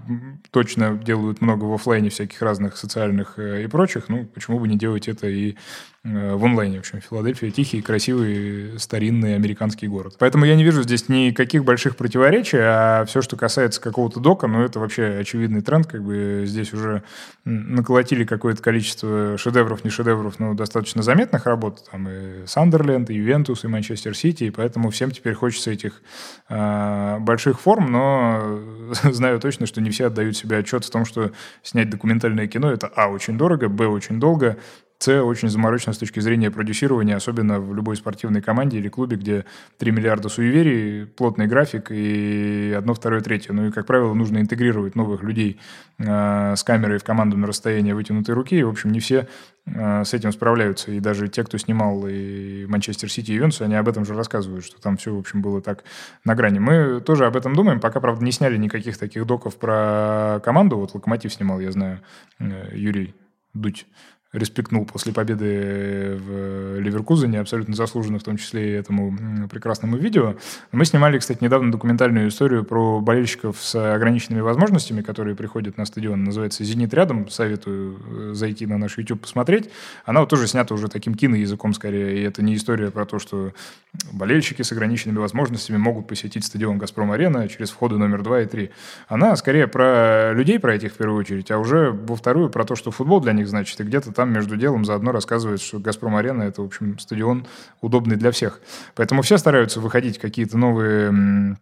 точно 0.51 0.97
делают 0.97 1.41
много 1.41 1.65
в 1.65 1.73
офлайне 1.73 2.09
всяких 2.09 2.41
разных 2.41 2.77
социальных 2.77 3.39
э, 3.39 3.63
и 3.63 3.67
прочих. 3.67 4.09
Ну, 4.09 4.25
почему 4.25 4.59
бы 4.59 4.67
не 4.67 4.77
делать 4.77 5.07
это 5.07 5.27
и 5.27 5.55
в 6.03 6.45
онлайне. 6.45 6.77
В 6.77 6.79
общем, 6.79 7.01
Филадельфия 7.01 7.51
тихий, 7.51 7.81
красивый, 7.81 8.79
старинный 8.79 9.35
американский 9.35 9.88
город. 9.88 10.15
Поэтому 10.17 10.45
я 10.45 10.55
не 10.55 10.63
вижу 10.63 10.81
здесь 10.83 11.09
никаких 11.09 11.65
больших 11.65 11.97
противоречий, 11.97 12.59
а 12.62 13.03
все, 13.05 13.21
что 13.21 13.35
касается 13.35 13.81
какого-то 13.81 14.19
дока, 14.19 14.47
ну, 14.47 14.63
это 14.63 14.79
вообще 14.79 15.17
очевидный 15.19 15.62
тренд. 15.62 15.88
Как 15.88 16.03
бы 16.03 16.43
здесь 16.45 16.73
уже 16.73 17.03
наколотили 17.43 18.23
какое-то 18.23 18.63
количество 18.63 19.38
шедевров, 19.38 19.83
не 19.83 19.89
шедевров, 19.89 20.39
но 20.39 20.53
достаточно 20.53 21.03
заметных 21.03 21.45
работ. 21.45 21.83
Там 21.91 22.07
и 22.07 22.45
Сандерленд, 22.45 23.09
и 23.09 23.15
Ювентус, 23.15 23.65
и 23.65 23.67
Манчестер 23.67 24.15
Сити, 24.15 24.45
и 24.45 24.51
поэтому 24.51 24.91
всем 24.91 25.12
теперь 25.12 25.33
хочется 25.33 25.71
этих 25.71 26.01
э, 26.47 27.17
больших 27.19 27.59
форм, 27.59 27.91
но 27.91 28.59
знаю 29.03 29.39
точно, 29.39 29.65
что 29.65 29.81
не 29.81 29.89
все 29.89 30.07
отдают 30.07 30.38
себе 30.38 30.57
отчет 30.57 30.85
в 30.85 30.89
том, 30.89 31.03
что 31.03 31.31
снять 31.62 31.89
документальное 31.89 32.47
кино— 32.47 32.71
это, 32.73 32.88
а, 32.88 33.09
очень 33.09 33.38
дорого, 33.38 33.67
б, 33.67 33.88
очень 33.88 34.19
долго, 34.19 34.57
С 35.01 35.23
очень 35.23 35.47
заморочено 35.47 35.93
с 35.93 35.97
точки 35.97 36.19
зрения 36.19 36.51
продюсирования, 36.51 37.15
особенно 37.15 37.62
в 37.62 37.73
любой 37.73 37.95
спортивной 37.95 38.41
команде 38.41 38.79
или 38.79 38.89
клубе, 38.89 39.15
где 39.15 39.45
3 39.77 39.91
миллиарда 39.91 40.27
суеверий, 40.27 41.05
плотный 41.05 41.47
график 41.47 41.89
и 41.89 42.75
одно, 42.77 42.93
второе, 42.93 43.21
третье. 43.21 43.53
Ну 43.53 43.67
и, 43.67 43.71
как 43.71 43.85
правило, 43.85 44.13
нужно 44.13 44.39
интегрировать 44.39 44.95
новых 44.95 45.23
людей 45.23 45.57
э, 45.99 46.53
с 46.53 46.63
камерой 46.65 46.97
в 46.97 47.05
команду 47.05 47.38
на 47.38 47.47
расстояние 47.47 47.95
вытянутой 47.95 48.35
руки. 48.35 48.57
И, 48.57 48.63
в 48.63 48.67
общем, 48.67 48.91
не 48.91 48.99
все 48.99 49.29
э, 49.67 50.03
с 50.03 50.13
этим 50.13 50.33
справляются. 50.33 50.91
И 50.91 50.99
даже 50.99 51.29
те, 51.29 51.45
кто 51.45 51.57
снимал 51.57 52.05
и 52.05 52.65
Манчестер 52.65 53.09
Сити, 53.09 53.31
и 53.31 53.35
Ювентус, 53.35 53.62
они 53.62 53.75
об 53.75 53.88
этом 53.88 54.03
же 54.03 54.15
рассказывают, 54.15 54.65
что 54.65 54.81
там 54.81 54.97
все, 54.97 55.15
в 55.15 55.19
общем, 55.19 55.41
было 55.41 55.62
так 55.62 55.85
на 56.25 56.35
грани. 56.35 56.59
Мы 56.59 56.99
тоже 56.99 57.25
об 57.25 57.38
этом 57.38 57.55
думаем. 57.55 57.79
Пока, 57.79 58.01
правда, 58.01 58.25
не 58.25 58.33
сняли 58.33 58.57
никаких 58.57 58.97
таких 58.97 59.25
доков 59.25 59.55
про 59.59 60.41
команду. 60.43 60.75
Вот 60.75 60.93
«Локомотив» 60.93 61.33
снимал, 61.33 61.62
я 61.62 61.71
знаю, 61.71 62.01
э, 62.39 62.71
Юрий 62.73 63.15
Дудь 63.53 63.85
респектнул 64.31 64.85
после 64.85 65.11
победы 65.11 66.19
в 66.19 66.79
Ливеркузене, 66.79 67.39
абсолютно 67.39 67.75
заслуженно 67.75 68.19
в 68.19 68.23
том 68.23 68.37
числе 68.37 68.69
и 68.69 68.73
этому 68.73 69.47
прекрасному 69.49 69.97
видео. 69.97 70.35
Мы 70.71 70.85
снимали, 70.85 71.17
кстати, 71.17 71.43
недавно 71.43 71.71
документальную 71.71 72.29
историю 72.29 72.63
про 72.63 72.99
болельщиков 72.99 73.57
с 73.59 73.95
ограниченными 73.95 74.41
возможностями, 74.41 75.01
которые 75.01 75.35
приходят 75.35 75.77
на 75.77 75.85
стадион. 75.85 76.23
Называется 76.23 76.63
«Зенит 76.63 76.93
рядом». 76.93 77.29
Советую 77.29 77.99
э, 78.07 78.33
зайти 78.33 78.67
на 78.67 78.77
наш 78.77 78.97
YouTube 78.97 79.21
посмотреть. 79.21 79.69
Она 80.05 80.19
вот 80.19 80.29
тоже 80.29 80.47
снята 80.47 80.75
уже 80.75 80.89
таким 80.89 81.15
киноязыком 81.15 81.73
скорее. 81.73 82.19
И 82.19 82.21
это 82.21 82.43
не 82.43 82.55
история 82.55 82.91
про 82.91 83.05
то, 83.05 83.17
что 83.17 83.53
болельщики 84.11 84.61
с 84.61 84.71
ограниченными 84.71 85.17
возможностями 85.17 85.77
могут 85.77 86.07
посетить 86.07 86.45
стадион 86.45 86.77
«Газпром-арена» 86.77 87.47
через 87.47 87.71
входы 87.71 87.97
номер 87.97 88.21
2 88.21 88.41
и 88.41 88.45
3. 88.45 88.69
Она 89.07 89.35
скорее 89.35 89.67
про 89.67 90.33
людей, 90.33 90.59
про 90.59 90.75
этих 90.75 90.93
в 90.93 90.97
первую 90.97 91.19
очередь, 91.19 91.49
а 91.49 91.57
уже 91.57 91.91
во 91.91 92.15
вторую 92.15 92.49
про 92.49 92.63
то, 92.63 92.75
что 92.75 92.91
футбол 92.91 93.21
для 93.21 93.33
них 93.33 93.47
значит, 93.47 93.79
и 93.79 93.83
где-то 93.83 94.11
там 94.19 94.34
между 94.34 94.58
делом 94.58 94.84
заодно 94.84 95.13
рассказывает, 95.13 95.62
что 95.62 95.79
«Газпром-арена»— 95.79 96.43
это, 96.43 96.62
в 96.62 96.65
общем, 96.65 96.99
стадион 96.99 97.47
удобный 97.79 98.17
для 98.17 98.32
всех. 98.32 98.60
Поэтому 98.95 99.21
все 99.21 99.38
стараются 99.38 99.79
выходить 99.79 100.19
какие-то 100.19 100.58
новые 100.58 101.55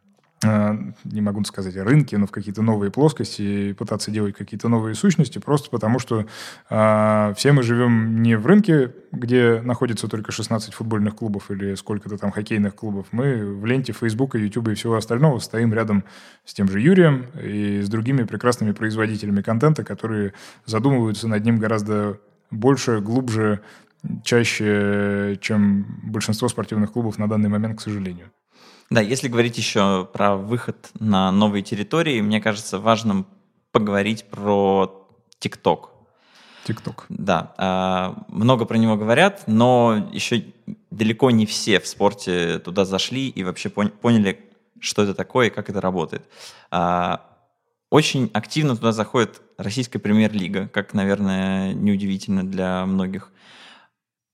э, 0.44 0.78
не 1.04 1.22
могу 1.22 1.44
сказать 1.44 1.76
рынки, 1.76 2.16
но 2.16 2.26
в 2.26 2.32
какие-то 2.32 2.64
новые 2.64 2.90
плоскости 2.90 3.42
и 3.42 3.74
пытаться 3.74 4.10
делать 4.10 4.36
какие-то 4.36 4.70
новые 4.70 4.96
сущности, 4.96 5.38
просто 5.38 5.70
потому 5.70 6.00
что 6.00 6.26
э, 6.72 7.34
все 7.38 7.52
мы 7.52 7.62
живем 7.62 8.24
не 8.24 8.36
в 8.36 8.48
рынке, 8.48 8.92
где 9.12 9.62
находится 9.62 10.08
только 10.08 10.32
16 10.32 10.74
футбольных 10.74 11.16
клубов 11.16 11.52
или 11.52 11.76
сколько-то 11.76 12.18
там 12.18 12.32
хоккейных 12.32 12.74
клубов. 12.74 13.06
Мы 13.12 13.46
в 13.46 13.68
ленте 13.68 13.94
Фейсбука, 13.94 14.40
Ютуба 14.40 14.72
и 14.72 14.74
всего 14.74 14.96
остального 14.96 15.38
стоим 15.38 15.76
рядом 15.76 16.06
с 16.44 16.56
тем 16.56 16.68
же 16.70 16.82
Юрием 16.82 17.28
и 17.40 17.82
с 17.82 17.88
другими 17.88 18.24
прекрасными 18.24 18.72
производителями 18.72 19.44
контента, 19.44 19.84
которые 19.84 20.34
задумываются 20.66 21.28
над 21.28 21.46
ним 21.46 21.60
гораздо 21.60 22.20
больше, 22.52 23.00
глубже, 23.00 23.62
чаще, 24.24 25.38
чем 25.42 26.00
большинство 26.04 26.48
спортивных 26.48 26.92
клубов 26.92 27.18
на 27.18 27.28
данный 27.28 27.50
момент, 27.50 27.80
к 27.80 27.82
сожалению. 27.82 28.32
Да, 28.90 29.02
если 29.02 29.28
говорить 29.28 29.58
еще 29.58 30.08
про 30.14 30.36
выход 30.36 30.90
на 31.00 31.32
новые 31.32 31.62
территории, 31.62 32.22
мне 32.22 32.40
кажется 32.40 32.80
важным 32.80 33.28
поговорить 33.72 34.26
про 34.30 35.10
ТикТок. 35.40 35.92
ТикТок. 36.64 37.06
Да, 37.10 37.54
а, 37.58 38.24
много 38.30 38.66
про 38.66 38.78
него 38.78 38.96
говорят, 38.96 39.44
но 39.48 40.10
еще 40.12 40.46
далеко 40.90 41.32
не 41.32 41.46
все 41.46 41.80
в 41.80 41.88
спорте 41.88 42.60
туда 42.60 42.86
зашли 42.86 43.30
и 43.30 43.44
вообще 43.44 43.70
поняли, 43.70 44.40
что 44.80 45.04
это 45.04 45.14
такое 45.14 45.48
и 45.48 45.50
как 45.50 45.70
это 45.70 45.82
работает. 45.82 46.26
А, 47.90 47.96
очень 47.96 48.30
активно 48.34 48.76
туда 48.76 48.92
заходит 48.92 49.42
российская 49.58 50.00
премьер-лига, 50.00 50.68
как, 50.68 50.94
наверное, 50.94 51.74
неудивительно 51.74 52.46
для 52.46 52.86
многих. 52.86 53.32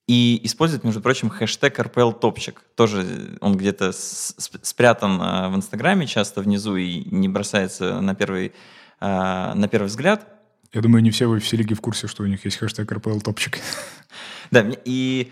И 0.07 0.41
использует, 0.43 0.83
между 0.83 1.01
прочим, 1.01 1.29
хэштег 1.29 1.79
RPL 1.79 2.19
Топчик. 2.19 2.61
Тоже 2.75 3.37
он 3.39 3.55
где-то 3.55 3.91
спрятан 3.93 5.17
а, 5.21 5.49
в 5.49 5.55
Инстаграме 5.55 6.07
часто 6.07 6.41
внизу 6.41 6.75
и 6.75 7.05
не 7.09 7.29
бросается 7.29 8.01
на 8.01 8.13
первый, 8.13 8.53
а, 8.99 9.55
на 9.55 9.69
первый 9.69 9.87
взгляд. 9.87 10.27
Я 10.73 10.81
думаю, 10.81 11.03
не 11.03 11.11
все 11.11 11.27
в 11.27 11.33
UFC 11.33 11.55
лиги 11.55 11.73
в 11.73 11.81
курсе, 11.81 12.07
что 12.07 12.23
у 12.23 12.25
них 12.25 12.43
есть 12.43 12.57
хэштег 12.57 12.91
RPL 12.91 13.21
Топчик. 13.21 13.59
Да, 14.51 14.69
и 14.85 15.31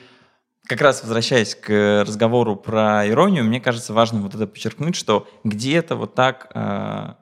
как 0.65 0.81
раз 0.81 1.03
возвращаясь 1.03 1.53
к 1.53 2.03
разговору 2.07 2.55
про 2.55 3.07
иронию, 3.07 3.43
мне 3.43 3.59
кажется 3.59 3.93
важным 3.93 4.23
вот 4.23 4.33
это 4.33 4.47
подчеркнуть, 4.47 4.95
что 4.95 5.27
где-то 5.43 5.95
вот 5.95 6.15
так 6.15 6.49
э, 6.55 7.13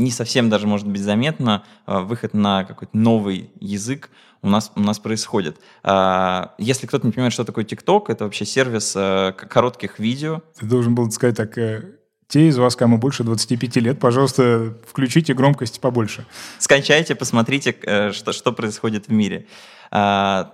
не 0.00 0.10
совсем 0.10 0.48
даже 0.48 0.66
может 0.66 0.88
быть 0.88 1.02
заметно 1.02 1.64
э, 1.86 2.00
выход 2.00 2.34
на 2.34 2.64
какой-то 2.64 2.96
новый 2.96 3.50
язык 3.60 4.10
у 4.42 4.48
нас, 4.48 4.72
у 4.74 4.80
нас 4.80 4.98
происходит. 4.98 5.58
Э, 5.84 6.46
если 6.58 6.86
кто-то 6.86 7.06
не 7.06 7.12
понимает, 7.12 7.32
что 7.32 7.44
такое 7.44 7.64
TikTok, 7.64 8.04
это 8.08 8.24
вообще 8.24 8.44
сервис 8.44 8.94
э, 8.96 9.32
коротких 9.32 9.98
видео. 9.98 10.42
Ты 10.58 10.66
должен 10.66 10.94
был 10.94 11.10
сказать 11.10 11.36
так, 11.36 11.56
э, 11.58 11.96
те 12.28 12.48
из 12.48 12.58
вас, 12.58 12.76
кому 12.76 12.98
больше 12.98 13.24
25 13.24 13.76
лет, 13.76 13.98
пожалуйста, 13.98 14.76
включите 14.86 15.34
громкость 15.34 15.80
побольше. 15.80 16.26
Скачайте, 16.58 17.14
посмотрите, 17.16 17.76
что, 18.12 18.32
что 18.32 18.52
происходит 18.52 19.08
в 19.08 19.12
мире. 19.12 19.46
Э, 19.90 20.44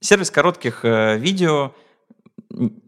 сервис 0.00 0.30
коротких 0.30 0.84
видео— 0.84 1.74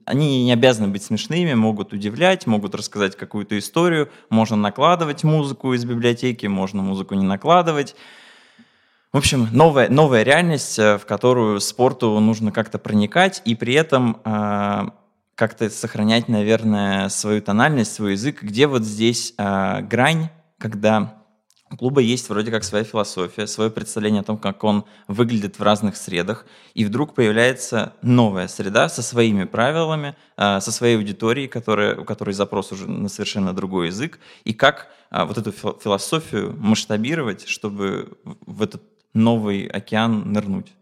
они 0.04 0.44
не 0.44 0.52
обязаны 0.52 0.88
быть 0.88 1.02
смешными, 1.02 1.54
могут 1.54 1.92
удивлять, 1.92 2.46
могут 2.46 2.74
рассказать 2.74 3.16
какую-то 3.16 3.58
историю, 3.58 4.10
можно 4.30 4.56
накладывать 4.56 5.24
музыку 5.24 5.74
из 5.74 5.84
библиотеки, 5.84 6.46
можно 6.46 6.82
музыку 6.82 7.14
не 7.14 7.24
накладывать. 7.24 7.94
В 9.12 9.16
общем, 9.16 9.48
новая, 9.52 9.88
новая 9.88 10.22
реальность, 10.22 10.78
э, 10.78 10.98
в 10.98 11.06
которую 11.06 11.60
спорту 11.60 12.18
нужно 12.20 12.52
как-то 12.52 12.78
проникать, 12.78 13.40
и 13.44 13.54
при 13.54 13.74
этом 13.74 14.20
э, 14.24 14.90
как-то 15.34 15.70
сохранять, 15.70 16.28
наверное, 16.28 17.08
свою 17.08 17.40
тональность, 17.40 17.94
свой 17.94 18.12
язык, 18.12 18.42
где 18.42 18.66
вот 18.66 18.82
здесь 18.84 19.34
э, 19.38 19.80
грань, 19.82 20.28
когда 20.58 21.17
клуба 21.76 22.00
есть 22.00 22.28
вроде 22.28 22.50
как 22.50 22.64
своя 22.64 22.84
философия, 22.84 23.46
свое 23.46 23.70
представление 23.70 24.20
о 24.20 24.24
том, 24.24 24.38
как 24.38 24.64
он 24.64 24.84
выглядит 25.06 25.58
в 25.58 25.62
разных 25.62 25.96
средах, 25.96 26.46
и 26.74 26.84
вдруг 26.84 27.14
появляется 27.14 27.94
новая 28.02 28.48
среда 28.48 28.88
со 28.88 29.02
своими 29.02 29.44
правилами, 29.44 30.16
а, 30.36 30.60
со 30.60 30.72
своей 30.72 30.96
аудиторией, 30.96 31.48
которая, 31.48 31.96
у 31.96 32.04
которой 32.04 32.32
запрос 32.32 32.72
уже 32.72 32.88
на 32.88 33.08
совершенно 33.08 33.52
другой 33.52 33.88
язык, 33.88 34.18
и 34.44 34.52
как 34.52 34.88
а, 35.10 35.24
вот 35.24 35.38
эту 35.38 35.52
философию 35.52 36.54
масштабировать, 36.58 37.46
чтобы 37.46 38.18
в 38.46 38.62
этот 38.62 38.82
новый 39.14 39.66
океан 39.66 40.32
нырнуть. 40.32 40.72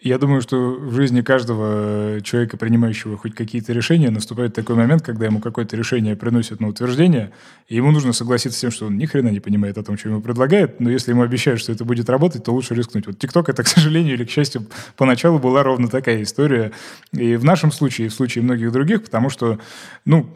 Я 0.00 0.18
думаю, 0.18 0.42
что 0.42 0.56
в 0.72 0.94
жизни 0.94 1.20
каждого 1.20 2.20
человека, 2.22 2.56
принимающего 2.56 3.16
хоть 3.16 3.34
какие-то 3.34 3.72
решения, 3.72 4.10
наступает 4.10 4.54
такой 4.54 4.74
момент, 4.76 5.02
когда 5.02 5.26
ему 5.26 5.40
какое-то 5.40 5.76
решение 5.76 6.16
приносят 6.16 6.60
на 6.60 6.68
утверждение, 6.68 7.32
и 7.68 7.76
ему 7.76 7.92
нужно 7.92 8.12
согласиться 8.12 8.58
с 8.58 8.60
тем, 8.60 8.70
что 8.70 8.86
он 8.86 8.98
ни 8.98 9.06
хрена 9.06 9.28
не 9.28 9.40
понимает 9.40 9.78
о 9.78 9.82
том, 9.82 9.96
что 9.96 10.08
ему 10.08 10.20
предлагают, 10.20 10.80
но 10.80 10.90
если 10.90 11.12
ему 11.12 11.22
обещают, 11.22 11.60
что 11.60 11.72
это 11.72 11.84
будет 11.84 12.10
работать, 12.10 12.44
то 12.44 12.52
лучше 12.52 12.74
рискнуть. 12.74 13.06
Вот 13.06 13.18
ТикТок 13.18 13.48
это, 13.48 13.62
к 13.62 13.68
сожалению 13.68 14.14
или 14.14 14.24
к 14.24 14.30
счастью, 14.30 14.66
поначалу 14.96 15.38
была 15.38 15.62
ровно 15.62 15.88
такая 15.88 16.22
история. 16.22 16.72
И 17.12 17.36
в 17.36 17.44
нашем 17.44 17.70
случае, 17.70 18.06
и 18.06 18.10
в 18.10 18.14
случае 18.14 18.44
многих 18.44 18.72
других, 18.72 19.04
потому 19.04 19.30
что, 19.30 19.58
ну, 20.04 20.26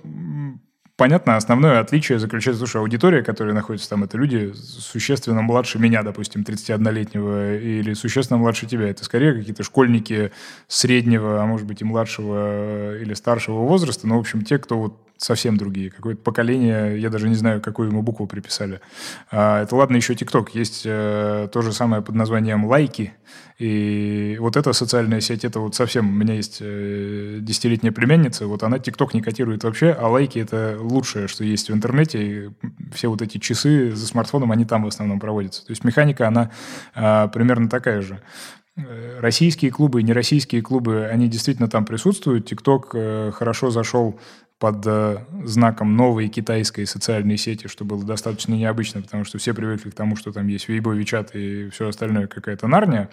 Понятно, 0.96 1.36
основное 1.36 1.80
отличие 1.80 2.18
заключается 2.18 2.66
что 2.66 2.78
аудитория, 2.78 3.22
которая 3.22 3.54
находится 3.54 3.90
там, 3.90 4.04
это 4.04 4.16
люди 4.16 4.54
существенно 4.54 5.42
младше 5.42 5.78
меня, 5.78 6.02
допустим, 6.02 6.40
31-летнего, 6.42 7.58
или 7.58 7.92
существенно 7.92 8.38
младше 8.38 8.66
тебя. 8.66 8.88
Это 8.88 9.04
скорее 9.04 9.34
какие-то 9.34 9.62
школьники 9.62 10.32
среднего, 10.68 11.42
а 11.42 11.46
может 11.46 11.66
быть 11.66 11.82
и 11.82 11.84
младшего 11.84 12.96
или 12.96 13.12
старшего 13.12 13.58
возраста, 13.58 14.08
но, 14.08 14.16
в 14.16 14.20
общем, 14.20 14.40
те, 14.40 14.58
кто 14.58 14.78
вот 14.78 15.05
совсем 15.16 15.56
другие. 15.56 15.90
Какое-то 15.90 16.22
поколение, 16.22 16.98
я 16.98 17.10
даже 17.10 17.28
не 17.28 17.34
знаю, 17.34 17.60
какую 17.60 17.88
ему 17.88 18.02
букву 18.02 18.26
приписали. 18.26 18.80
А, 19.30 19.62
это 19.62 19.76
ладно, 19.76 19.96
еще 19.96 20.14
ТикТок. 20.14 20.54
Есть 20.54 20.82
э, 20.84 21.48
то 21.52 21.62
же 21.62 21.72
самое 21.72 22.02
под 22.02 22.14
названием 22.14 22.66
«Лайки». 22.66 23.14
И 23.58 24.36
вот 24.38 24.56
эта 24.56 24.72
социальная 24.74 25.20
сеть, 25.20 25.44
это 25.44 25.60
вот 25.60 25.74
совсем... 25.74 26.08
У 26.08 26.12
меня 26.12 26.34
есть 26.34 26.58
э, 26.60 27.38
десятилетняя 27.40 27.92
племянница, 27.92 28.46
вот 28.46 28.62
она 28.62 28.78
ТикТок 28.78 29.14
не 29.14 29.22
котирует 29.22 29.64
вообще, 29.64 29.92
а 29.92 30.08
лайки— 30.08 30.38
это 30.40 30.76
лучшее, 30.78 31.26
что 31.26 31.42
есть 31.42 31.70
в 31.70 31.74
интернете. 31.74 32.22
И 32.22 32.50
все 32.92 33.08
вот 33.08 33.22
эти 33.22 33.38
часы 33.38 33.92
за 33.92 34.06
смартфоном, 34.06 34.52
они 34.52 34.66
там 34.66 34.84
в 34.84 34.88
основном 34.88 35.20
проводятся. 35.20 35.64
То 35.64 35.70
есть 35.70 35.84
механика, 35.84 36.28
она 36.28 36.50
э, 36.94 37.28
примерно 37.32 37.70
такая 37.70 38.02
же. 38.02 38.20
Э, 38.76 39.20
российские 39.20 39.70
клубы 39.70 40.00
и 40.00 40.04
нероссийские 40.04 40.60
клубы, 40.60 41.06
они 41.06 41.28
действительно 41.28 41.68
там 41.68 41.86
присутствуют. 41.86 42.46
ТикТок 42.46 42.90
э, 42.92 43.32
хорошо 43.32 43.70
зашел 43.70 44.20
под 44.58 44.86
э, 44.86 45.24
знаком 45.44 45.96
новой 45.96 46.28
китайской 46.28 46.84
социальной 46.86 47.38
сети, 47.38 47.68
что 47.68 47.84
было 47.84 48.04
достаточно 48.04 48.52
необычно, 48.54 49.00
потому 49.00 49.24
что 49.24 49.38
все 49.38 49.54
привыкли 49.54 49.90
к 49.90 49.94
тому, 49.94 50.16
что 50.16 50.30
там 50.30 50.46
есть 50.48 50.68
Weibo, 50.68 50.94
WeChat 50.98 51.30
и 51.32 51.70
все 51.70 51.88
остальное 51.88 52.26
какая-то 52.26 52.66
нарния. 52.66 53.08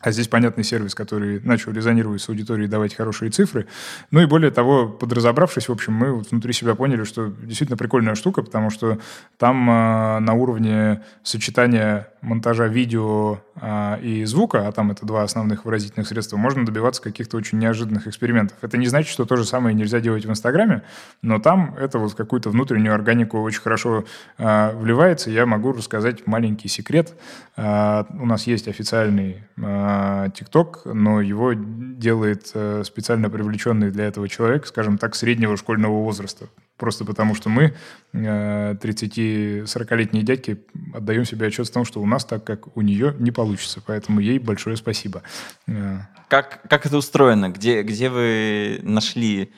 А 0.00 0.10
здесь 0.10 0.28
понятный 0.28 0.64
сервис, 0.64 0.94
который 0.94 1.40
начал 1.40 1.72
резонировать 1.72 2.22
с 2.22 2.28
аудиторией, 2.28 2.68
давать 2.68 2.94
хорошие 2.94 3.30
цифры. 3.30 3.68
Ну 4.10 4.20
и 4.20 4.26
более 4.26 4.50
того, 4.50 4.88
подразобравшись, 4.88 5.68
в 5.68 5.72
общем, 5.72 5.92
мы 5.92 6.12
вот 6.12 6.30
внутри 6.30 6.52
себя 6.52 6.74
поняли, 6.74 7.04
что 7.04 7.28
действительно 7.42 7.76
прикольная 7.76 8.16
штука, 8.16 8.42
потому 8.42 8.70
что 8.70 8.98
там 9.36 9.70
э, 9.70 10.18
на 10.20 10.32
уровне 10.32 11.02
сочетания 11.22 12.11
монтажа 12.22 12.68
видео 12.68 13.40
э, 13.60 14.00
и 14.00 14.24
звука, 14.24 14.68
а 14.68 14.72
там 14.72 14.90
это 14.92 15.04
два 15.04 15.24
основных 15.24 15.64
выразительных 15.64 16.06
средства, 16.08 16.36
можно 16.36 16.64
добиваться 16.64 17.02
каких-то 17.02 17.36
очень 17.36 17.58
неожиданных 17.58 18.06
экспериментов. 18.06 18.56
Это 18.62 18.78
не 18.78 18.86
значит, 18.86 19.10
что 19.10 19.24
то 19.26 19.36
же 19.36 19.44
самое 19.44 19.74
нельзя 19.74 20.00
делать 20.00 20.24
в 20.24 20.30
Инстаграме, 20.30 20.82
но 21.20 21.40
там 21.40 21.74
это 21.78 21.98
вот 21.98 22.14
какую-то 22.14 22.50
внутреннюю 22.50 22.94
органику 22.94 23.40
очень 23.40 23.60
хорошо 23.60 24.04
э, 24.38 24.76
вливается. 24.76 25.30
Я 25.30 25.46
могу 25.46 25.72
рассказать 25.72 26.26
маленький 26.26 26.68
секрет. 26.68 27.12
Э, 27.56 28.04
у 28.18 28.26
нас 28.26 28.46
есть 28.46 28.68
официальный 28.68 29.42
э, 29.56 30.28
ТикТок, 30.34 30.82
но 30.84 31.20
его 31.20 31.52
делает 31.54 32.50
э, 32.54 32.82
специально 32.84 33.28
привлеченный 33.28 33.90
для 33.90 34.06
этого 34.06 34.28
человек, 34.28 34.66
скажем 34.66 34.96
так, 34.96 35.16
среднего 35.16 35.56
школьного 35.56 36.02
возраста. 36.02 36.46
Просто 36.76 37.04
потому, 37.04 37.34
что 37.34 37.48
мы, 37.48 37.74
30-40-летние 38.12 40.22
э, 40.22 40.26
дядьки, 40.26 40.64
отдаем 40.94 41.24
себе 41.24 41.46
отчет 41.46 41.68
в 41.68 41.72
том, 41.72 41.84
что 41.84 42.00
у 42.00 42.06
нас 42.06 42.24
так, 42.24 42.44
как 42.44 42.76
у 42.76 42.80
нее, 42.80 43.14
не 43.18 43.30
получится. 43.30 43.82
Поэтому 43.86 44.20
ей 44.20 44.38
большое 44.38 44.76
спасибо. 44.76 45.22
Э. 45.66 46.00
Как, 46.28 46.62
как 46.68 46.86
это 46.86 46.96
устроено? 46.96 47.50
Где, 47.50 47.82
где 47.82 48.08
вы 48.08 48.80
нашли 48.82 49.52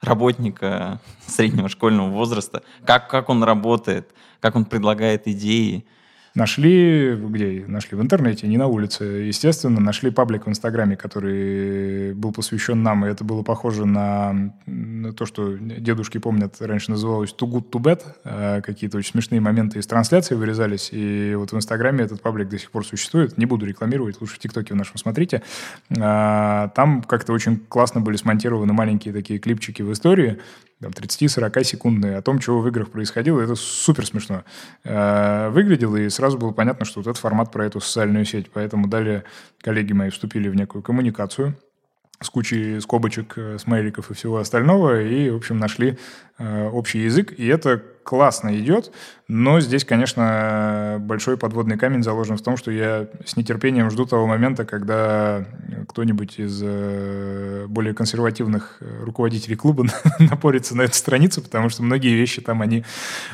работника 0.00 1.00
среднего 1.26 1.68
школьного 1.68 2.10
возраста? 2.10 2.62
Как, 2.86 3.10
как 3.10 3.28
он 3.28 3.42
работает? 3.42 4.14
Как 4.40 4.56
он 4.56 4.64
предлагает 4.64 5.28
идеи? 5.28 5.84
Нашли, 6.34 7.16
где 7.16 7.64
нашли? 7.66 7.98
В 7.98 8.02
интернете, 8.02 8.46
не 8.46 8.56
на 8.56 8.68
улице. 8.68 9.04
Естественно, 9.04 9.80
нашли 9.80 10.10
паблик 10.10 10.46
в 10.46 10.48
Инстаграме, 10.48 10.96
который 10.96 12.14
был 12.14 12.32
посвящен 12.32 12.82
нам, 12.84 13.04
и 13.04 13.08
это 13.08 13.24
было 13.24 13.42
похоже 13.42 13.84
на, 13.84 14.54
на 14.66 15.12
то, 15.12 15.26
что 15.26 15.56
дедушки 15.56 16.18
помнят, 16.18 16.54
раньше 16.60 16.92
называлось 16.92 17.34
too 17.36 17.50
good 17.50 17.70
to 17.70 17.80
bad. 17.80 18.02
Э, 18.24 18.62
какие-то 18.62 18.98
очень 18.98 19.12
смешные 19.12 19.40
моменты 19.40 19.80
из 19.80 19.86
трансляции 19.88 20.36
вырезались, 20.36 20.90
и 20.92 21.34
вот 21.34 21.50
в 21.50 21.56
Инстаграме 21.56 22.04
этот 22.04 22.22
паблик 22.22 22.48
до 22.48 22.58
сих 22.58 22.70
пор 22.70 22.86
существует. 22.86 23.36
Не 23.36 23.46
буду 23.46 23.66
рекламировать, 23.66 24.20
лучше 24.20 24.36
в 24.36 24.38
ТикТоке 24.38 24.74
в 24.74 24.76
нашем 24.76 24.98
смотрите. 24.98 25.42
Э, 25.90 26.68
там 26.76 27.02
как-то 27.02 27.32
очень 27.32 27.58
классно 27.58 28.00
были 28.00 28.16
смонтированы 28.16 28.72
маленькие 28.72 29.12
такие 29.12 29.40
клипчики 29.40 29.82
в 29.82 29.92
истории, 29.92 30.38
там, 30.80 30.90
30-40 30.92 31.64
секундные 31.64 32.16
о 32.16 32.22
том, 32.22 32.40
что 32.40 32.58
в 32.58 32.68
играх 32.68 32.90
происходило. 32.90 33.40
Это 33.40 33.54
супер 33.54 34.06
смешно 34.06 34.44
э, 34.84 35.48
выглядело, 35.50 35.96
и 35.96 36.08
сразу 36.08 36.38
было 36.38 36.52
понятно, 36.52 36.84
что 36.84 37.00
вот 37.00 37.06
этот 37.06 37.20
формат 37.20 37.52
про 37.52 37.66
эту 37.66 37.80
социальную 37.80 38.24
сеть. 38.24 38.50
Поэтому 38.52 38.88
далее 38.88 39.24
коллеги 39.60 39.92
мои 39.92 40.10
вступили 40.10 40.48
в 40.48 40.54
некую 40.54 40.82
коммуникацию 40.82 41.56
с 42.20 42.28
кучей 42.28 42.80
скобочек, 42.80 43.34
э, 43.36 43.58
смайликов 43.58 44.10
и 44.10 44.14
всего 44.14 44.38
остального, 44.38 45.02
и, 45.02 45.30
в 45.30 45.36
общем, 45.36 45.58
нашли 45.58 45.98
э, 46.38 46.68
общий 46.68 47.00
язык, 47.00 47.32
и 47.36 47.46
это 47.46 47.82
классно 48.10 48.58
идет, 48.58 48.90
но 49.28 49.60
здесь, 49.60 49.84
конечно, 49.84 50.96
большой 50.98 51.36
подводный 51.36 51.78
камень 51.78 52.02
заложен 52.02 52.36
в 52.36 52.42
том, 52.42 52.56
что 52.56 52.72
я 52.72 53.06
с 53.24 53.36
нетерпением 53.36 53.88
жду 53.88 54.04
того 54.04 54.26
момента, 54.26 54.64
когда 54.64 55.46
кто-нибудь 55.88 56.40
из 56.40 56.60
э, 56.60 57.66
более 57.68 57.94
консервативных 57.94 58.78
э, 58.80 59.04
руководителей 59.04 59.54
клуба 59.54 59.86
напорится 60.18 60.76
на 60.76 60.82
эту 60.82 60.94
страницу, 60.94 61.40
потому 61.40 61.68
что 61.68 61.84
многие 61.84 62.16
вещи 62.16 62.40
там, 62.40 62.62
они 62.62 62.84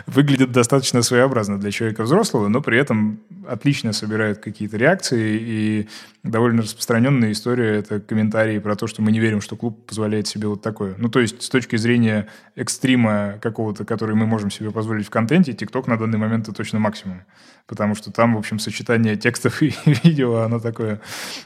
выглядят 0.05 0.53
достаточно 0.53 1.01
своеобразно 1.01 1.59
для 1.59 1.71
человека 1.71 2.03
взрослого, 2.03 2.49
но 2.49 2.61
при 2.61 2.79
этом 2.79 3.21
отлично 3.49 3.95
собирают 3.95 4.41
какие-то 4.41 4.77
реакции, 4.77 5.39
и 5.41 5.89
довольно 6.23 6.63
распространенная 6.63 7.33
история— 7.33 7.77
это 7.79 8.01
комментарии 8.01 8.59
про 8.59 8.77
то, 8.77 8.87
что 8.87 9.01
мы 9.01 9.13
не 9.13 9.21
верим, 9.21 9.41
что 9.41 9.57
клуб 9.57 9.87
позволяет 9.87 10.27
себе 10.27 10.49
вот 10.49 10.61
такое. 10.61 10.95
Ну, 10.99 11.09
то 11.09 11.21
есть 11.21 11.43
с 11.43 11.49
точки 11.49 11.77
зрения 11.77 12.27
экстрима 12.57 13.39
какого-то, 13.41 13.85
который 13.85 14.17
мы 14.17 14.27
можем 14.27 14.51
себе 14.51 14.66
позволить 14.73 15.07
в 15.07 15.11
контенте, 15.11 15.53
TikTok 15.53 15.89
на 15.89 15.97
данный 15.97 16.19
момент 16.19 16.49
это 16.49 16.57
точно 16.57 16.79
максимум. 16.79 17.23
Потому 17.67 17.95
что 17.95 18.13
там, 18.13 18.37
в 18.37 18.39
общем, 18.39 18.59
сочетание 18.59 19.17
текстов 19.17 19.63
и 19.63 19.73
видео, 19.87 20.37
оно 20.37 20.61
такое, 20.61 21.01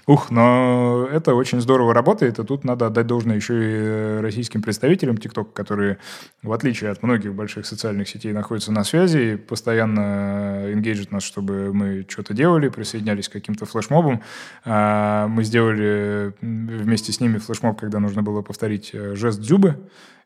ух, 0.06 0.30
но 0.30 1.08
это 1.10 1.34
очень 1.34 1.60
здорово 1.60 1.94
работает, 1.94 2.38
и 2.38 2.44
тут 2.44 2.64
надо 2.64 2.86
отдать 2.86 3.06
должное 3.06 3.36
еще 3.36 4.18
и 4.18 4.20
российским 4.20 4.62
представителям 4.62 5.16
TikTok, 5.16 5.52
которые, 5.52 5.98
в 6.42 6.52
отличие 6.52 6.90
от 6.90 7.02
многих 7.02 7.34
больших 7.34 7.66
социальных 7.66 8.08
сетей, 8.08 8.32
находятся 8.32 8.72
на 8.72 8.84
связи, 8.84 9.36
постоянно 9.36 10.70
engagement 10.72 11.08
нас, 11.10 11.22
чтобы 11.22 11.72
мы 11.72 12.06
что-то 12.08 12.34
делали, 12.34 12.68
присоединялись 12.68 13.28
к 13.28 13.32
каким-то 13.32 13.66
флешмобам. 13.66 14.22
А, 14.64 15.26
мы 15.28 15.44
сделали 15.44 16.32
вместе 16.40 17.12
с 17.12 17.20
ними 17.20 17.38
флешмоб, 17.38 17.80
когда 17.80 17.98
нужно 17.98 18.22
было 18.22 18.42
повторить 18.42 18.90
э, 18.92 19.14
жест 19.14 19.40
Дзюбы, 19.40 19.76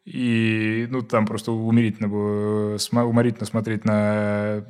и 0.04 0.86
ну, 0.90 1.00
там 1.00 1.26
просто 1.26 1.50
уморительно 1.52 2.08
было, 2.08 2.73
уморительно 3.04 3.46
смотреть 3.46 3.84
на 3.84 4.64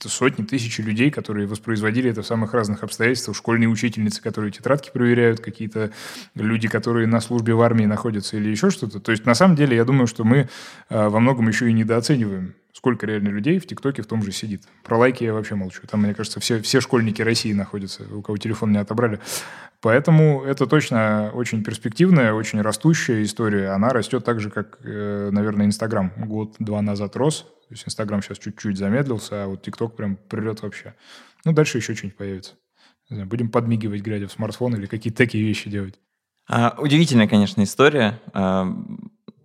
какие-то 0.00 0.16
сотни, 0.16 0.44
тысячи 0.44 0.80
людей, 0.80 1.10
которые 1.10 1.46
воспроизводили 1.46 2.10
это 2.10 2.22
в 2.22 2.26
самых 2.26 2.54
разных 2.54 2.82
обстоятельствах. 2.82 3.36
Школьные 3.36 3.68
учительницы, 3.68 4.22
которые 4.22 4.50
тетрадки 4.50 4.90
проверяют, 4.90 5.40
какие-то 5.40 5.90
люди, 6.34 6.68
которые 6.68 7.06
на 7.06 7.20
службе 7.20 7.52
в 7.52 7.60
армии 7.60 7.84
находятся 7.86 8.38
или 8.38 8.48
еще 8.48 8.70
что-то. 8.70 8.98
То 9.00 9.12
есть, 9.12 9.26
на 9.26 9.34
самом 9.34 9.56
деле, 9.56 9.76
я 9.76 9.84
думаю, 9.84 10.06
что 10.06 10.24
мы 10.24 10.48
э, 10.88 11.08
во 11.08 11.20
многом 11.20 11.48
еще 11.48 11.68
и 11.68 11.72
недооцениваем 11.72 12.54
сколько 12.72 13.04
реально 13.04 13.28
людей 13.28 13.58
в 13.58 13.66
ТикТоке 13.66 14.00
в 14.00 14.06
том 14.06 14.22
же 14.22 14.32
сидит. 14.32 14.62
Про 14.84 14.96
лайки 14.96 15.24
я 15.24 15.34
вообще 15.34 15.54
молчу. 15.54 15.82
Там, 15.90 16.00
мне 16.00 16.14
кажется, 16.14 16.40
все, 16.40 16.62
все 16.62 16.80
школьники 16.80 17.20
России 17.20 17.52
находятся, 17.52 18.04
у 18.10 18.22
кого 18.22 18.38
телефон 18.38 18.72
не 18.72 18.78
отобрали. 18.78 19.18
Поэтому 19.82 20.44
это 20.44 20.66
точно 20.66 21.30
очень 21.34 21.62
перспективная, 21.62 22.32
очень 22.32 22.62
растущая 22.62 23.22
история. 23.22 23.70
Она 23.70 23.90
растет 23.90 24.24
так 24.24 24.40
же, 24.40 24.48
как, 24.50 24.78
э, 24.82 25.28
наверное, 25.30 25.66
Инстаграм 25.66 26.10
год-два 26.16 26.80
назад 26.80 27.16
рос. 27.16 27.46
То 27.70 27.74
есть 27.74 27.86
Инстаграм 27.86 28.20
сейчас 28.20 28.38
чуть-чуть 28.38 28.76
замедлился, 28.76 29.44
а 29.44 29.46
вот 29.46 29.62
ТикТок 29.62 29.94
прям 29.94 30.16
придет 30.16 30.60
вообще. 30.60 30.96
Ну, 31.44 31.52
дальше 31.52 31.78
еще 31.78 31.94
что-нибудь 31.94 32.18
появится. 32.18 32.54
Знаю, 33.08 33.26
будем 33.28 33.48
подмигивать, 33.48 34.02
глядя 34.02 34.26
в 34.26 34.32
смартфон 34.32 34.74
или 34.74 34.86
какие-то 34.86 35.18
такие 35.18 35.44
вещи 35.44 35.70
делать. 35.70 35.94
А, 36.48 36.74
удивительная, 36.78 37.28
конечно, 37.28 37.62
история. 37.62 38.20
А, 38.32 38.66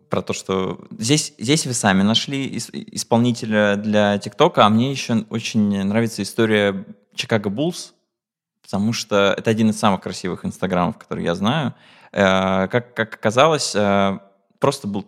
про 0.10 0.24
то, 0.24 0.34
что 0.34 0.88
здесь, 0.98 1.36
здесь 1.38 1.68
вы 1.68 1.74
сами 1.74 2.02
нашли 2.02 2.58
исполнителя 2.58 3.76
для 3.76 4.18
ТикТока, 4.18 4.66
а 4.66 4.70
мне 4.70 4.90
еще 4.90 5.24
очень 5.30 5.84
нравится 5.84 6.24
история 6.24 6.84
Чикаго 7.14 7.52
Буллс, 7.52 7.94
потому 8.64 8.92
что 8.92 9.36
это 9.38 9.52
один 9.52 9.70
из 9.70 9.78
самых 9.78 10.02
красивых 10.02 10.46
инстаграмов, 10.46 10.98
которые 10.98 11.26
я 11.26 11.36
знаю. 11.36 11.76
Э, 12.12 12.68
как, 12.70 12.96
как 12.96 13.14
оказалось, 13.14 13.76
э, 13.76 14.18
просто 14.58 14.88
был 14.88 15.06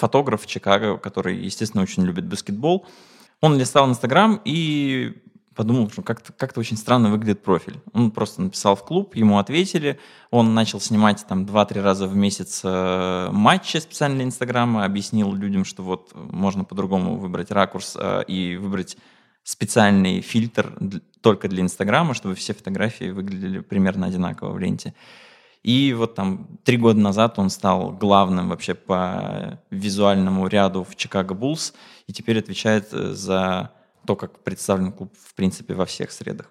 фотограф 0.00 0.42
в 0.42 0.46
Чикаго, 0.46 0.96
который, 0.96 1.36
естественно, 1.36 1.82
очень 1.82 2.04
любит 2.04 2.26
баскетбол. 2.26 2.86
Он 3.40 3.58
листал 3.58 3.88
Инстаграм 3.88 4.40
и 4.44 5.14
подумал, 5.54 5.90
что 5.90 6.02
как-то 6.02 6.32
как 6.32 6.56
очень 6.56 6.76
странно 6.76 7.10
выглядит 7.10 7.42
профиль. 7.42 7.80
Он 7.92 8.10
просто 8.10 8.40
написал 8.40 8.76
в 8.76 8.84
клуб, 8.84 9.14
ему 9.14 9.38
ответили, 9.38 9.98
он 10.30 10.54
начал 10.54 10.80
снимать 10.80 11.26
там 11.28 11.44
2-3 11.44 11.82
раза 11.82 12.06
в 12.06 12.16
месяц 12.16 12.62
э, 12.64 13.28
матчи 13.30 13.76
специально 13.76 14.16
для 14.16 14.24
Инстаграма, 14.24 14.84
объяснил 14.84 15.34
людям, 15.34 15.64
что 15.64 15.82
вот 15.82 16.12
можно 16.14 16.64
по-другому 16.64 17.18
выбрать 17.18 17.50
ракурс 17.50 17.96
э, 18.00 18.24
и 18.26 18.56
выбрать 18.56 18.96
специальный 19.42 20.22
фильтр 20.22 20.78
только 21.20 21.48
для 21.48 21.62
Инстаграма, 21.62 22.14
чтобы 22.14 22.34
все 22.36 22.54
фотографии 22.54 23.10
выглядели 23.10 23.60
примерно 23.60 24.06
одинаково 24.06 24.52
в 24.52 24.58
ленте. 24.58 24.94
И 25.62 25.92
вот 25.92 26.14
там 26.14 26.58
три 26.64 26.76
года 26.78 26.98
назад 26.98 27.38
он 27.38 27.50
стал 27.50 27.92
главным 27.92 28.48
вообще 28.48 28.74
по 28.74 29.60
визуальному 29.70 30.46
ряду 30.46 30.84
в 30.84 30.96
Чикаго 30.96 31.34
Буллс 31.34 31.74
и 32.06 32.12
теперь 32.12 32.38
отвечает 32.38 32.88
э, 32.92 33.12
за 33.12 33.70
то, 34.06 34.16
как 34.16 34.42
представлен 34.42 34.92
клуб, 34.92 35.12
в 35.22 35.34
принципе, 35.34 35.74
во 35.74 35.84
всех 35.84 36.12
средах. 36.12 36.50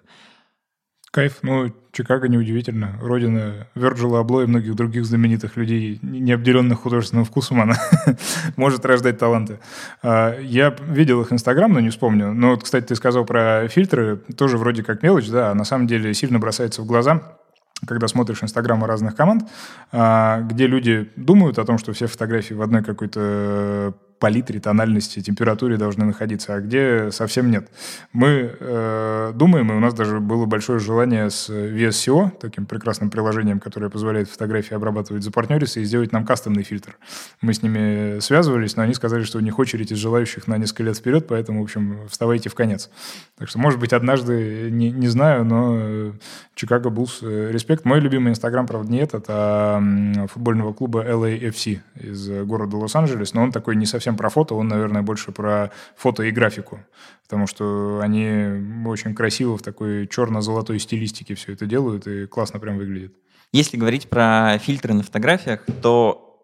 Кайф. 1.10 1.38
Ну, 1.42 1.74
Чикаго 1.90 2.28
неудивительно. 2.28 2.96
Родина 3.02 3.66
Верджила 3.74 4.20
Абло 4.20 4.42
и 4.42 4.46
многих 4.46 4.76
других 4.76 5.04
знаменитых 5.04 5.56
людей, 5.56 5.98
не 6.02 6.30
обделенных 6.30 6.82
художественным 6.82 7.24
вкусом, 7.24 7.60
она 7.60 7.74
может 8.56 8.86
рождать 8.86 9.18
таланты. 9.18 9.58
А, 10.04 10.38
я 10.38 10.76
видел 10.86 11.20
их 11.20 11.32
Инстаграм, 11.32 11.72
но 11.72 11.80
не 11.80 11.90
вспомню. 11.90 12.32
Но, 12.32 12.56
кстати, 12.56 12.86
ты 12.86 12.94
сказал 12.94 13.24
про 13.24 13.66
фильтры. 13.66 14.18
Тоже 14.36 14.56
вроде 14.56 14.84
как 14.84 15.02
мелочь, 15.02 15.28
да, 15.28 15.50
а 15.50 15.54
на 15.54 15.64
самом 15.64 15.88
деле 15.88 16.14
сильно 16.14 16.38
бросается 16.38 16.80
в 16.82 16.86
глаза 16.86 17.39
когда 17.86 18.08
смотришь 18.08 18.42
инстаграмы 18.42 18.86
разных 18.86 19.16
команд, 19.16 19.48
а, 19.92 20.40
где 20.42 20.66
люди 20.66 21.10
думают 21.16 21.58
о 21.58 21.64
том, 21.64 21.78
что 21.78 21.92
все 21.92 22.06
фотографии 22.06 22.54
в 22.54 22.62
одной 22.62 22.82
какой-то 22.82 23.94
палитре, 24.20 24.60
тональности, 24.60 25.20
температуре 25.20 25.76
должны 25.78 26.04
находиться, 26.04 26.54
а 26.54 26.60
где 26.60 27.10
совсем 27.10 27.50
нет. 27.50 27.68
Мы 28.12 28.54
э, 28.60 29.32
думаем, 29.34 29.72
и 29.72 29.74
у 29.74 29.80
нас 29.80 29.94
даже 29.94 30.20
было 30.20 30.44
большое 30.44 30.78
желание 30.78 31.30
с 31.30 31.48
VSCO, 31.48 32.30
таким 32.38 32.66
прекрасным 32.66 33.10
приложением, 33.10 33.58
которое 33.58 33.88
позволяет 33.88 34.28
фотографии 34.28 34.74
обрабатывать, 34.74 35.24
запартнериться 35.24 35.80
и 35.80 35.84
сделать 35.84 36.12
нам 36.12 36.26
кастомный 36.26 36.62
фильтр. 36.62 36.98
Мы 37.40 37.54
с 37.54 37.62
ними 37.62 38.20
связывались, 38.20 38.76
но 38.76 38.82
они 38.82 38.92
сказали, 38.92 39.24
что 39.24 39.38
у 39.38 39.40
них 39.40 39.58
очередь 39.58 39.90
из 39.90 39.96
желающих 39.96 40.46
на 40.46 40.58
несколько 40.58 40.82
лет 40.84 40.98
вперед, 40.98 41.26
поэтому, 41.26 41.60
в 41.60 41.64
общем, 41.64 42.06
вставайте 42.10 42.50
в 42.50 42.54
конец. 42.54 42.90
Так 43.38 43.48
что, 43.48 43.58
может 43.58 43.80
быть, 43.80 43.94
однажды, 43.94 44.70
не, 44.70 44.90
не 44.90 45.08
знаю, 45.08 45.44
но 45.46 46.12
Чикаго 46.54 46.90
Буллс, 46.90 47.20
э, 47.22 47.50
респект. 47.50 47.86
Мой 47.86 48.00
любимый 48.00 48.30
инстаграм, 48.30 48.66
правда, 48.66 48.92
не 48.92 48.98
этот, 48.98 49.24
а 49.28 49.82
футбольного 50.30 50.74
клуба 50.74 51.04
LAFC 51.04 51.80
из 51.94 52.28
города 52.44 52.76
Лос-Анджелес, 52.76 53.32
но 53.32 53.44
он 53.44 53.50
такой 53.50 53.76
не 53.76 53.86
совсем 53.86 54.09
совсем 54.10 54.16
про 54.16 54.28
фото, 54.28 54.54
он, 54.54 54.68
наверное, 54.68 55.02
больше 55.02 55.32
про 55.32 55.70
фото 55.96 56.22
и 56.24 56.30
графику, 56.30 56.80
потому 57.22 57.46
что 57.46 58.00
они 58.02 58.86
очень 58.86 59.14
красиво 59.14 59.56
в 59.56 59.62
такой 59.62 60.06
черно-золотой 60.08 60.78
стилистике 60.80 61.34
все 61.34 61.52
это 61.52 61.66
делают 61.66 62.06
и 62.06 62.26
классно 62.26 62.60
прям 62.60 62.78
выглядит. 62.78 63.14
Если 63.52 63.78
говорить 63.78 64.08
про 64.08 64.58
фильтры 64.58 64.94
на 64.94 65.02
фотографиях, 65.02 65.64
то 65.82 66.38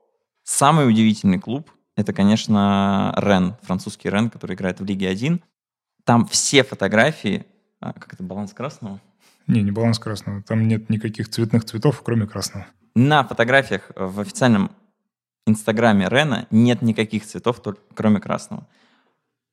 самый 0.44 0.88
удивительный 0.88 1.38
клуб— 1.38 1.70
это, 1.96 2.12
конечно, 2.12 3.12
Рен, 3.16 3.54
французский 3.62 4.10
Рен, 4.10 4.30
который 4.30 4.54
играет 4.54 4.80
в 4.80 4.84
Лиге 4.84 5.08
1. 5.08 5.40
Там 6.04 6.26
все 6.26 6.62
фотографии... 6.62 7.44
А, 7.80 7.92
как 7.92 8.14
это, 8.14 8.22
баланс 8.22 8.52
красного? 8.52 9.00
Не, 9.46 9.62
не 9.62 9.70
баланс 9.70 9.98
красного. 9.98 10.42
Там 10.42 10.66
нет 10.68 10.90
никаких 10.90 11.28
цветных 11.28 11.64
цветов, 11.64 12.02
кроме 12.04 12.26
красного. 12.26 12.66
На 12.94 13.22
фотографиях 13.22 13.90
в 13.96 14.20
официальном 14.20 14.70
Инстаграме 15.46 16.08
Рена 16.08 16.46
нет 16.50 16.82
никаких 16.82 17.24
цветов, 17.24 17.60
только, 17.60 17.80
кроме 17.94 18.20
красного. 18.20 18.66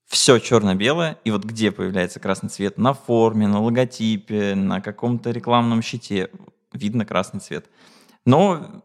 Все 0.08 0.40
черно-белое, 0.40 1.18
и 1.24 1.32
вот 1.32 1.44
где 1.44 1.72
появляется 1.72 2.20
красный 2.20 2.50
цвет? 2.50 2.78
На 2.78 2.94
форме, 2.94 3.48
на 3.48 3.62
логотипе, 3.62 4.56
на 4.56 4.82
каком-то 4.82 5.32
рекламном 5.32 5.82
щите 5.82 6.30
видно 6.74 7.06
красный 7.06 7.40
цвет. 7.40 7.70
Но 8.26 8.84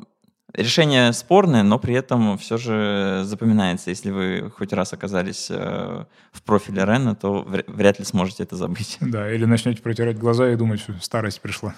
решение 0.54 1.12
спорное, 1.12 1.62
но 1.62 1.78
при 1.78 1.94
этом 1.94 2.38
все 2.38 2.56
же 2.56 3.22
запоминается. 3.24 3.90
Если 3.90 4.10
вы 4.10 4.50
хоть 4.56 4.72
раз 4.72 4.92
оказались 4.92 5.48
э, 5.50 6.04
в 6.32 6.42
профиле 6.42 6.84
Рена, 6.84 7.14
то 7.14 7.42
вряд 7.42 7.98
ли 7.98 8.04
сможете 8.04 8.42
это 8.42 8.56
забыть. 8.56 8.98
Да, 9.00 9.30
или 9.32 9.44
начнете 9.44 9.82
протирать 9.82 10.18
глаза 10.18 10.50
и 10.50 10.56
думать, 10.56 10.80
что 10.80 10.94
старость 11.00 11.40
пришла. 11.40 11.74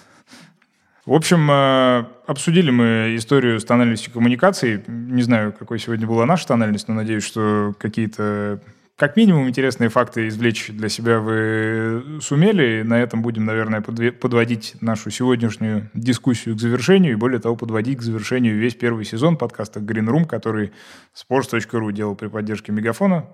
В 1.05 1.13
общем, 1.13 1.49
э, 1.49 2.05
обсудили 2.27 2.69
мы 2.69 3.15
историю 3.15 3.59
с 3.59 3.65
тональностью 3.65 4.13
коммуникаций. 4.13 4.83
Не 4.87 5.23
знаю, 5.23 5.51
какой 5.51 5.79
сегодня 5.79 6.05
была 6.05 6.25
наша 6.25 6.47
тональность, 6.47 6.87
но 6.87 6.93
надеюсь, 6.93 7.23
что 7.23 7.73
какие-то 7.79 8.61
как 8.97 9.15
минимум 9.15 9.49
интересные 9.49 9.89
факты 9.89 10.27
извлечь 10.27 10.67
для 10.69 10.87
себя 10.87 11.19
вы 11.19 12.19
сумели. 12.21 12.83
На 12.83 13.01
этом 13.01 13.23
будем, 13.23 13.45
наверное, 13.45 13.81
подводить 13.81 14.75
нашу 14.79 15.09
сегодняшнюю 15.09 15.89
дискуссию 15.95 16.55
к 16.55 16.59
завершению. 16.59 17.13
И 17.13 17.15
более 17.15 17.39
того, 17.39 17.55
подводить 17.55 17.97
к 17.97 18.03
завершению 18.03 18.59
весь 18.59 18.75
первый 18.75 19.03
сезон 19.03 19.37
подкаста 19.37 19.79
Green 19.79 20.05
Room, 20.05 20.25
который 20.27 20.71
sports.ru 21.15 21.91
делал 21.91 22.15
при 22.15 22.27
поддержке 22.27 22.71
Мегафона 22.71 23.25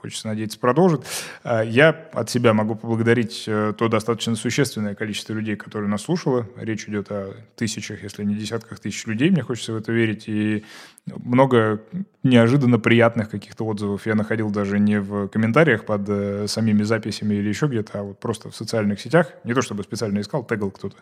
хочется 0.00 0.28
надеяться, 0.28 0.58
продолжит. 0.58 1.04
А, 1.42 1.62
я 1.62 2.08
от 2.12 2.30
себя 2.30 2.52
могу 2.52 2.74
поблагодарить 2.74 3.44
э, 3.46 3.72
то 3.76 3.88
достаточно 3.88 4.36
существенное 4.36 4.94
количество 4.94 5.32
людей, 5.32 5.56
которые 5.56 5.88
нас 5.88 6.02
слушало. 6.02 6.46
Речь 6.56 6.88
идет 6.88 7.10
о 7.10 7.34
тысячах, 7.56 8.02
если 8.02 8.24
не 8.24 8.34
десятках 8.34 8.78
тысяч 8.80 9.06
людей. 9.06 9.30
Мне 9.30 9.42
хочется 9.42 9.72
в 9.72 9.76
это 9.76 9.92
верить. 9.92 10.28
И 10.28 10.64
много 11.06 11.82
неожиданно 12.22 12.78
приятных 12.78 13.30
каких-то 13.30 13.64
отзывов 13.64 14.06
я 14.06 14.14
находил 14.14 14.50
даже 14.50 14.78
не 14.78 15.00
в 15.00 15.28
комментариях 15.28 15.84
под 15.84 16.08
э, 16.08 16.46
самими 16.48 16.82
записями 16.82 17.34
или 17.34 17.48
еще 17.48 17.66
где-то, 17.66 18.00
а 18.00 18.02
вот 18.02 18.18
просто 18.18 18.50
в 18.50 18.56
социальных 18.56 19.00
сетях. 19.00 19.32
Не 19.44 19.54
то 19.54 19.62
чтобы 19.62 19.84
специально 19.84 20.20
искал, 20.20 20.44
тегал 20.44 20.70
кто-то. 20.70 20.96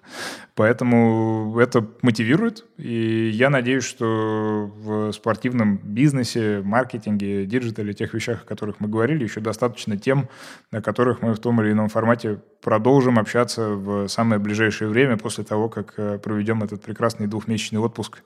Поэтому 0.55 1.59
это 1.59 1.86
мотивирует. 2.02 2.66
И 2.76 3.30
я 3.32 3.48
надеюсь, 3.48 3.84
что 3.84 4.70
в 4.76 5.12
спортивном 5.12 5.78
бизнесе, 5.78 6.61
маркетинге, 6.62 7.46
digital 7.47 7.84
е, 7.84 7.95
тех 7.94 8.12
вещах, 8.12 8.42
о 8.42 8.46
которых 8.46 8.80
мы 8.80 8.88
говорили, 8.88 9.24
еще 9.24 9.40
достаточно 9.40 9.96
тем, 9.96 10.28
на 10.70 10.82
которых 10.82 11.22
мы 11.22 11.32
в 11.32 11.38
том 11.38 11.61
или 11.62 11.72
ином 11.72 11.88
формате 11.88 12.40
продолжим 12.64 13.18
общаться 13.18 13.68
в 13.68 14.08
самое 14.08 14.40
ближайшее 14.40 14.88
время 14.88 15.18
после 15.18 15.44
того, 15.44 15.68
как 15.68 15.94
э, 15.98 16.18
проведем 16.18 16.62
этот 16.62 16.82
прекрасный 16.82 17.26
двухмесячный 17.26 17.78
отпуск 17.78 18.22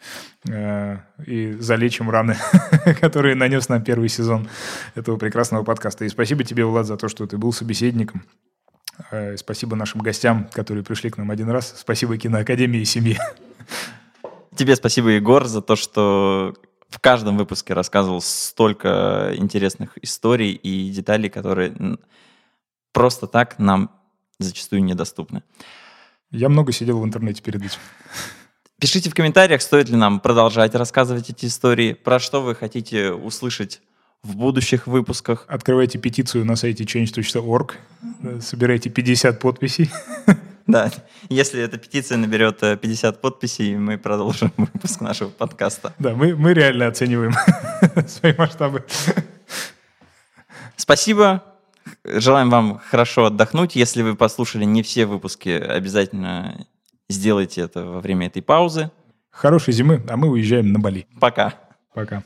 э, 0.49 0.99
и 1.27 1.53
залечим 1.59 2.09
раны, 2.09 2.37
которые 3.01 3.35
нанес 3.35 3.69
нам 3.69 3.83
первый 3.83 4.09
сезон 4.09 4.49
этого 4.95 5.17
прекрасного 5.17 5.65
подкаста. 5.65 6.05
И 6.05 6.09
спасибо 6.09 6.45
тебе, 6.45 6.65
Влад, 6.65 6.87
за 6.87 6.97
то, 6.97 7.09
что 7.09 7.27
ты 7.27 7.37
был 7.37 7.53
собеседником. 7.53 8.23
Э, 9.11 9.37
спасибо 9.37 9.75
нашим 9.75 10.03
гостям, 10.03 10.49
которые 10.53 10.85
пришли 10.85 11.11
к 11.11 11.19
нам 11.19 11.33
один 11.33 11.51
раз. 11.51 11.75
Спасибо 11.77 12.17
киноакадемии 12.17 12.81
и 12.81 12.85
семье. 12.85 13.19
Тебе 14.55 14.77
спасибо, 14.77 15.09
Егор, 15.09 15.47
за 15.47 15.63
то, 15.63 15.75
что 15.75 16.55
в 16.89 17.01
каждом 17.01 17.37
выпуске 17.37 17.75
рассказывал 17.75 18.21
столько 18.21 19.33
интересных 19.35 19.99
историй 20.01 20.53
и 20.53 20.91
деталей, 20.91 21.29
которые 21.29 21.75
просто 22.93 23.27
так 23.27 23.59
нам 23.59 23.98
зачастую 24.39 24.85
недоступны. 24.85 25.43
Я 26.31 26.49
много 26.49 26.73
сидел 26.73 27.01
в 27.01 27.05
интернете 27.05 27.43
перед 27.43 27.63
этим. 27.63 27.79
Пишите 28.81 29.11
в 29.11 29.15
комментариях, 29.15 29.61
стоит 29.61 29.89
ли 29.89 29.97
нам 29.97 30.21
продолжать 30.21 30.75
рассказывать 30.75 31.31
эти 31.31 31.47
истории, 31.47 31.95
про 31.95 32.21
что 32.21 32.43
вы 32.43 32.55
хотите 32.55 33.11
услышать 33.11 33.81
в 34.23 34.37
будущих 34.37 34.87
выпусках. 34.87 35.45
Открывайте 35.49 35.99
петицию 35.99 36.45
на 36.45 36.57
сайте 36.57 36.85
change.org, 36.85 37.77
собирайте 38.41 38.91
50 38.91 39.41
подписей. 39.41 39.91
Да, 40.67 40.93
если 41.31 41.63
эта 41.63 41.79
петиция 41.79 42.19
наберет 42.19 42.61
50 42.61 43.17
э, 43.17 43.19
подписей, 43.19 43.75
мы 43.77 43.97
продолжим 43.97 44.53
выпуск 44.59 45.01
нашего 45.01 45.31
подкаста. 45.31 45.95
Да, 45.99 46.15
мы, 46.15 46.37
мы 46.37 46.53
реально 46.53 46.89
оцениваем 46.89 47.33
свои 48.07 48.35
масштабы. 48.37 48.85
Спасибо. 50.77 51.43
Желаем 52.15 52.51
вам 52.51 52.81
хорошо 52.91 53.27
отдохнуть. 53.27 53.77
Если 53.77 54.03
вы 54.03 54.17
послушали 54.17 54.65
не 54.65 54.83
все 54.83 55.07
выпуски, 55.07 55.49
обязательно 55.49 56.67
сделайте 57.09 57.63
это 57.63 57.85
во 57.85 58.01
время 58.01 58.27
этой 58.27 58.43
паузы. 58.43 58.91
Хорошей 59.31 59.73
зимы, 59.73 60.03
а 60.09 60.17
мы 60.17 60.29
уезжаем 60.29 60.73
на 60.73 60.79
Бали. 60.79 61.07
Пока. 61.21 61.55
Пока. 61.95 62.23